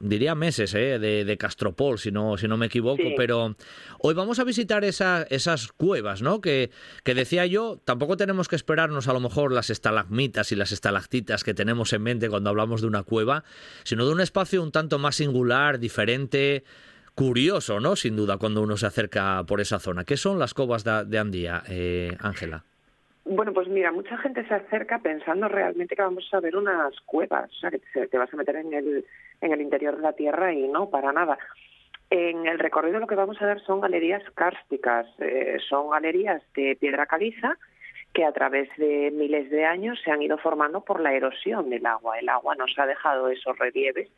[0.00, 0.98] diría meses ¿eh?
[0.98, 3.14] de, de, Castropol, si no, si no me equivoco, sí.
[3.16, 3.56] pero
[3.98, 6.40] hoy vamos a visitar esa, esas cuevas, ¿no?
[6.40, 6.70] Que,
[7.02, 11.44] que, decía yo, tampoco tenemos que esperarnos a lo mejor las estalagmitas y las estalactitas
[11.44, 13.44] que tenemos en mente cuando hablamos de una cueva,
[13.84, 16.64] sino de un espacio un tanto más singular, diferente,
[17.16, 17.96] curioso, ¿no?
[17.96, 20.04] Sin duda, cuando uno se acerca por esa zona.
[20.04, 21.62] ¿Qué son las covas de, Andía,
[22.20, 22.58] Ángela?
[22.58, 22.76] Eh,
[23.24, 27.50] bueno, pues mira, mucha gente se acerca pensando realmente que vamos a ver unas cuevas,
[27.50, 29.04] o sea, que te, vas a meter en el,
[29.40, 31.38] en el interior de la tierra y no, para nada.
[32.10, 36.76] En el recorrido lo que vamos a ver son galerías kársticas, eh, son galerías de
[36.78, 37.56] piedra caliza
[38.12, 41.84] que a través de miles de años se han ido formando por la erosión del
[41.84, 42.18] agua.
[42.18, 44.08] El agua nos ha dejado esos relieves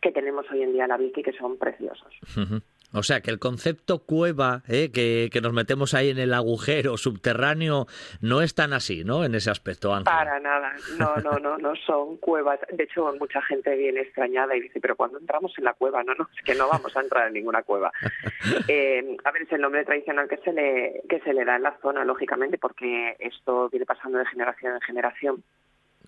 [0.00, 2.14] que tenemos hoy en día en la Vicky que son preciosos.
[2.36, 2.62] Uh -huh.
[2.94, 4.90] O sea, que el concepto cueva, ¿eh?
[4.90, 7.86] que, que, nos metemos ahí en el agujero subterráneo,
[8.22, 9.24] no es tan así, ¿no?
[9.24, 10.04] En ese aspecto, Ángel.
[10.04, 12.58] Para nada, no, no, no, no son cuevas.
[12.72, 16.14] De hecho, mucha gente viene extrañada y dice, pero cuando entramos en la cueva, no,
[16.14, 17.92] no, es que no vamos a entrar en ninguna cueva.
[18.68, 21.64] eh, a ver, es el nombre tradicional que se le que se le da en
[21.64, 25.44] la zona, lógicamente, porque esto viene pasando de generación en generación.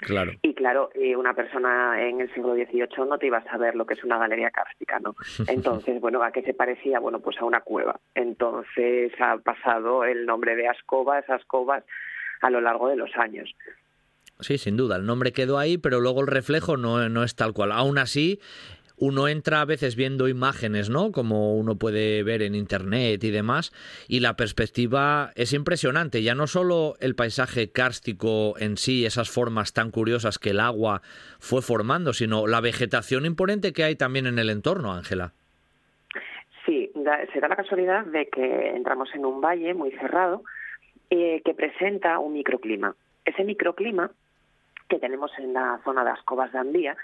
[0.01, 0.33] Claro.
[0.43, 3.85] Y claro, eh, una persona en el siglo XVIII no te iba a saber lo
[3.85, 5.15] que es una galería cárstica, ¿no?
[5.47, 7.01] Entonces, bueno, ¿a qué se parecía?
[7.01, 8.01] Bueno, pues a una cueva.
[8.15, 11.85] Entonces ha pasado el nombre de Ascova, esas covas,
[12.41, 13.55] a lo largo de los años.
[14.41, 17.53] Sí, sin duda, el nombre quedó ahí, pero luego el reflejo no, no es tal
[17.53, 17.73] cual.
[17.73, 18.41] Aún así,
[19.01, 21.11] uno entra a veces viendo imágenes, ¿no?
[21.11, 23.73] Como uno puede ver en internet y demás,
[24.09, 26.23] y la perspectiva es impresionante.
[26.23, 31.01] Ya no solo el paisaje kárstico en sí, esas formas tan curiosas que el agua
[31.39, 35.33] fue formando, sino la vegetación imponente que hay también en el entorno, Ángela.
[36.67, 36.93] Sí,
[37.33, 40.43] se da la casualidad de que entramos en un valle muy cerrado
[41.09, 42.95] eh, que presenta un microclima.
[43.25, 44.11] Ese microclima
[44.91, 46.97] que tenemos en la zona de las covas de Andía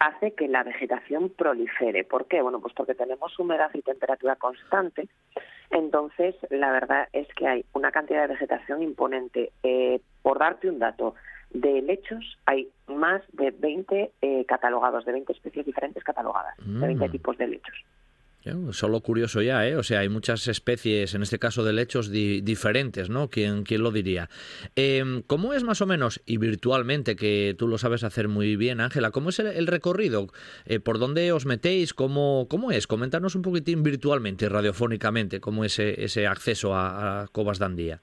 [0.00, 2.04] hace que la vegetación prolifere.
[2.04, 2.42] ¿Por qué?
[2.42, 5.08] Bueno, pues porque tenemos humedad y temperatura constante.
[5.70, 9.52] Entonces, la verdad es que hay una cantidad de vegetación imponente.
[9.62, 11.14] Eh, por darte un dato,
[11.50, 16.80] de lechos hay más de 20 eh, catalogados, de 20 especies diferentes catalogadas, mm.
[16.80, 17.84] de 20 tipos de lechos.
[18.72, 19.76] Solo curioso ya, ¿eh?
[19.76, 23.28] O sea, hay muchas especies, en este caso de lechos, di diferentes, ¿no?
[23.28, 24.30] ¿Quién, quién lo diría?
[24.76, 28.80] Eh, ¿Cómo es más o menos, y virtualmente, que tú lo sabes hacer muy bien,
[28.80, 30.28] Ángela, cómo es el, recorrido?
[30.64, 31.92] Eh, ¿Por dónde os metéis?
[31.92, 32.86] ¿Cómo, ¿Cómo es?
[32.86, 38.00] Coméntanos un poquitín virtualmente, radiofónicamente, cómo es ese, acceso a, a Covas Dandía.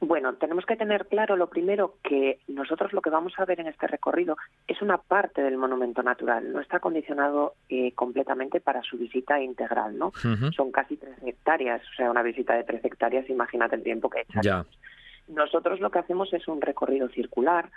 [0.00, 3.68] Bueno, tenemos que tener claro lo primero que nosotros lo que vamos a ver en
[3.68, 8.98] este recorrido es una parte del monumento natural, no está condicionado eh, completamente para su
[8.98, 10.08] visita integral, ¿no?
[10.08, 10.54] Uh -huh.
[10.54, 14.22] Son casi tres hectáreas, o sea, una visita de tres hectáreas, imagínate el tiempo que
[14.22, 14.44] echamos.
[14.44, 14.64] Ya.
[15.28, 17.70] Nosotros lo que hacemos es un recorrido circular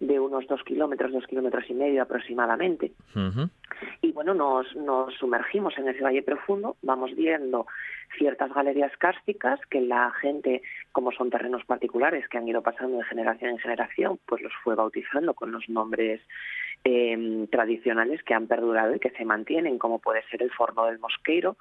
[0.00, 2.92] de unos dos kilómetros, dos kilómetros y medio aproximadamente.
[3.14, 3.50] Uh -huh.
[4.02, 7.66] Y bueno, nos, nos sumergimos en ese valle profundo, vamos viendo
[8.16, 10.62] ciertas galerías kársticas que la gente,
[10.92, 14.74] como son terrenos particulares que han ido pasando de generación en generación, pues los fue
[14.74, 16.20] bautizando con los nombres
[16.84, 20.98] em, tradicionales que han perdurado y que se mantienen, como puede ser el Forno del
[20.98, 21.56] Mosqueiro,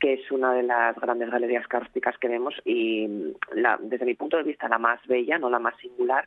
[0.00, 4.36] que es una de las grandes galerías cársticas que vemos y la, desde mi punto
[4.36, 6.26] de vista la más bella, no la más singular,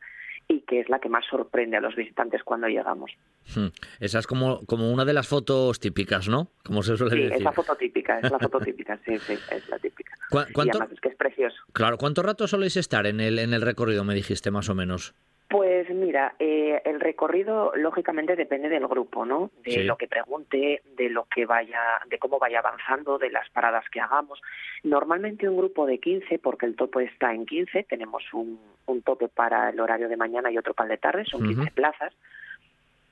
[0.51, 3.11] y que es la que más sorprende a los visitantes cuando llegamos.
[3.55, 3.67] Hmm.
[3.99, 6.49] Esa es como, como una de las fotos típicas, ¿no?
[6.65, 7.37] Como se suele Sí, decir.
[7.37, 10.13] es la foto típica, es la foto típica, sí, sí, es la típica.
[10.31, 11.55] ¿Cu- Y cuánto- además es que es precioso.
[11.71, 15.13] Claro, ¿cuánto rato soléis estar en el, en el recorrido, me dijiste más o menos?
[15.49, 19.49] Pues mira, eh, el recorrido lógicamente depende del grupo, ¿no?
[19.63, 19.83] De Sí.
[19.83, 23.99] lo que pregunte, de lo que vaya, de cómo vaya avanzando, de las paradas que
[23.99, 24.39] hagamos.
[24.83, 29.27] Normalmente un grupo de 15, porque el tope está en 15, tenemos un, un tope
[29.27, 31.71] para el horario de mañana y otro para el de tarde, son 15 Ujú.
[31.73, 32.13] plazas.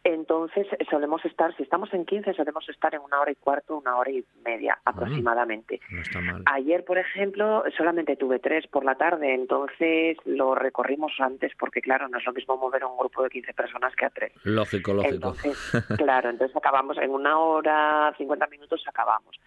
[0.04, 3.98] Entonces solemos estar, si estamos en 15, solemos estar en una hora y cuarto, una
[3.98, 5.80] hora y media aproximadamente.
[5.90, 6.44] No está mal.
[6.46, 12.08] Ayer, por ejemplo, solamente tuve tres por la tarde, entonces lo recorrimos antes porque, claro,
[12.08, 14.32] no es lo mismo mover a un grupo de 15 personas que a tres.
[14.44, 15.16] Lógico, lógico.
[15.16, 15.58] Entonces,
[15.98, 19.38] claro, entonces acabamos en una hora, 50 minutos acabamos.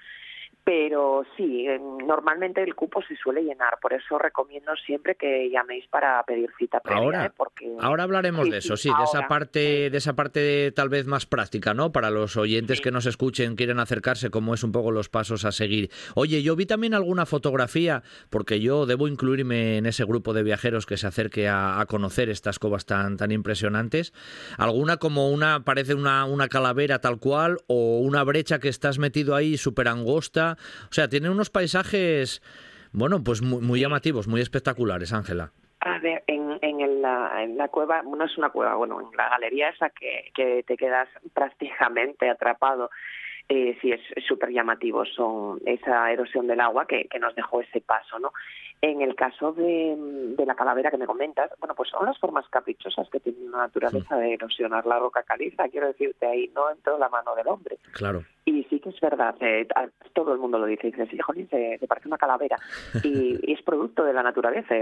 [0.63, 1.67] Pero sí,
[2.07, 6.81] normalmente el cupo se suele llenar, por eso recomiendo siempre que llaméis para pedir cita
[6.81, 7.31] previa, Ahora- ¿eh?
[7.37, 11.07] porque Ahora hablaremos Sí, de eso, sí, de esa parte, de esa parte tal vez
[11.07, 11.93] más práctica, ¿no?
[11.93, 15.53] Para los oyentes que nos escuchen, quieren acercarse, cómo es un poco los pasos a
[15.53, 15.91] seguir.
[16.15, 20.85] Oye, yo vi también alguna fotografía, porque yo debo incluirme en ese grupo de viajeros
[20.87, 24.13] que se acerque a, a conocer estas covas tan, tan impresionantes.
[24.59, 29.35] Alguna como una, parece una, una calavera tal cual, o una brecha que estás metido
[29.35, 30.50] ahí súper angosta.
[30.89, 32.43] O sea, tiene unos paisajes,
[32.93, 35.53] bueno, pues muy, muy llamativos, muy espectaculares, Ángela.
[35.81, 39.17] A ver, en, en, el- la, en la cueva, no es una cueva, bueno, en
[39.17, 42.91] la galería esa que, que te quedas prácticamente atrapado,
[43.51, 47.81] eh, sí es súper llamativo, son esa erosión del agua que, que nos dejó ese
[47.81, 48.33] paso, ¿no?
[48.81, 49.97] En el caso de,
[50.39, 53.59] de la calavera que me comentas, bueno, pues son las formas caprichosas que tiene la
[53.59, 57.77] naturaleza de erosionar la roca caliza, quiero decirte, ahí no entró la mano del hombre.
[57.93, 58.25] Claro.
[58.45, 59.67] Y sí que es verdad, eh,
[60.13, 62.57] todo el mundo lo dice, dice, sí, jolín, se, se parece una calavera.
[63.03, 64.75] Y, y es producto de la naturaleza.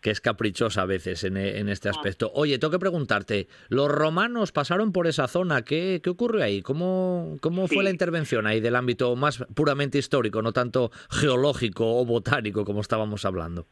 [0.00, 2.30] Que es caprichosa a veces en, e- en este aspecto.
[2.34, 5.62] Oye, tengo que preguntarte, ¿los romanos pasaron por esa zona?
[5.62, 6.62] ¿Qué, qué ocurrió ahí?
[6.62, 12.04] ¿Cómo, cómo fue la intervención ahí del ámbito más puramente histórico, no tanto geológico o
[12.04, 13.66] botánico como estábamos hablando?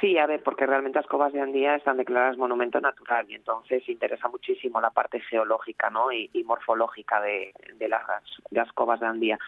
[0.00, 3.88] Sí, a ver, porque realmente las covas de Andía están declaradas monumento natural y entonces
[3.88, 6.12] interesa muchísimo la parte geológica ¿no?
[6.12, 8.02] y, y morfológica de, de las,
[8.50, 9.38] de las covas de Andía.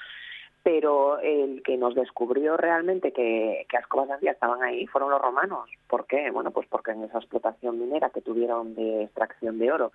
[0.62, 5.10] Pero el que nos descubrió realmente que, que las covas de Andía estaban ahí fueron
[5.10, 5.70] los romanos.
[5.86, 6.30] ¿Por qué?
[6.30, 9.92] Bueno, pues porque en esa explotación minera que tuvieron de extracción de oro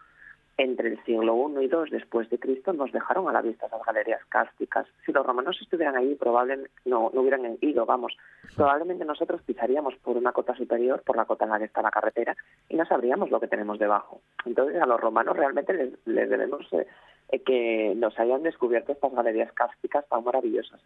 [0.58, 3.84] entre el siglo I y II después de Cristo nos dejaron a la vista esas
[3.86, 4.88] galerías cársticas.
[5.06, 8.16] Si los romanos estuvieran ahí, probablemente no, no hubieran ido, vamos.
[8.56, 11.92] Probablemente nosotros pisaríamos por una cota superior, por la cota en la que está la
[11.92, 12.36] carretera,
[12.70, 14.22] y no sabríamos lo que tenemos debajo.
[14.46, 16.88] Entonces a los romanos realmente les, les debemos eh,
[17.30, 20.80] eh, que nos hayan descubierto estas galerías cársticas tan maravillosas.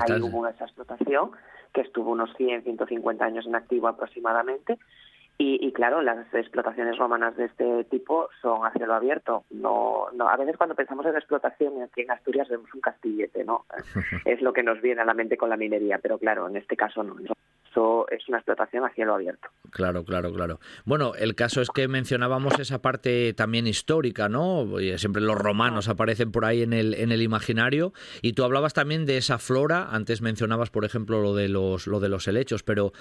[0.00, 1.30] Ahí hubo esa explotación
[1.72, 4.78] que estuvo unos 100, 150 años en activo aproximadamente.
[5.36, 9.44] Y, y claro, las explotaciones romanas de este tipo son a cielo abierto.
[9.50, 13.64] No, no, a veces cuando pensamos en explotación aquí en Asturias vemos un castillete, ¿no?
[14.24, 16.76] es lo que nos viene a la mente con la minería, pero claro, en este
[16.76, 17.16] caso no.
[18.10, 19.48] Es una explotación a cielo abierto.
[19.70, 20.60] Claro, claro, claro.
[20.84, 24.66] Bueno, el caso es que mencionábamos esa parte también histórica, ¿no?
[24.96, 27.92] Siempre los romanos aparecen por ahí en el, en el imaginario.
[28.22, 29.88] Y tú hablabas también de esa flora.
[29.90, 32.92] Antes mencionabas, por ejemplo, lo de los, lo de los helechos, pero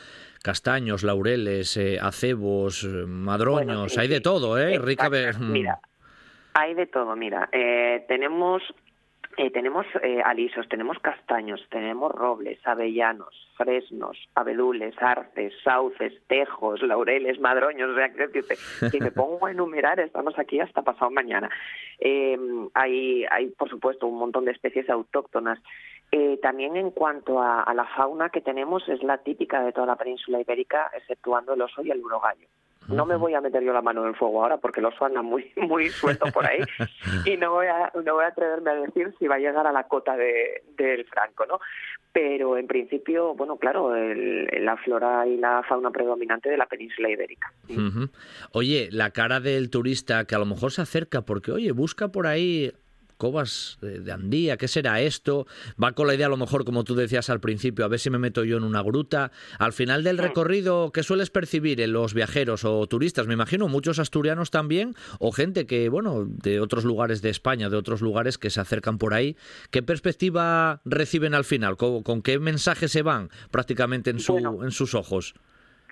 [0.41, 4.77] castaños, laureles, eh, acebos, eh, madroños, Bueno, sí, hay de todo, ¿eh?
[4.79, 5.09] Rica.
[5.39, 5.79] Mira,
[6.53, 7.15] hay de todo.
[7.15, 8.61] Mira, eh, tenemos
[9.37, 17.39] eh, tenemos eh, alisos, tenemos castaños, tenemos robles, avellanos, fresnos, abedules, arces, sauces, tejos, laureles,
[17.39, 17.89] madroños.
[17.89, 18.11] O sea,
[18.89, 21.49] si me pongo a enumerar, estamos aquí hasta pasado mañana.
[21.99, 22.37] Eh,
[22.73, 25.59] hay, hay, por supuesto, un montón de especies autóctonas.
[26.11, 29.87] Eh, también en cuanto a, a la fauna que tenemos, es la típica de toda
[29.87, 32.47] la península ibérica, exceptuando el oso y el urogallo.
[32.87, 35.05] No me voy a meter yo la mano en el fuego ahora porque el oso
[35.05, 36.59] anda muy, muy suelto por ahí
[37.25, 39.71] y no voy, a, no voy a atreverme a decir si va a llegar a
[39.71, 41.59] la cota de, del Franco, ¿no?
[42.11, 47.09] Pero en principio, bueno, claro, el- la flora y la fauna predominante de la península
[47.09, 47.51] ibérica.
[48.51, 52.27] Oye, la cara del turista que a lo mejor se acerca porque, oye, busca por
[52.27, 52.71] ahí
[53.23, 55.47] covas de de Andía, ¿qué será esto?
[55.81, 58.09] Va con la idea a lo mejor, como tú decías al principio, a ver si
[58.09, 59.31] me meto yo en una gruta.
[59.59, 63.25] Al final del recorrido, ¿qué sueles percibir en los viajeros o turistas?
[63.27, 67.77] Me imagino muchos asturianos también o gente que, bueno, de otros lugares de España, de
[67.77, 69.37] otros lugares que se acercan por ahí.
[69.71, 71.77] ¿Qué perspectiva reciben al final?
[71.77, 74.63] ¿Con, con qué mensaje se van prácticamente en, su, Bueno.
[74.65, 75.33] en sus ojos?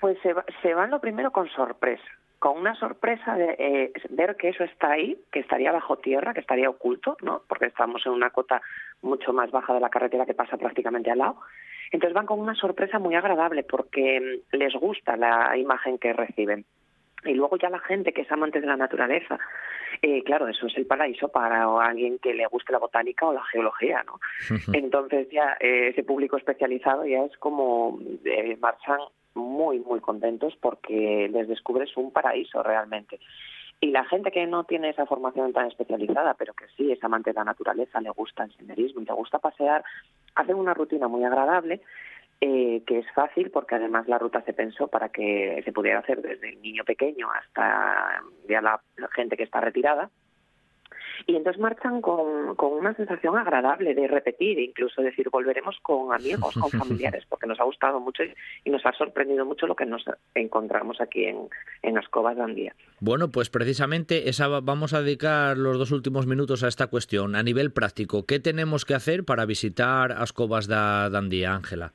[0.01, 2.03] Pues se, va- se van lo primero con sorpresa.
[2.41, 6.39] Con una sorpresa de eh, ver que eso está ahí, que estaría bajo tierra, que
[6.39, 7.43] estaría oculto, ¿no?
[7.47, 8.63] Porque estamos en una cota
[9.03, 11.37] mucho más baja de la carretera que pasa prácticamente al lado.
[11.91, 16.65] Entonces van con una sorpresa muy agradable porque mm, les gusta la imagen que reciben.
[17.25, 19.39] Y luego ya la gente que es amante de la naturaleza,
[20.01, 23.43] eh, claro, eso es el paraíso para alguien que le guste la botánica o la
[23.43, 24.19] geología, ¿no?
[24.73, 28.99] Entonces ya eh, ese público especializado ya es como eh, marchan
[29.35, 33.19] muy, muy contentos porque les descubres un paraíso realmente.
[33.79, 37.31] Y la gente que no tiene esa formación tan especializada, pero que sí es amante
[37.31, 39.83] de la naturaleza, le gusta el senderismo y le gusta pasear,
[40.35, 41.81] hacen una rutina muy agradable
[42.41, 46.21] eh, que es fácil porque además la ruta se pensó para que se pudiera hacer
[46.21, 48.81] desde el niño pequeño hasta ya la
[49.15, 50.09] gente que está retirada
[51.27, 56.55] y entonces marchan con, con una sensación agradable de repetir, incluso decir, volveremos con amigos,
[56.55, 60.03] con familiares, porque nos ha gustado mucho y, nos ha sorprendido mucho lo que nos
[60.33, 61.49] encontramos aquí en,
[61.81, 62.75] en Ascobas de Andía.
[62.99, 67.35] Bueno, pues precisamente esa vamos a dedicar los dos últimos minutos a esta cuestión.
[67.35, 71.93] A nivel práctico, ¿qué tenemos que hacer para visitar Ascobas de Andía, Ángela?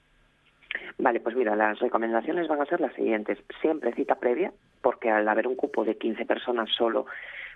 [0.98, 3.39] Vale, pues mira, las recomendaciones van a ser las siguientes.
[3.60, 7.06] Siempre cita previa, porque al haber un cupo de 15 personas solo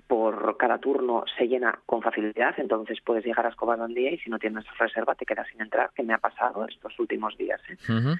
[0.06, 4.18] por cada turno se llena con facilidad, entonces puedes llegar a Escobar un día y
[4.18, 7.60] si no tienes reserva te quedas sin entrar, que me ha pasado estos últimos días.
[7.68, 8.16] ¿eh?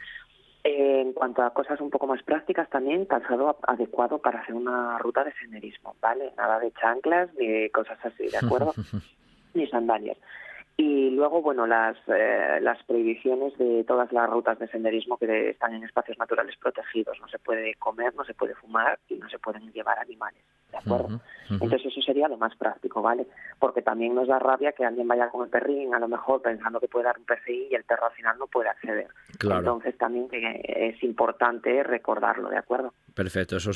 [0.63, 5.25] en cuanto a cosas un poco más prácticas, también calzado adecuado para hacer una ruta
[5.25, 6.33] de senderismo, ¿vale?
[6.37, 8.75] Nada de chanclas ni cosas así, ¿de acuerdo?
[9.55, 10.19] ni sandalias.
[10.77, 15.75] Y luego, bueno, las, eh, las prohibiciones de todas las rutas de senderismo que están
[15.75, 17.19] en espacios naturales protegidos.
[17.21, 20.43] No se puede comer, no se puede fumar y no se pueden llevar animales.
[20.71, 21.21] ¿De acuerdo?
[21.51, 23.27] Entonces eso sería lo más práctico, ¿vale?
[23.59, 26.79] Porque también nos da rabia que alguien vaya con el perrín, a lo mejor pensando
[26.79, 29.09] que puede dar un PCI y el perro al final no puede acceder.
[29.43, 32.95] Entonces también es importante recordarlo, ¿de acuerdo?
[33.15, 33.57] Perfecto.
[33.57, 33.71] Eso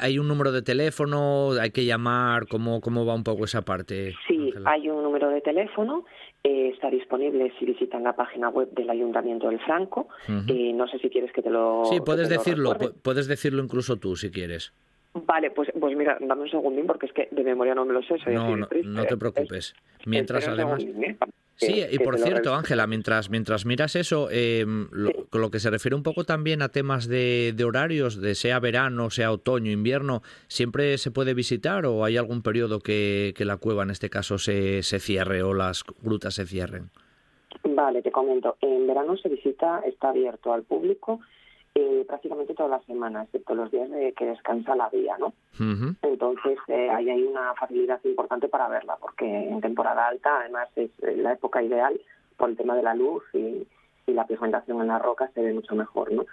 [0.00, 1.52] ¿Hay un número de teléfono?
[1.60, 2.46] ¿Hay que llamar?
[2.46, 4.14] ¿Cómo, cómo va un poco esa parte?
[4.26, 6.04] Sí, hay un número de teléfono
[6.44, 10.08] eh, está disponible si visitan la página web del Ayuntamiento del Franco.
[10.46, 11.84] Eh, no sé si quieres que te lo.
[11.86, 14.72] Sí, puedes decirlo, puedes decirlo incluso tú si quieres.
[15.26, 18.02] Vale, pues, pues mira, dame un segundín porque es que de memoria no me lo
[18.02, 18.16] sé.
[18.26, 19.74] no, no, no, te preocupes.
[20.06, 20.84] Mientras además.
[21.56, 24.64] Sí, y por cierto, Ángela, mientras, mientras miras eso, eh,
[25.28, 28.60] con lo que se refiere un poco también a temas de, de, horarios, de sea
[28.60, 33.56] verano, sea otoño, invierno, ¿siempre se puede visitar o hay algún periodo que, que la
[33.56, 36.90] cueva en este caso se, se cierre o las grutas se cierren?
[37.64, 38.56] Vale, te comento.
[38.60, 41.18] En verano se visita, está abierto al público
[41.78, 45.32] eh, prácticamente toda la semana, excepto los días de que descansa la vía, ¿no?
[46.02, 50.90] Entonces eh, ahí hay una facilidad importante para verla, porque en temporada alta además es
[51.02, 52.00] eh, la época ideal
[52.36, 53.66] por el tema de la luz y,
[54.06, 56.24] la pigmentación en la roca se ve mucho mejor, ¿no?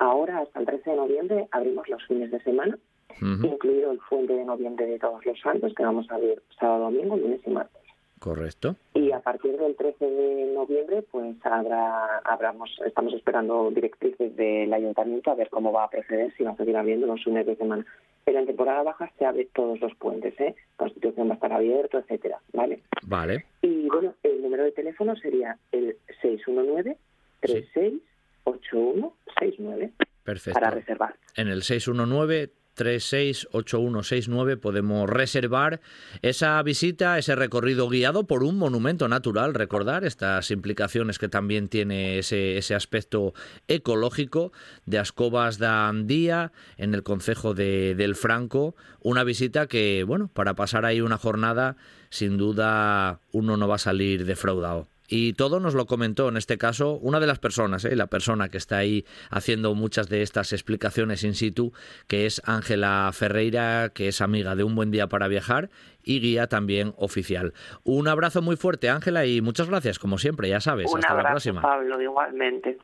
[0.00, 2.76] Ahora, hasta el 13 de noviembre, abrimos los fines de semana,
[3.20, 7.16] incluido el fuente de noviembre de todos los santos, que vamos a ver sábado, domingo,
[7.16, 7.82] lunes y martes.
[8.20, 8.76] Correcto.
[8.94, 15.30] Y a partir del 13 de noviembre, pues habrá, habramos, estamos esperando directrices del ayuntamiento
[15.30, 17.86] a ver cómo va a proceder, si va a seguir abriendo los fines de semana.
[18.26, 20.54] Pero en temporada baja se abren todos los puentes, ¿eh?
[20.76, 22.82] Constitución va a estar abierto, etcétera, ¿vale?
[23.06, 23.46] Vale.
[23.62, 26.98] Y bueno, el número de teléfono sería el 619
[27.40, 29.92] 368169
[30.24, 30.60] Perfecto.
[30.60, 31.14] para reservar.
[31.36, 35.82] En el 619 368169 podemos reservar
[36.22, 42.18] esa visita, ese recorrido guiado por un monumento natural, recordar estas implicaciones que también tiene
[42.18, 43.34] ese, ese aspecto
[43.68, 44.52] ecológico
[44.86, 50.54] de Ascobas da Andía en el concejo de, del Franco, una visita que, bueno, para
[50.54, 51.76] pasar ahí una jornada,
[52.08, 54.88] sin duda uno no va a salir defraudado.
[55.12, 57.96] Y todo nos lo comentó, en este caso, una de las personas, ¿eh?
[57.96, 61.72] la persona que está ahí haciendo muchas de estas explicaciones in situ,
[62.06, 65.68] que es Ángela Ferreira, que es amiga de Un Buen Día para Viajar
[66.02, 67.52] y guía también oficial.
[67.84, 70.92] Un abrazo muy fuerte, Ángela, y muchas gracias, como siempre, ya sabes.
[70.94, 71.62] Hasta la próxima.
[71.62, 72.78] Pablo, igualmente.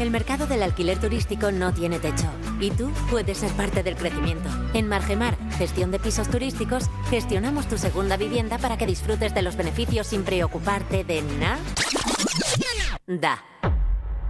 [0.00, 4.48] El mercado del alquiler turístico no tiene techo y tú puedes ser parte del crecimiento.
[4.72, 9.56] En Margemar, gestión de pisos turísticos, gestionamos tu segunda vivienda para que disfrutes de los
[9.56, 11.58] beneficios sin preocuparte de nada.
[13.06, 13.42] Da.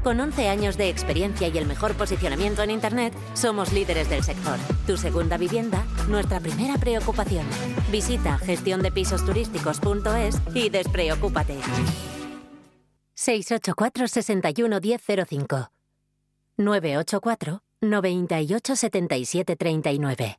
[0.03, 4.59] Con 11 años de experiencia y el mejor posicionamiento en Internet, somos líderes del sector.
[4.87, 7.45] Tu segunda vivienda, nuestra primera preocupación.
[7.93, 11.59] Visita gestiondepisosturísticos.es y despreocúpate.
[13.15, 15.71] 684 61 1005
[16.57, 20.39] 984 98 77 39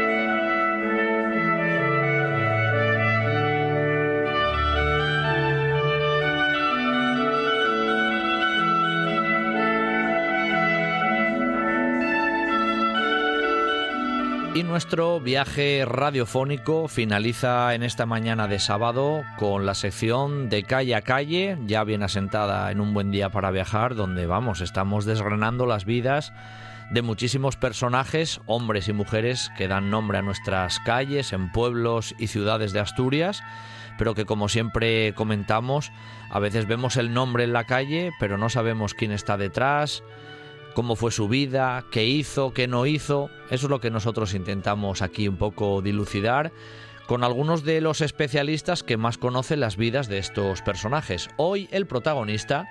[14.53, 20.93] Y nuestro viaje radiofónico finaliza en esta mañana de sábado con la sección de calle
[20.93, 25.65] a calle, ya bien asentada en un buen día para viajar, donde vamos, estamos desgranando
[25.65, 26.33] las vidas
[26.91, 32.27] de muchísimos personajes, hombres y mujeres, que dan nombre a nuestras calles, en pueblos y
[32.27, 33.41] ciudades de Asturias,
[33.97, 35.93] pero que como siempre comentamos,
[36.29, 40.03] a veces vemos el nombre en la calle, pero no sabemos quién está detrás,
[40.73, 43.29] cómo fue su vida, qué hizo, qué no hizo.
[43.49, 46.51] Eso es lo que nosotros intentamos aquí un poco dilucidar
[47.07, 51.29] con algunos de los especialistas que más conocen las vidas de estos personajes.
[51.35, 52.69] Hoy el protagonista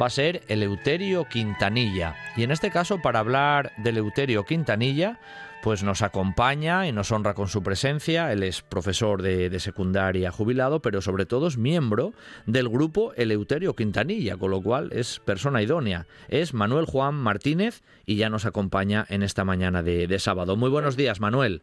[0.00, 2.14] va a ser Eleuterio Quintanilla.
[2.36, 5.18] Y en este caso, para hablar de Eleuterio Quintanilla,
[5.62, 8.32] pues nos acompaña y nos honra con su presencia.
[8.32, 12.12] Él es profesor de, de, secundaria jubilado, pero sobre todo es miembro
[12.46, 16.06] del grupo Eleuterio Quintanilla, con lo cual es persona idónea.
[16.28, 20.56] Es Manuel Juan Martínez y ya nos acompaña en esta mañana de, de sábado.
[20.56, 21.62] Muy buenos días, Manuel.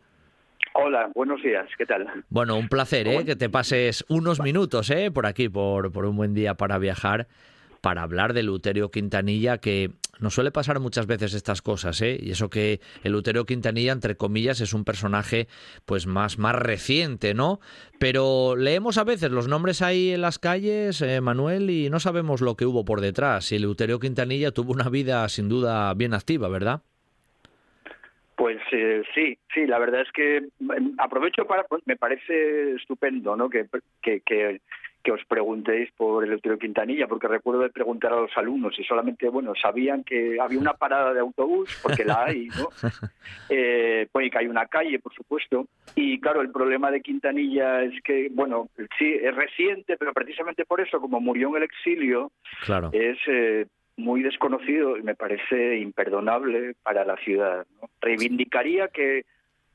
[0.73, 2.07] Hola, buenos días, ¿qué tal?
[2.29, 3.25] Bueno, un placer, ¿eh?
[3.25, 5.09] Que te pases unos minutos, ¿eh?
[5.09, 7.27] Por aquí, por, por un buen día para viajar,
[7.81, 12.17] para hablar de Eleuterio Quintanilla, que nos suele pasar muchas veces estas cosas, ¿eh?
[12.19, 15.47] Y eso que el Eleuterio Quintanilla, entre comillas, es un personaje
[15.85, 17.59] pues más, más reciente, ¿no?
[17.99, 22.41] Pero leemos a veces los nombres ahí en las calles, eh, Manuel, y no sabemos
[22.41, 23.51] lo que hubo por detrás.
[23.51, 26.81] Y el Eleuterio Quintanilla tuvo una vida sin duda bien activa, ¿verdad?
[28.37, 30.43] Pues eh, sí, sí, la verdad es que
[30.99, 33.49] aprovecho para, me parece estupendo, ¿no?
[33.49, 33.65] Que,
[34.03, 34.61] que,
[35.07, 38.83] que os preguntéis por el Eleuterio Quintanilla, porque recuerdo de preguntar a los alumnos y
[38.83, 42.67] solamente, bueno, sabían que había una parada de autobús, porque la hay, ¿no?
[43.49, 45.67] Eh, pues que hay una calle, por supuesto.
[45.95, 48.67] Y claro, el problema de Quintanilla es que, bueno,
[48.99, 52.31] sí, es reciente, pero precisamente por eso, como murió en el exilio,
[52.65, 52.89] claro.
[52.91, 57.65] es eh, muy desconocido y me parece imperdonable para la ciudad.
[57.81, 57.89] ¿no?
[58.01, 59.25] Reivindicaría que,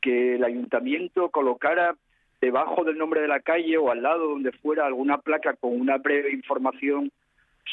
[0.03, 1.95] que el ayuntamiento colocara
[2.43, 5.99] debajo del nombre de la calle o al lado donde fuera alguna placa con una
[5.99, 7.13] breve información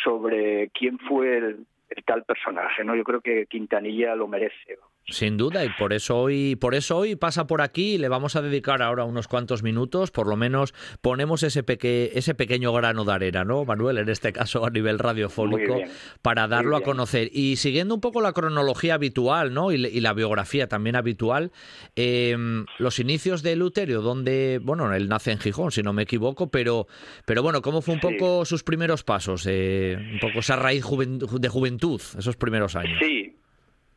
[0.03, 1.65] sobre quién fue el,
[2.05, 2.95] tal personaje, ¿no?
[2.95, 4.77] Yo creo que Quintanilla lo merece.
[5.09, 8.35] Sin duda, y por eso hoy, por eso hoy pasa por aquí y le vamos
[8.35, 13.05] a dedicar ahora unos cuantos minutos, por lo menos ponemos ese peque, ese pequeño grano
[13.05, 13.97] de arena, ¿no, Manuel?
[13.97, 15.77] En este caso a nivel radiofónico,
[16.21, 17.29] para darlo a conocer.
[17.33, 19.71] Y siguiendo un poco la cronología habitual, ¿no?
[19.71, 21.51] Y, y la biografía también habitual,
[21.95, 22.37] eh,
[22.77, 26.87] los inicios de Luterio, donde, bueno, él nace en Gijón, si no me equivoco, pero,
[27.25, 28.07] pero bueno, ¿cómo fue un Sí.
[28.07, 29.45] poco sus primeros pasos?
[29.47, 32.97] Eh, un poco esa raíz juven- de juventud, esos primeros años.
[32.99, 33.35] Sí.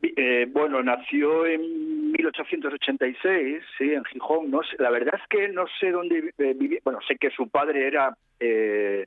[0.03, 4.51] Eh, bueno, nació en 1886, sí, en Gijón.
[4.51, 6.81] No sé, la verdad es que no sé dónde eh, vivía.
[6.85, 9.07] Bueno, sé que su padre era, eh,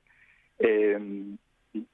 [0.60, 0.98] eh,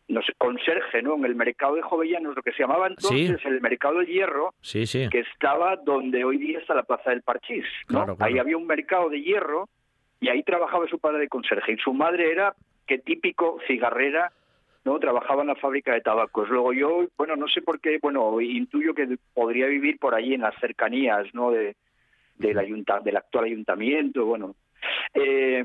[0.07, 1.15] no sé, conserje, ¿no?
[1.15, 3.47] En el mercado de Jovellanos, lo que se llamaba entonces Sí.
[3.47, 5.09] el mercado del hierro, Sí, sí.
[5.09, 7.65] que estaba donde hoy día está la plaza del Parchís.
[7.89, 7.99] ¿no?
[7.99, 8.31] Claro, claro.
[8.31, 9.67] Ahí había un mercado de hierro
[10.19, 11.71] y ahí trabajaba su padre de conserje.
[11.73, 12.53] Y su madre era,
[12.85, 14.31] que típico, cigarrera,
[14.83, 14.99] ¿no?
[14.99, 16.49] Trabajaba en la fábrica de tabacos.
[16.49, 20.41] Luego yo, bueno, no sé por qué, bueno, intuyo que podría vivir por allí en
[20.41, 21.51] las cercanías, ¿no?
[21.51, 21.75] De,
[22.37, 24.55] del, ayunta, del actual ayuntamiento, bueno.
[25.13, 25.63] Eh,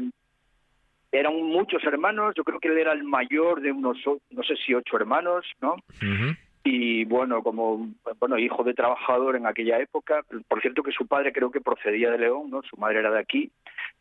[1.12, 3.98] eran muchos hermanos, yo creo que él era el mayor de unos,
[4.30, 5.76] no sé si ocho hermanos, ¿no?
[6.66, 7.88] Y bueno, como
[8.18, 12.10] bueno hijo de trabajador en aquella época, por cierto que su padre creo que procedía
[12.10, 12.60] de León, ¿no?
[12.62, 13.52] Su madre era de aquí.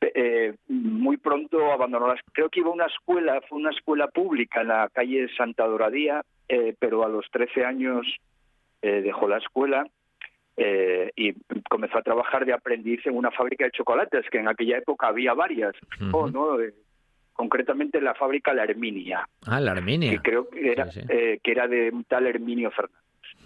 [0.01, 4.61] Eh, muy pronto abandonó las, creo que iba a una escuela, fue una escuela pública
[4.61, 8.07] en la calle Santa Doradía, eh, pero a los 13 años
[8.81, 9.85] eh, dejó la escuela
[10.57, 11.33] eh, y
[11.69, 15.35] comenzó a trabajar de aprendiz en una fábrica de chocolates, que en aquella época había
[15.35, 15.75] varias.
[17.36, 20.10] Concretamente en la fábrica La Herminia, Ah, la Arminia.
[20.12, 21.07] que creo que era, Sí, sí.
[21.10, 22.98] eh, que era de un tal Herminio Fernández.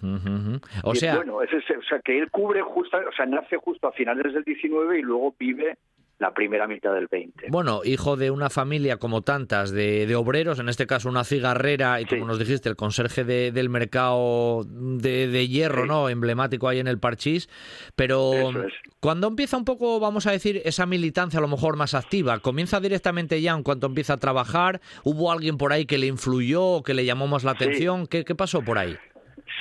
[0.02, 0.60] Ujú, ujú.
[0.84, 3.56] O Y sea, bueno, ese es- o sea, que él cubre justo, o sea, nace
[3.56, 5.76] justo a finales del 19 y luego vive
[6.20, 7.46] la primera mitad del 20.
[7.48, 12.04] Bueno, hijo de una familia como tantas, de, obreros, en este caso una cigarrera, y
[12.04, 16.10] como nos dijiste, el conserje del mercado de, hierro, ¿no?
[16.10, 17.48] Emblemático ahí en el Parchís.
[17.96, 18.52] Pero
[19.00, 22.80] cuando empieza un poco, vamos a decir, esa militancia a lo mejor más activa, ¿comienza
[22.80, 24.82] directamente ya en cuanto empieza a trabajar?
[25.04, 28.06] ¿Hubo alguien por ahí que le influyó, que le llamó más la atención?
[28.06, 28.94] ¿Qué, ¿Qué pasó por ahí?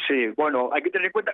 [0.10, 1.34] Sí, bueno, hay que tener en cuenta,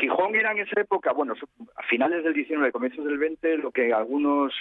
[0.00, 1.34] Gijón era en esa época, bueno,
[1.76, 4.54] a finales del 19, comienzos del 20, lo que algunos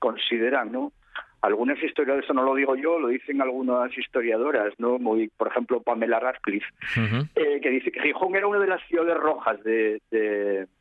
[0.00, 0.92] consideran, ¿no?
[1.40, 4.98] Algunas historiadoras, eso no lo digo yo, lo dicen algunas historiadoras, ¿no?
[4.98, 6.66] Muy, por ejemplo, Pamela Radcliffe,
[7.36, 10.00] eh, que dice que Gijón era una de las ciudades rojas de,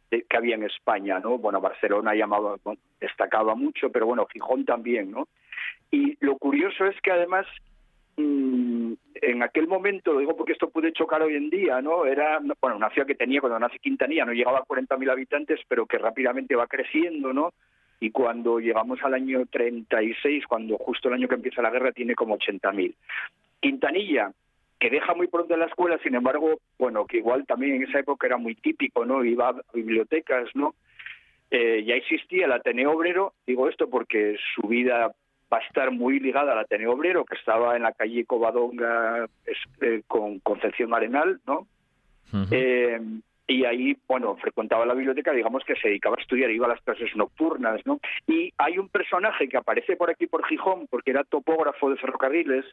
[0.09, 1.37] que había en España, ¿no?
[1.37, 2.55] Bueno, Barcelona llamaba,
[2.99, 5.27] destacaba mucho, pero bueno, Gijón también, ¿no?
[5.91, 7.45] Y lo curioso es que además
[8.17, 12.05] Mm, en aquel momento, lo digo porque esto puede chocar hoy en día, ¿no?
[12.05, 15.85] Era bueno, una ciudad que tenía cuando nace Quintanilla, no llegaba a 40.000 habitantes, pero
[15.85, 17.53] que rápidamente va creciendo, ¿no?
[17.99, 22.15] Y cuando llegamos al año 36, cuando justo el año que empieza la guerra, tiene
[22.15, 22.93] como 80.000.
[23.59, 24.31] Quintanilla,
[24.79, 28.27] que deja muy pronto la escuela, sin embargo, bueno, que igual también en esa época
[28.27, 29.23] era muy típico, ¿no?
[29.23, 30.75] Iba a bibliotecas, ¿no?
[31.51, 35.13] Eh, ya existía el Ateneo Obrero, digo esto porque su vida
[35.55, 39.25] va a estar muy ligada al Ateneo Obrero, que estaba en la calle Covadonga
[39.81, 41.67] eh, con Concepción Arenal, ¿no?
[42.51, 42.99] Eh,
[43.47, 46.81] y ahí, bueno, frecuentaba la biblioteca, digamos que se dedicaba a estudiar, iba a las
[46.81, 47.99] clases nocturnas, ¿no?
[48.27, 52.65] Y hay un personaje que aparece por aquí, por Gijón, porque era topógrafo de ferrocarriles,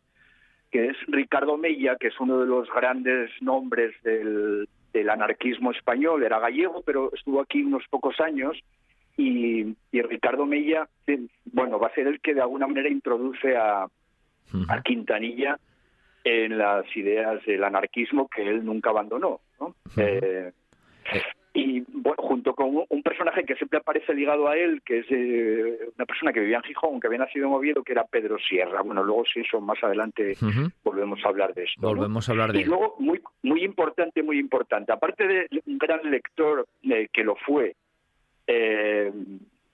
[0.73, 6.25] que es Ricardo Mella, que es uno de los grandes nombres del, del anarquismo español,
[6.25, 8.59] era gallego, pero estuvo aquí unos pocos años,
[9.23, 10.89] y, Ricardo Mella,
[11.45, 13.87] bueno, va a ser el que de alguna manera introduce a,
[14.85, 15.59] Quintanilla
[16.25, 19.41] en las ideas del anarquismo que él nunca abandonó.
[19.97, 20.53] Eh,
[21.13, 21.23] eh.
[21.55, 25.89] y bueno, junto con un, personaje que siempre aparece ligado a él, que es eh,
[25.97, 28.83] una persona que vivía en Gijón, que había nacido en Oviedo, que era Pedro Sierra.
[28.83, 30.37] Bueno, luego si eso más adelante
[30.85, 31.81] volvemos a hablar de esto.
[31.81, 36.11] Volvemos a hablar de Y luego, muy, muy importante, muy importante, aparte de un gran
[36.11, 36.67] lector
[37.13, 37.75] que lo fue
[38.47, 39.13] eh,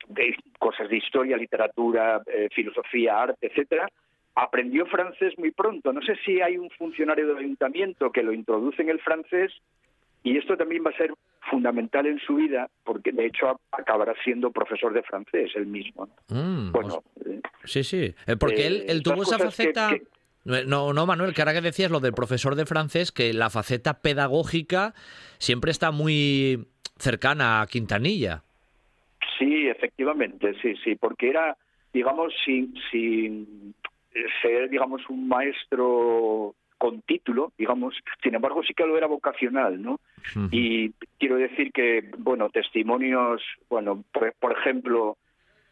[0.09, 3.89] de cosas de historia, literatura, eh, filosofía, arte, etcétera,
[4.35, 5.93] aprendió francés muy pronto.
[5.93, 9.53] No sé si hay un funcionario del ayuntamiento que lo introduce en el francés
[10.23, 11.13] y esto también va a ser
[11.51, 16.09] fundamental en su vida porque de hecho acabará siendo profesor de francés él mismo.
[16.29, 19.91] Mm, bueno, eh, sí, sí, eh, porque él, tuvo esa faceta...
[20.45, 24.01] No, no, Manuel, que ahora que decías lo del profesor de francés, que la faceta
[24.01, 24.95] pedagógica
[25.37, 28.45] siempre está muy cercana a Quintanilla.
[29.39, 31.57] Sí, efectivamente, sí, sí, porque era,
[31.93, 33.75] digamos, sin, sin
[34.43, 39.99] ser, digamos, un maestro con título, digamos, sin embargo sí que lo era vocacional, ¿no?
[40.51, 45.17] Y quiero decir que, bueno, testimonios, bueno, por, ejemplo,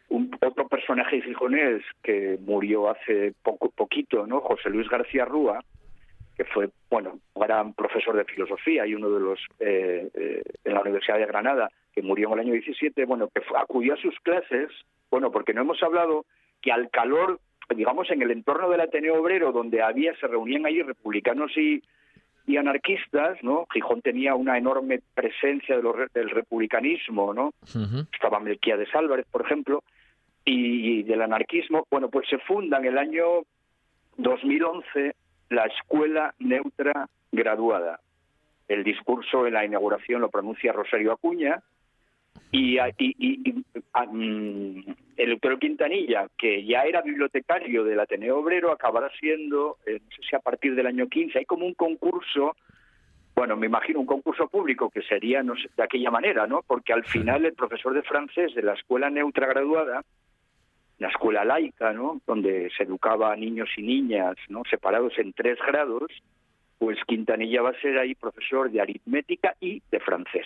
[0.09, 4.41] un, otro personaje gijonés que murió hace poco poquito, ¿no?
[4.41, 5.63] José Luis García Rúa,
[6.35, 10.73] que fue, bueno, un gran profesor de filosofía y uno de los eh, eh, en
[10.73, 14.13] la Universidad de Granada, que murió en el año 17, bueno, que acudió a sus
[14.19, 14.69] clases,
[15.09, 16.27] bueno, porque no hemos hablado
[16.61, 17.39] que al calor,
[17.75, 21.81] digamos, en el entorno del Ateneo Obrero, donde había, se reunían allí republicanos y,
[22.45, 23.65] y anarquistas, ¿no?
[23.73, 27.53] Gijón tenía una enorme presencia de los, del republicanismo, ¿no?
[28.13, 29.83] Estaba Melquiades Álvarez, por ejemplo,
[30.45, 31.87] y, y, del anarquismo.
[31.89, 33.41] Bueno, pues se funda en el año
[34.17, 35.15] 2011
[35.49, 38.01] la Escuela Neutra Graduada.
[38.67, 41.63] El discurso en la inauguración lo pronuncia Rosario Acuña,
[42.51, 42.77] y,
[44.11, 44.79] mm,
[45.17, 50.21] el doctor Quintanilla, que ya era bibliotecario del Ateneo Obrero, acabará siendo, eh, no sé
[50.29, 52.55] si a partir del año 15, hay como un concurso,
[53.35, 56.61] bueno, me imagino un concurso público que sería no sé, de aquella manera, ¿no?
[56.65, 60.03] Porque al final el profesor de francés de la escuela neutra graduada,
[60.99, 62.21] la escuela laica, ¿no?
[62.25, 64.63] Donde se educaba a niños y niñas, ¿no?
[64.69, 66.11] Separados en tres grados,
[66.77, 70.45] pues Quintanilla va a ser ahí profesor de aritmética y de francés.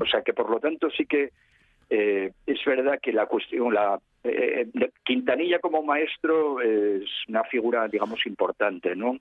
[0.00, 1.30] o sea que por lo tanto sí que
[1.90, 4.66] eh, es verdad que la cuestión, la eh,
[5.04, 9.18] Quintanilla como maestro es una figura, digamos, importante, ¿no?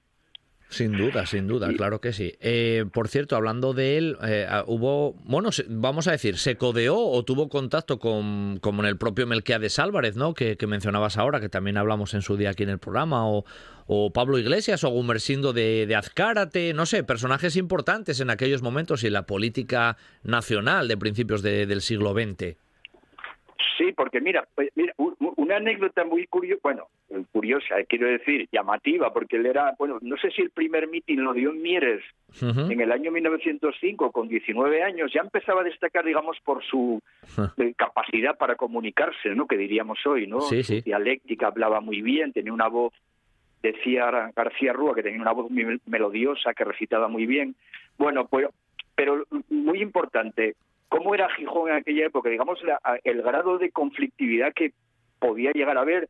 [0.70, 2.34] Sin duda, sin duda, claro que sí.
[2.42, 6.98] Eh, por cierto, hablando de él, eh, ah, hubo, bueno, vamos a decir, se codeó
[6.98, 10.34] o tuvo contacto con, con el propio Melquiades Álvarez, ¿no?
[10.34, 13.46] Que, mencionabas ahora, que también hablamos en su día aquí en el programa, o,
[13.86, 19.04] o Pablo Iglesias, o Gumersindo de, de, Azcárate, no sé, personajes importantes en aquellos momentos
[19.04, 22.58] y en la política nacional de principios del siglo XX.
[23.78, 26.88] Sí, porque mira, pues, mira una anécdota muy curiosa, bueno,
[27.32, 31.34] curiosa, quiero decir, llamativa, porque él era, bueno, no sé si el primer mitin lo
[31.34, 32.04] dio en Mieres
[32.42, 37.02] en el año 1905, con 19 años, ya empezaba a destacar, digamos, por su
[37.58, 39.48] eh, capacidad para comunicarse, ¿no?
[39.48, 40.42] Que diríamos hoy, ¿no?
[40.42, 40.82] Sí, sí.
[40.82, 42.94] dialéctica, hablaba muy bien, tenía una voz,
[43.62, 47.56] decía García Rúa, que tenía una voz muy melodiosa, que recitaba muy bien.
[47.98, 48.48] Bueno, pues,
[48.96, 50.56] pero muy importante,
[50.90, 52.60] cómo era Gijón en aquella época, digamos,
[53.04, 54.74] el grado de conflictividad que
[55.20, 56.10] podía llegar a haber.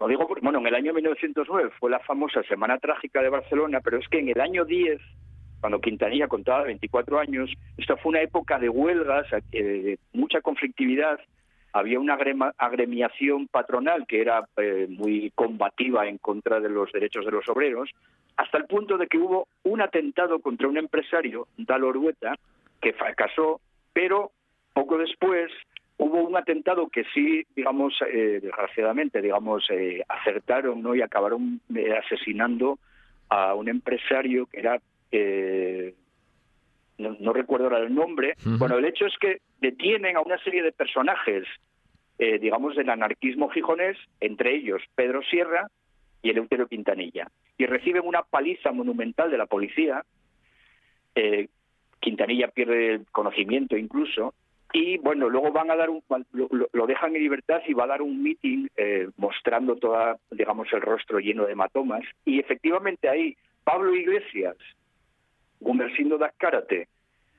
[0.00, 3.98] Lo digo, bueno, en el año 1909 fue la famosa Semana Trágica de Barcelona, pero
[3.98, 5.00] es que en el año 10,
[5.60, 11.20] cuando Quintanilla contaba 24 años, esta fue una época de huelgas, eh, mucha conflictividad,
[11.72, 12.18] había una
[12.58, 17.90] agremiación patronal que era eh, muy combativa en contra de los derechos de los obreros,
[18.36, 22.34] hasta el punto de que hubo un atentado contra un empresario, Dal Orueta,
[22.82, 23.60] que fracasó,
[23.94, 24.32] pero
[24.74, 25.50] poco después
[25.98, 30.94] hubo un atentado que sí, digamos, eh, desgraciadamente, digamos, eh, acertaron ¿no?
[30.94, 32.78] y acabaron eh, asesinando
[33.28, 34.80] a un empresario que era,
[36.98, 38.34] no, recuerdo ahora el nombre.
[38.44, 41.46] Bueno, el hecho es que detienen a una serie de personajes,
[42.18, 45.68] digamos, del anarquismo gijonés, entre ellos Pedro Sierra
[46.20, 50.04] y Eleuterio Quintanilla, y reciben una paliza monumental de la policía
[52.02, 54.34] Quintanilla pierde el conocimiento incluso,
[54.72, 56.02] y bueno, luego van a dar un,
[56.32, 60.80] lo, dejan en libertad y va a dar un meeting eh, mostrando toda, digamos, el
[60.80, 62.02] rostro lleno de hematomas.
[62.24, 64.56] Y efectivamente ahí Pablo Iglesias,
[65.60, 66.88] Gumersindo Dascárate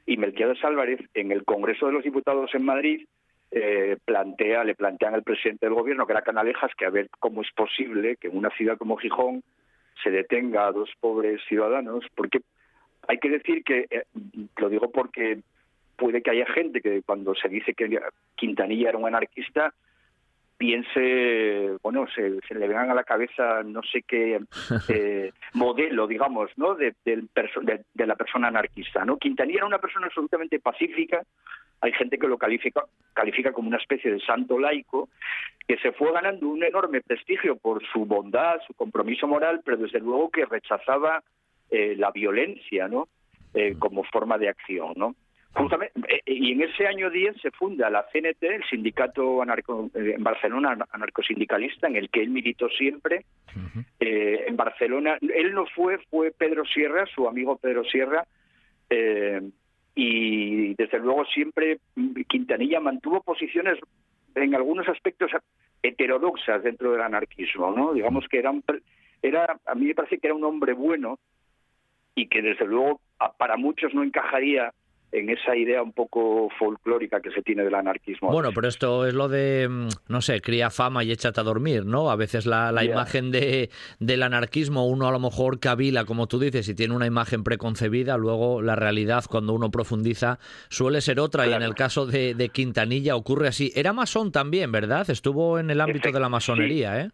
[0.05, 3.05] y Melquiades Álvarez en el Congreso de los Diputados en Madrid
[3.49, 7.41] eh, plantea, le plantean al presidente del gobierno, que era Canalejas, que a ver cómo
[7.41, 9.43] es posible que en una ciudad como Gijón
[10.03, 12.39] se detenga a dos pobres ciudadanos, porque
[13.07, 14.03] hay que decir que, eh,
[14.57, 15.39] lo digo porque
[15.95, 17.99] puede que haya gente que cuando se dice que
[18.35, 19.73] Quintanilla era un anarquista,
[20.57, 24.39] piense, bueno, se, le vengan a la cabeza no sé qué
[24.89, 26.75] eh, modelo, digamos, ¿no?
[26.75, 29.17] De, del de, la persona anarquista, ¿no?
[29.17, 31.23] Quintanilla era una persona absolutamente pacífica,
[31.81, 35.09] hay gente que lo califica, califica como una especie de santo laico,
[35.67, 39.99] que se fue ganando un enorme prestigio por su bondad, su compromiso moral, pero desde
[39.99, 41.23] luego que rechazaba
[41.75, 43.07] eh, la violencia, ¿no?
[43.55, 45.15] Eh, como forma de acción, ¿no?
[45.55, 50.23] Justamente, eh, y en ese año 10 se funda la CNT, el sindicato anarco, en
[50.23, 53.25] Barcelona anarcosindicalista, en el que él militó siempre.
[53.99, 58.23] en Barcelona, él no fue, fue Pedro Sierra, su amigo Pedro Sierra,
[59.95, 61.79] y desde luego siempre
[62.27, 63.79] Quintanilla mantuvo posiciones
[64.35, 65.31] en algunos aspectos
[65.81, 67.93] heterodoxas dentro del anarquismo, ¿no?
[67.93, 68.53] Digamos que era,
[69.23, 71.17] era a mí me parece que era un hombre bueno,
[72.15, 73.01] y que desde luego
[73.37, 74.73] para muchos no encajaría
[75.13, 78.31] en esa idea un poco folclórica que se tiene del anarquismo.
[78.31, 81.85] Bueno, pero esto es lo de, mm, no sé, cría fama y échate a dormir,
[81.85, 82.09] ¿no?
[82.09, 83.69] A veces la, la imagen de,
[83.99, 88.17] del anarquismo, uno a lo mejor cavila, como tú dices, y tiene una imagen preconcebida,
[88.17, 92.49] luego la realidad, cuando uno profundiza, suele ser otra, y en el caso de, de,
[92.49, 93.71] Quintanilla ocurre así.
[93.75, 95.07] Era masón también, ¿verdad?
[95.11, 97.09] Estuvo en el ámbito de la masonería, ¿eh?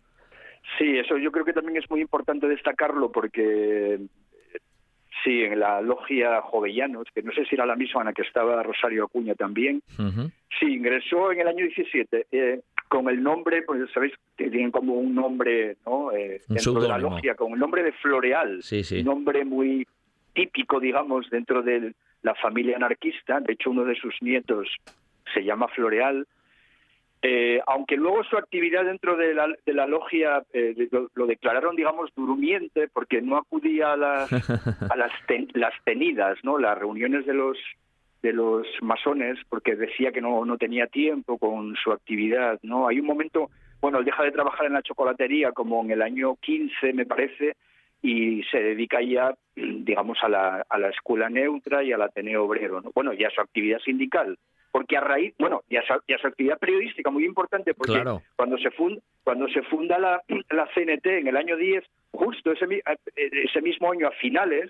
[0.78, 4.00] Sí, eso yo creo que también es muy importante destacarlo porque
[5.24, 8.22] Sí, en la logia Jovellanos, que no sé si era la misma en la que
[8.22, 9.82] estaba Rosario Acuña también.
[10.60, 15.14] Sí, ingresó en el año 17 eh, con el nombre, pues sabéis tienen como un
[15.14, 16.12] nombre ¿no?
[16.12, 19.00] Eh, dentro de la logia, con el nombre de Floreal, sí, sí.
[19.00, 19.86] un nombre muy
[20.34, 23.40] típico, digamos, dentro de la familia anarquista.
[23.40, 24.68] De hecho, uno de sus nietos
[25.34, 26.28] se llama Floreal.
[27.22, 32.10] Eh, aunque luego su actividad dentro de la, de la logia eh, lo, declararon, digamos,
[32.16, 34.32] durmiente, porque no acudía a las,
[34.92, 35.12] a las,
[35.54, 36.58] las tenidas, ¿no?
[36.58, 37.58] las reuniones de los
[38.22, 42.60] de los masones, porque decía que no, no tenía tiempo con su actividad.
[42.64, 46.02] no Hay un momento, bueno, él deja de trabajar en la chocolatería como en el
[46.02, 47.56] año 15, me parece,
[48.02, 52.82] y se dedica ya, digamos, a la, a la escuela neutra y al Ateneo Obrero.
[52.82, 52.92] ¿no?
[52.94, 54.38] Bueno, ya su actividad sindical
[54.72, 58.04] porque a raíz, bueno, y a, su actividad periodística muy importante, porque
[58.36, 62.66] cuando se funda, cuando se funda la, la CNT en el año 10, justo ese,
[63.16, 64.70] ese mismo año a finales,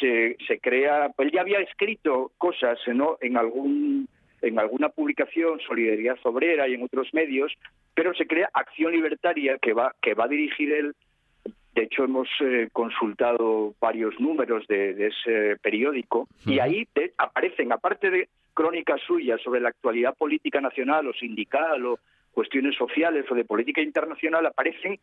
[0.00, 3.18] se, se crea, él ya había escrito cosas ¿no?
[3.20, 4.08] en algún
[4.42, 7.50] en alguna publicación Solidaridad Obrera y en otros medios,
[7.94, 10.94] pero se crea Acción Libertaria que va que va a dirigir él.
[11.74, 16.86] De hecho, hemos eh, consultado varios números de, ese periódico y ahí
[17.16, 21.98] aparecen, aparte de crónicas suyas sobre la actualidad política nacional o sindical o
[22.32, 24.98] cuestiones sociales o de política internacional, aparecen,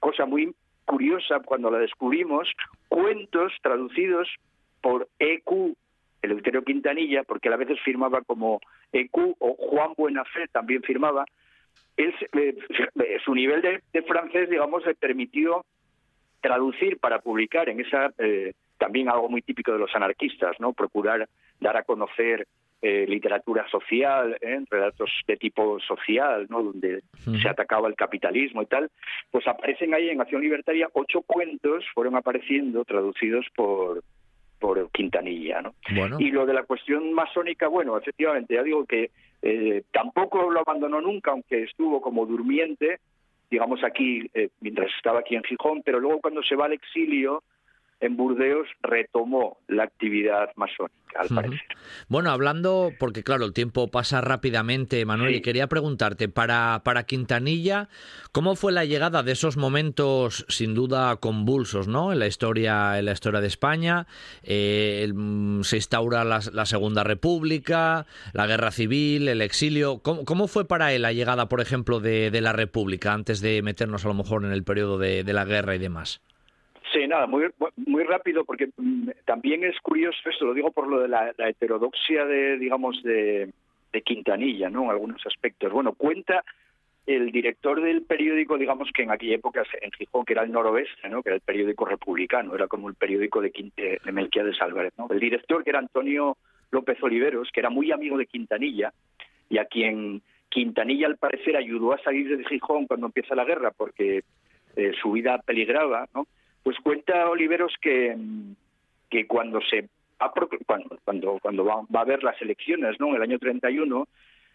[0.00, 0.54] cosa muy
[0.84, 2.48] curiosa cuando la descubrimos,
[2.88, 4.28] cuentos traducidos
[4.80, 5.76] por E.Q.
[6.24, 8.60] Eleuterio Quintanilla, porque a veces firmaba como
[8.92, 11.26] EQ o Juan Buenafé también firmaba,
[11.96, 12.56] él, eh,
[13.24, 15.64] su nivel de, francés, digamos, le permitió
[16.40, 20.72] traducir para publicar en esa, eh, también algo muy típico de los anarquistas, ¿no?
[20.72, 21.28] Procurar
[21.60, 22.46] dar a conocer
[22.86, 24.62] eh, literatura social, ¿eh?
[24.68, 26.62] relatos de tipo social, ¿no?
[26.62, 27.02] donde
[27.40, 28.90] se atacaba el capitalismo y tal,
[29.30, 34.04] pues aparecen ahí en Acción Libertaria ocho cuentos, fueron apareciendo traducidos por
[34.58, 35.74] por Quintanilla, ¿no?
[36.18, 41.00] Y lo de la cuestión masónica, bueno, efectivamente, ya digo que eh, tampoco lo abandonó
[41.00, 42.98] nunca, aunque estuvo como durmiente,
[43.50, 44.30] digamos aquí,
[44.60, 47.42] mientras estaba aquí en Gijón, pero luego cuando se va al exilio,
[48.00, 51.60] en Burdeos retomó la actividad masónica, al parecer.
[52.08, 57.88] Bueno, hablando, porque claro, el tiempo pasa rápidamente, Manuel, y quería preguntarte, para, para Quintanilla,
[58.32, 62.12] ¿cómo fue la llegada de esos momentos sin duda convulsos, ¿no?
[62.12, 64.06] En la historia, en la historia de España,
[64.42, 69.98] eh, mm, se instaura la, Segunda República, la Guerra Civil, el exilio.
[69.98, 74.08] ¿Cómo, fue para él la llegada, por ejemplo, de, la República, antes de meternos a
[74.08, 76.20] lo mejor en el periodo de la guerra y demás?
[76.94, 77.50] Sí, nada, muy,
[77.86, 82.24] muy rápido, porque mm, también es curioso esto, lo digo por lo de la, heterodoxia
[82.24, 83.52] de, digamos, de,
[84.04, 84.84] Quintanilla, ¿no?
[84.84, 85.72] En algunos aspectos.
[85.72, 86.44] Bueno, cuenta
[87.06, 91.08] el director del periódico, digamos que en aquella época en Gijón, que era el noroeste,
[91.08, 91.22] ¿no?
[91.22, 94.92] que era el periódico republicano, era como el periódico de, Quinte, de Melquiades Álvarez.
[94.98, 95.06] ¿no?
[95.10, 96.36] El director, que era Antonio
[96.72, 98.92] López Oliveros, que era muy amigo de Quintanilla,
[99.48, 103.70] y a quien Quintanilla al parecer ayudó a salir de Gijón cuando empieza la guerra,
[103.70, 104.24] porque
[104.74, 106.26] eh, su vida peligraba, ¿no?
[106.64, 108.16] Pues cuenta Oliveros que,
[109.08, 109.88] que cuando se
[110.64, 113.08] cuando cuando, cuando va, a haber las elecciones, ¿no?
[113.10, 114.08] En el año 31,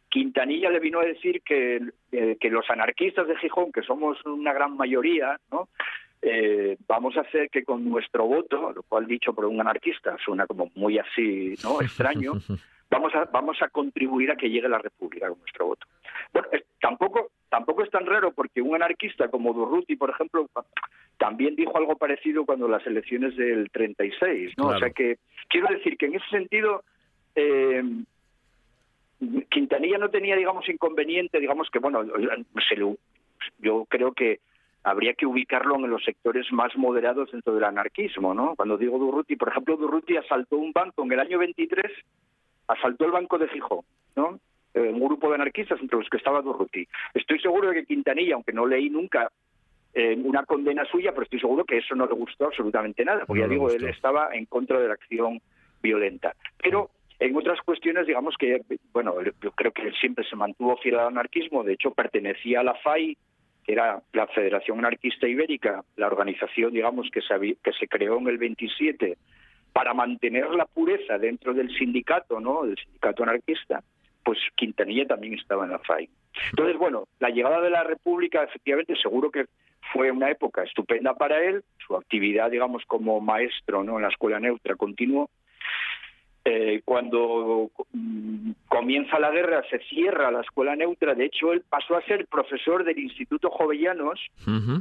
[0.09, 1.79] Quintanilla le vino a decir que,
[2.11, 5.69] eh, que los anarquistas de Gijón, que somos una gran mayoría, ¿no?
[6.21, 10.47] Eh, vamos a hacer que con nuestro voto, lo cual dicho por un anarquista suena
[10.47, 11.79] como muy así, ¿no?
[11.81, 12.33] Extraño,
[12.89, 15.87] vamos a vamos a contribuir a que llegue la República con nuestro voto.
[16.33, 16.47] Bueno,
[16.81, 20.49] tampoco tampoco es tan raro porque un anarquista como Durruti, por ejemplo,
[21.17, 24.67] también dijo algo parecido cuando las elecciones del 36, ¿no?
[24.67, 25.17] O sea que
[25.47, 26.83] quiero decir que en ese sentido
[27.35, 27.83] eh,
[29.49, 32.03] Quintanilla no tenía, digamos, inconveniente, digamos que, bueno,
[32.67, 32.75] se
[33.59, 34.39] yo creo que
[34.83, 38.55] habría que ubicarlo en los sectores más moderados dentro del anarquismo, ¿no?
[38.55, 41.91] Cuando digo Durruti, por ejemplo, Durruti asaltó un banco en el año 23,
[42.69, 43.81] asaltó el banco de Gijón,
[44.15, 44.39] ¿no?
[44.73, 46.87] Eh, un grupo de anarquistas entre los que estaba Durruti.
[47.13, 49.31] Estoy seguro de que Quintanilla, aunque no leí nunca
[49.93, 53.41] eh, una condena suya, pero estoy seguro que eso no le gustó absolutamente nada, porque
[53.41, 55.41] ya digo, él estaba en contra de la acción
[55.81, 56.35] violenta.
[56.61, 58.61] Pero en otras cuestiones, digamos que,
[58.93, 62.63] bueno, yo creo que él siempre se mantuvo fiel al anarquismo, de hecho pertenecía a
[62.63, 63.17] la FAI,
[63.65, 68.27] que era la Federación Anarquista Ibérica, la organización, digamos, que se, que se creó en
[68.27, 69.17] el 27
[69.79, 73.81] para mantener la pureza dentro del sindicato, ¿no?, del sindicato anarquista,
[74.25, 76.09] pues Quintanilla también estaba en la FAI.
[76.49, 79.45] Entonces, bueno, la llegada de la República, efectivamente, seguro que
[79.93, 83.95] fue una época estupenda para él, su actividad, digamos, como maestro ¿no?
[83.95, 85.29] en la escuela neutra continuó.
[86.43, 91.95] Eh, cuando mm, comienza la guerra se cierra la escuela neutra, de hecho él pasó
[91.95, 94.19] a ser profesor del Instituto Jovellanos,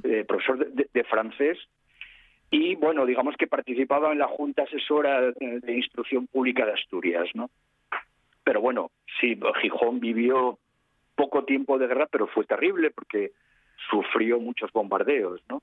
[0.02, 1.56] eh, profesor de, francés,
[2.50, 7.50] y bueno, digamos que participaba en la Junta Asesora de Instrucción Pública de Asturias, ¿no?
[8.42, 10.58] Pero bueno, sí, Gijón vivió
[11.14, 13.32] poco tiempo de guerra, pero fue terrible porque
[13.90, 15.62] sufrió muchos bombardeos, ¿no?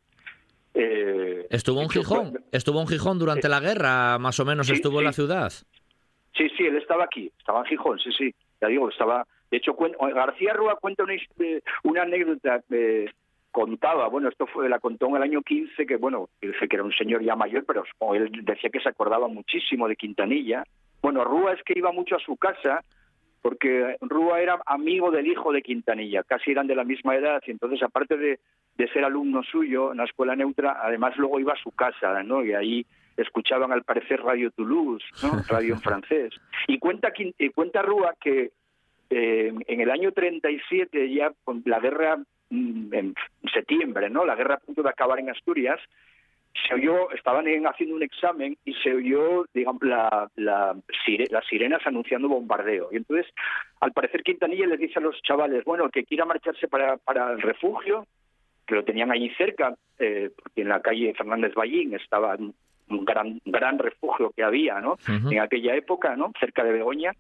[0.75, 2.43] Eh, ¿Estuvo en Gijón?
[2.51, 4.19] ¿Estuvo en Gijón durante la guerra?
[4.19, 5.51] Más o menos estuvo en la ciudad.
[6.37, 8.35] Sí, sí, él estaba aquí, estaba en Gijón, sí, sí.
[8.61, 9.25] Ya digo, estaba.
[9.49, 9.75] De hecho,
[10.13, 12.61] García Rúa cuenta una, eh, una anécdota.
[12.69, 13.09] Eh,
[13.55, 16.83] contaba, bueno, esto fue, la contó en el año 15, que bueno, dice que era
[16.83, 20.65] un señor ya mayor, pero él decía que se acordaba muchísimo de Quintanilla.
[21.01, 22.83] Bueno, Rúa es que iba mucho a su casa
[23.41, 27.51] porque Rúa era amigo del hijo de Quintanilla, casi eran de la misma edad, y
[27.51, 28.39] entonces aparte de,
[28.91, 32.43] ser alumno suyo en la escuela neutra, además luego iba a su casa, ¿no?
[32.43, 35.31] Y ahí escuchaban al parecer Radio Toulouse, ¿no?
[35.47, 36.33] Radio en francés.
[36.67, 37.13] Y cuenta,
[37.53, 38.51] cuenta Rúa que
[39.09, 42.19] eh, en el año 37, ya con la guerra
[42.49, 43.13] en
[43.53, 44.25] septiembre, ¿no?
[44.25, 45.79] La guerra a punto de acabar en Asturias,
[46.67, 50.75] se oyó, estaban haciendo un examen y se oyó, digamos, la, la,
[51.29, 52.89] las sirenas anunciando bombardeo.
[52.91, 53.27] Y entonces,
[53.81, 57.41] al parecer, Quintanilla les dice a los chavales, bueno, que quiera marcharse para, para el
[57.41, 58.07] refugio,
[58.65, 63.41] que lo tenían allí cerca, eh, porque en la calle Fernández Ballín estaba un gran,
[63.45, 64.97] gran refugio que había, ¿no?
[65.07, 66.31] En aquella época, ¿no?
[66.39, 67.11] Cerca de Begoña.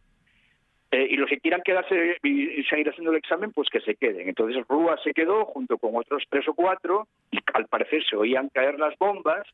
[0.95, 4.29] Eh, y los que quieran quedarse y seguir haciendo el examen, pues que se queden.
[4.29, 8.47] Entonces Rúa se quedó junto con otros tres o cuatro y al parecer se oían
[8.47, 9.45] caer las bombas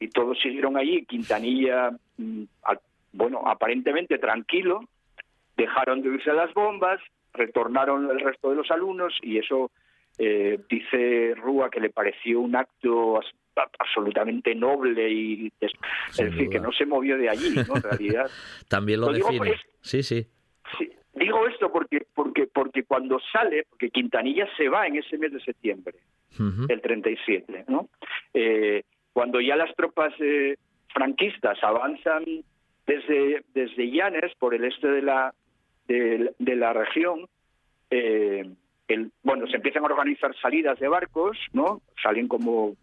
[0.00, 1.04] y todos siguieron allí.
[1.04, 2.44] Quintanilla mm,
[3.12, 4.80] bueno, aparentemente tranquilo,
[5.58, 7.00] dejaron de oírse las bombas,
[7.34, 9.70] retornaron el resto de los alumnos y eso
[10.16, 13.20] eh, dice Rúa que le pareció un acto
[13.78, 15.72] absolutamente noble y es
[16.16, 17.76] decir que no se movió de allí ¿no?
[17.76, 18.30] en realidad
[18.68, 20.26] también lo, define sí, sí
[21.14, 25.40] digo esto porque porque porque cuando sale porque Quintanilla se va en ese mes de
[25.40, 25.94] septiembre
[26.68, 27.88] el 37 no
[28.34, 28.82] eh,
[29.12, 30.56] cuando ya las tropas eh,
[30.92, 32.24] franquistas avanzan
[32.86, 35.34] desde desde Llanes por el este de la
[35.88, 37.26] de, la región
[37.90, 38.44] eh,
[38.88, 42.76] el, bueno se empiezan a organizar salidas de barcos no salen como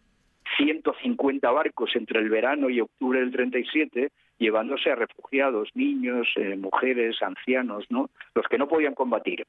[0.57, 4.11] 150 barcos entre el verano y octubre del 37,
[4.44, 8.10] llevándose a refugiados, niños, eh, mujeres, ancianos, ¿no?
[8.36, 9.45] Los que no podían combatir.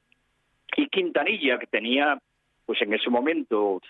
[0.76, 2.18] Y Quintanilla, que tenía,
[2.64, 3.80] pues en ese momento,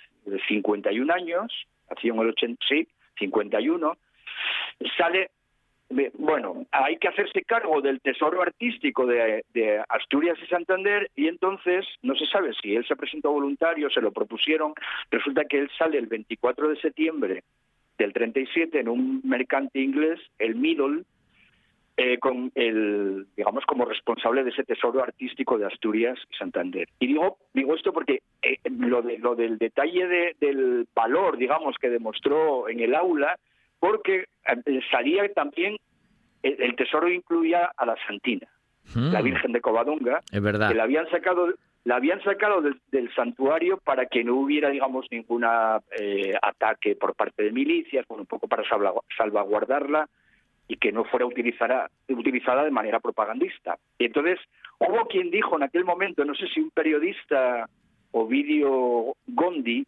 [0.49, 1.53] 51 años,
[1.91, 3.97] nació en el 80, sí, 51,
[4.97, 5.31] sale
[6.15, 9.45] bueno, hay que hacerse cargo del tesoro artístico de,
[9.89, 14.11] Asturias y Santander y entonces no se sabe si él se presentó voluntario, se lo
[14.11, 14.73] propusieron,
[15.11, 17.43] resulta que él sale el 24 de septiembre
[17.99, 21.05] del 37 en un mercante inglés, el Middle,
[21.97, 26.89] eh, con el, digamos, como responsable de ese tesoro artístico de Asturias y Santander.
[26.99, 31.91] Y digo, digo esto porque eh, lo, de, lo del detalle del valor, digamos, que
[31.91, 33.39] demostró en el aula,
[33.79, 35.77] porque eh, salía también,
[36.43, 38.49] el, tesoro incluía a la Santina,
[38.97, 39.25] la hmm.
[39.25, 40.71] Virgen de Covadonga, es verdad.
[40.71, 41.55] que la habían sacado
[41.85, 45.45] la habían sacado del, santuario para que no hubiera, digamos, ningún
[45.99, 48.65] eh, ataque por parte de milicias, bueno, un poco para
[49.17, 50.09] salvaguardarla
[50.67, 53.77] y que no fuera utilizada, utilizada de manera propagandista.
[53.99, 54.39] Y entonces
[54.79, 57.69] hubo quien dijo en aquel momento, no sé si un periodista,
[58.13, 59.87] Ovidio Gondi,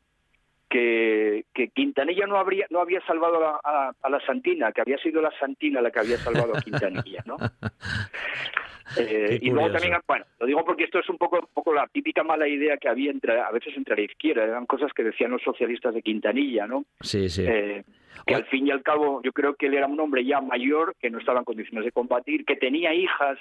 [0.68, 1.44] que,
[1.74, 5.90] Quintanilla no habría no había salvado a, la Santina, que había sido la Santina la
[5.90, 7.36] que había salvado a Quintanilla, ¿no?
[8.97, 11.87] Eh, y luego también, bueno, lo digo porque esto es un poco, un poco la
[11.89, 15.33] típica mala idea que había entre, a veces entre la izquierda, eran cosas que decían
[15.33, 16.85] los socialistas de Quintanilla, ¿no?
[17.01, 17.45] Sí, sí.
[17.47, 17.85] Eh,
[18.27, 20.95] que al fin y al cabo yo creo que él era un hombre ya mayor,
[21.01, 23.39] que no estaba en condiciones de combatir, que tenía hijas,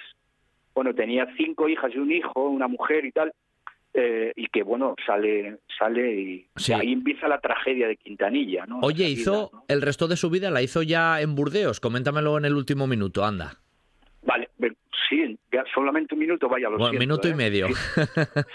[0.74, 3.32] bueno, tenía cinco hijas y un hijo, una mujer y tal,
[3.98, 8.80] eh, y que bueno sale sale y ahí empieza la tragedia de Quintanilla ¿no?
[8.82, 12.56] oye hizo el resto de su vida la hizo ya en Burdeos coméntamelo en el
[12.56, 13.62] último minuto anda
[15.16, 15.40] sí
[15.74, 17.36] solamente un minuto vaya lo bueno, minuto y ¿eh?
[17.36, 17.68] medio.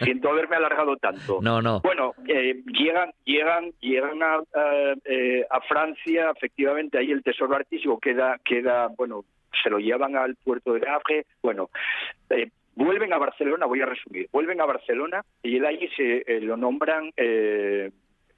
[0.03, 1.39] Siento haberme alargado tanto.
[1.43, 1.81] No no.
[1.81, 8.89] Bueno eh, llegan llegan llegan a, a, Francia efectivamente ahí el tesoro artístico queda queda
[8.97, 9.25] bueno
[9.63, 11.27] se lo llevan al puerto de Havre.
[11.43, 11.71] Bueno
[12.81, 16.57] Vuelven a Barcelona, voy a resumir, vuelven a Barcelona y él allí se eh, lo
[16.57, 17.91] nombran eh,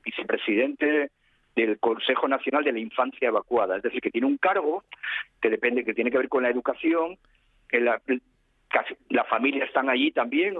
[0.05, 1.12] vicepresidente
[1.55, 4.82] del Consejo Nacional de la Infancia Evacuada, es decir, que tiene un cargo
[5.40, 7.19] que depende, que tiene que ver con la educación,
[7.73, 8.01] que la,
[9.09, 10.57] la familia están allí también,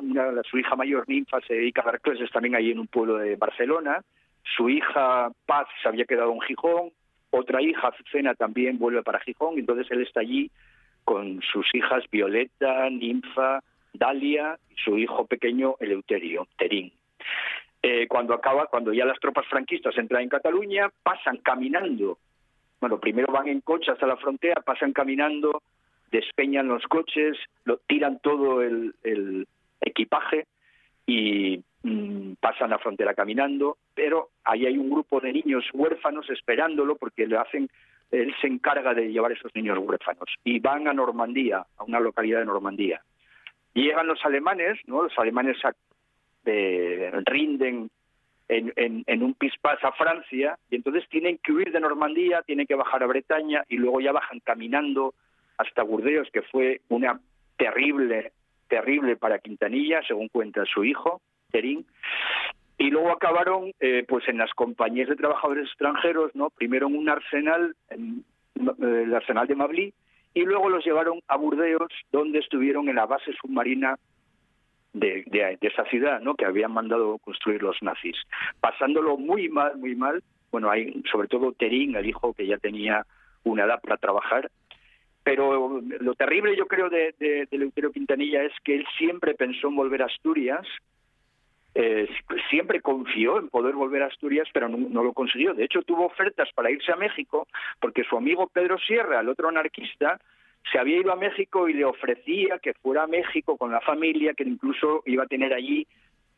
[0.51, 3.36] su hija mayor Ninfa se dedica a dar clases también allí en un pueblo de
[3.36, 4.02] Barcelona,
[4.56, 6.90] su hija Paz se había quedado en Gijón,
[7.30, 10.51] otra hija, Azucena, también vuelve para Gijón, entonces él está allí
[11.05, 13.60] con sus hijas Violeta, Ninfa,
[13.93, 16.93] Dalia y su hijo pequeño Eleuterio, Terín.
[17.82, 22.18] Eh, cuando acaba, cuando ya las tropas franquistas entran en Cataluña, pasan caminando.
[22.80, 25.62] Bueno, primero van en coche hasta la frontera, pasan caminando,
[26.12, 28.94] despeñan los coches, lo, tiran todo el,
[29.80, 30.47] equipaje
[31.06, 36.94] y mm, pasan la frontera caminando, pero ahí hay un grupo de niños huérfanos esperándolo
[36.94, 37.68] porque le hacen
[38.12, 41.98] él se encarga de llevar a esos niños huérfanos y van a Normandía, a una
[41.98, 43.01] localidad de Normandía.
[43.72, 45.02] Llegan los alemanes, ¿no?
[45.02, 45.56] Los alemanes
[46.44, 47.90] eh, rinden
[48.48, 48.72] en,
[49.06, 53.02] en, un pispás a Francia y entonces tienen que huir de Normandía, tienen que bajar
[53.02, 55.14] a Bretaña y luego ya bajan caminando
[55.62, 57.20] hasta Burdeos, que fue una
[57.56, 58.32] terrible,
[58.68, 61.20] terrible para Quintanilla, según cuenta su hijo,
[61.51, 61.86] Terín.
[62.78, 67.09] Y luego acabaron eh, pues en las compañías de trabajadores extranjeros no primero en un
[67.09, 68.24] arsenal en
[68.56, 69.94] eh, el arsenal de Mabli
[70.34, 73.97] y luego los llevaron a Burdeos donde estuvieron en la base submarina
[74.94, 78.16] de, de, esa ciudad no que habían mandado construir los nazis.
[78.60, 83.06] Pasándolo muy mal muy mal bueno hay sobre todo Terín el hijo que ya tenía
[83.44, 84.51] una edad para trabajar
[85.24, 89.77] pero lo terrible yo creo de, de, de Quintanilla es que él siempre pensó en
[89.77, 90.66] volver a Asturias
[91.74, 92.07] eh,
[92.51, 95.55] siempre confió en poder volver a Asturias, pero no, lo consiguió.
[95.55, 97.49] De hecho, tuvo ofertas para irse a México
[97.81, 100.20] porque su amigo Pedro Sierra, el otro anarquista,
[100.70, 104.35] se había ido a México y le ofrecía que fuera a México con la familia,
[104.35, 105.86] que incluso iba a tener allí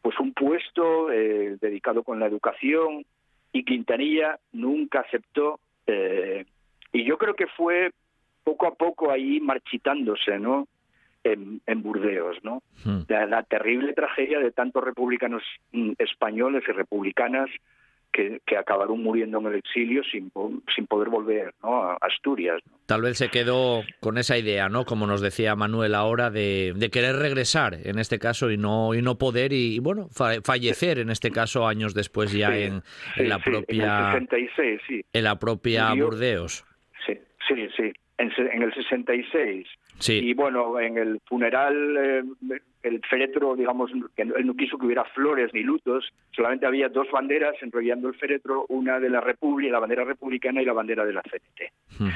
[0.03, 3.05] pues un puesto eh, dedicado con la educación
[3.53, 5.59] y Quintanilla nunca aceptó.
[5.87, 6.45] Eh,
[6.93, 7.91] y yo creo que fue
[8.45, 10.69] poco a poco ahí marchitándose, ¿no?
[11.25, 12.63] En, Burdeos, ¿no?
[12.85, 13.01] Hmm.
[13.09, 15.43] La, terrible tragedia de tantos republicanos
[15.73, 17.49] mm, españoles y republicanas
[18.15, 20.31] que, acabaron muriendo en el exilio sin,
[20.75, 21.83] sin poder volver ¿no?
[21.83, 22.63] a Asturias.
[22.87, 24.85] Tal vez se quedó con esa idea, ¿no?
[24.85, 29.19] Como nos decía Manuel ahora, de, querer regresar en este caso y no y no
[29.19, 32.83] poder y, bueno fallecer en este caso años después ya en,
[33.17, 35.05] la propia en el 66, sí.
[35.13, 36.65] en la propia Burdeos.
[37.07, 37.19] Sí,
[37.49, 37.93] sí, sí.
[38.17, 39.67] En, en el 66
[40.09, 45.05] y bueno, en el funeral, eh, el féretro, digamos, que él no quiso que hubiera
[45.05, 49.79] flores ni lutos, solamente había dos banderas enrollando el féretro, una de la República, la
[49.79, 52.09] bandera republicana y la bandera de la CNT.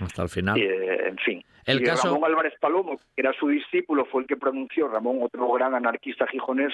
[0.00, 0.58] Hasta el final.
[0.58, 1.44] Eh, en fin.
[1.66, 2.08] El caso...
[2.08, 6.26] Ramón Álvarez Palomo, que era su discípulo, fue el que pronunció, Ramón, otro gran anarquista
[6.26, 6.72] gijonés,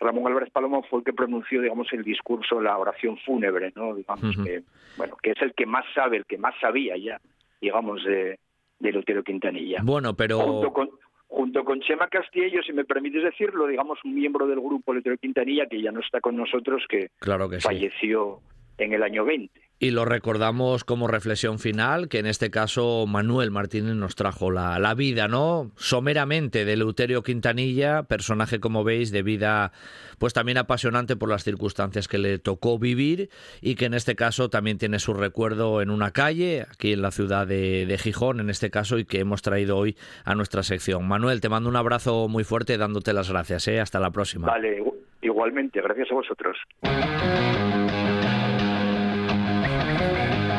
[0.00, 3.94] Ramón Álvarez Palomo fue el que pronunció, digamos, el discurso, la oración fúnebre, ¿no?
[3.94, 4.62] Digamos que,
[4.96, 7.20] bueno, que es el que más sabe, el que más sabía ya,
[7.62, 8.38] digamos, de,
[8.80, 9.80] de Lutero Quintanilla.
[9.82, 10.40] Bueno, pero...
[10.40, 10.90] Junto con,
[11.28, 15.66] junto con Chema Castillo, si me permites decirlo, digamos, un miembro del grupo Lutero Quintanilla,
[15.66, 18.40] que ya no está con nosotros, que, claro que falleció
[18.84, 19.60] en el año 20.
[19.82, 24.78] Y lo recordamos como reflexión final, que en este caso Manuel Martínez nos trajo la,
[24.78, 25.72] la vida, ¿no?
[25.74, 29.72] Someramente de Leuterio Quintanilla, personaje, como veis, de vida,
[30.20, 33.28] pues también apasionante por las circunstancias que le tocó vivir
[33.60, 37.10] y que en este caso también tiene su recuerdo en una calle, aquí en la
[37.10, 41.08] ciudad de, de Gijón, en este caso, y que hemos traído hoy a nuestra sección.
[41.08, 43.80] Manuel, te mando un abrazo muy fuerte dándote las gracias, ¿eh?
[43.80, 44.46] Hasta la próxima.
[44.46, 44.80] Vale,
[45.22, 46.56] igualmente, gracias a vosotros.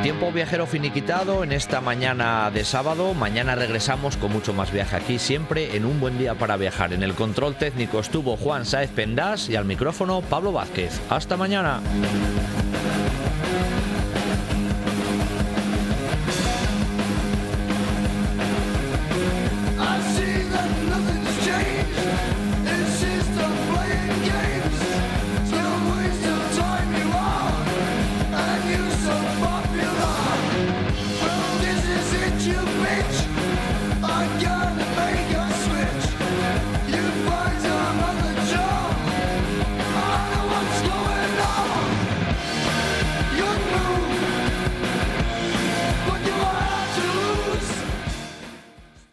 [0.04, 3.14] Tiempo viajero finiquitado en esta mañana de sábado.
[3.14, 6.92] Mañana regresamos con mucho más viaje aquí, siempre en un buen día para viajar.
[6.92, 11.00] En el control técnico estuvo Juan Saez Pendás y al micrófono Pablo Vázquez.
[11.10, 11.80] Hasta mañana.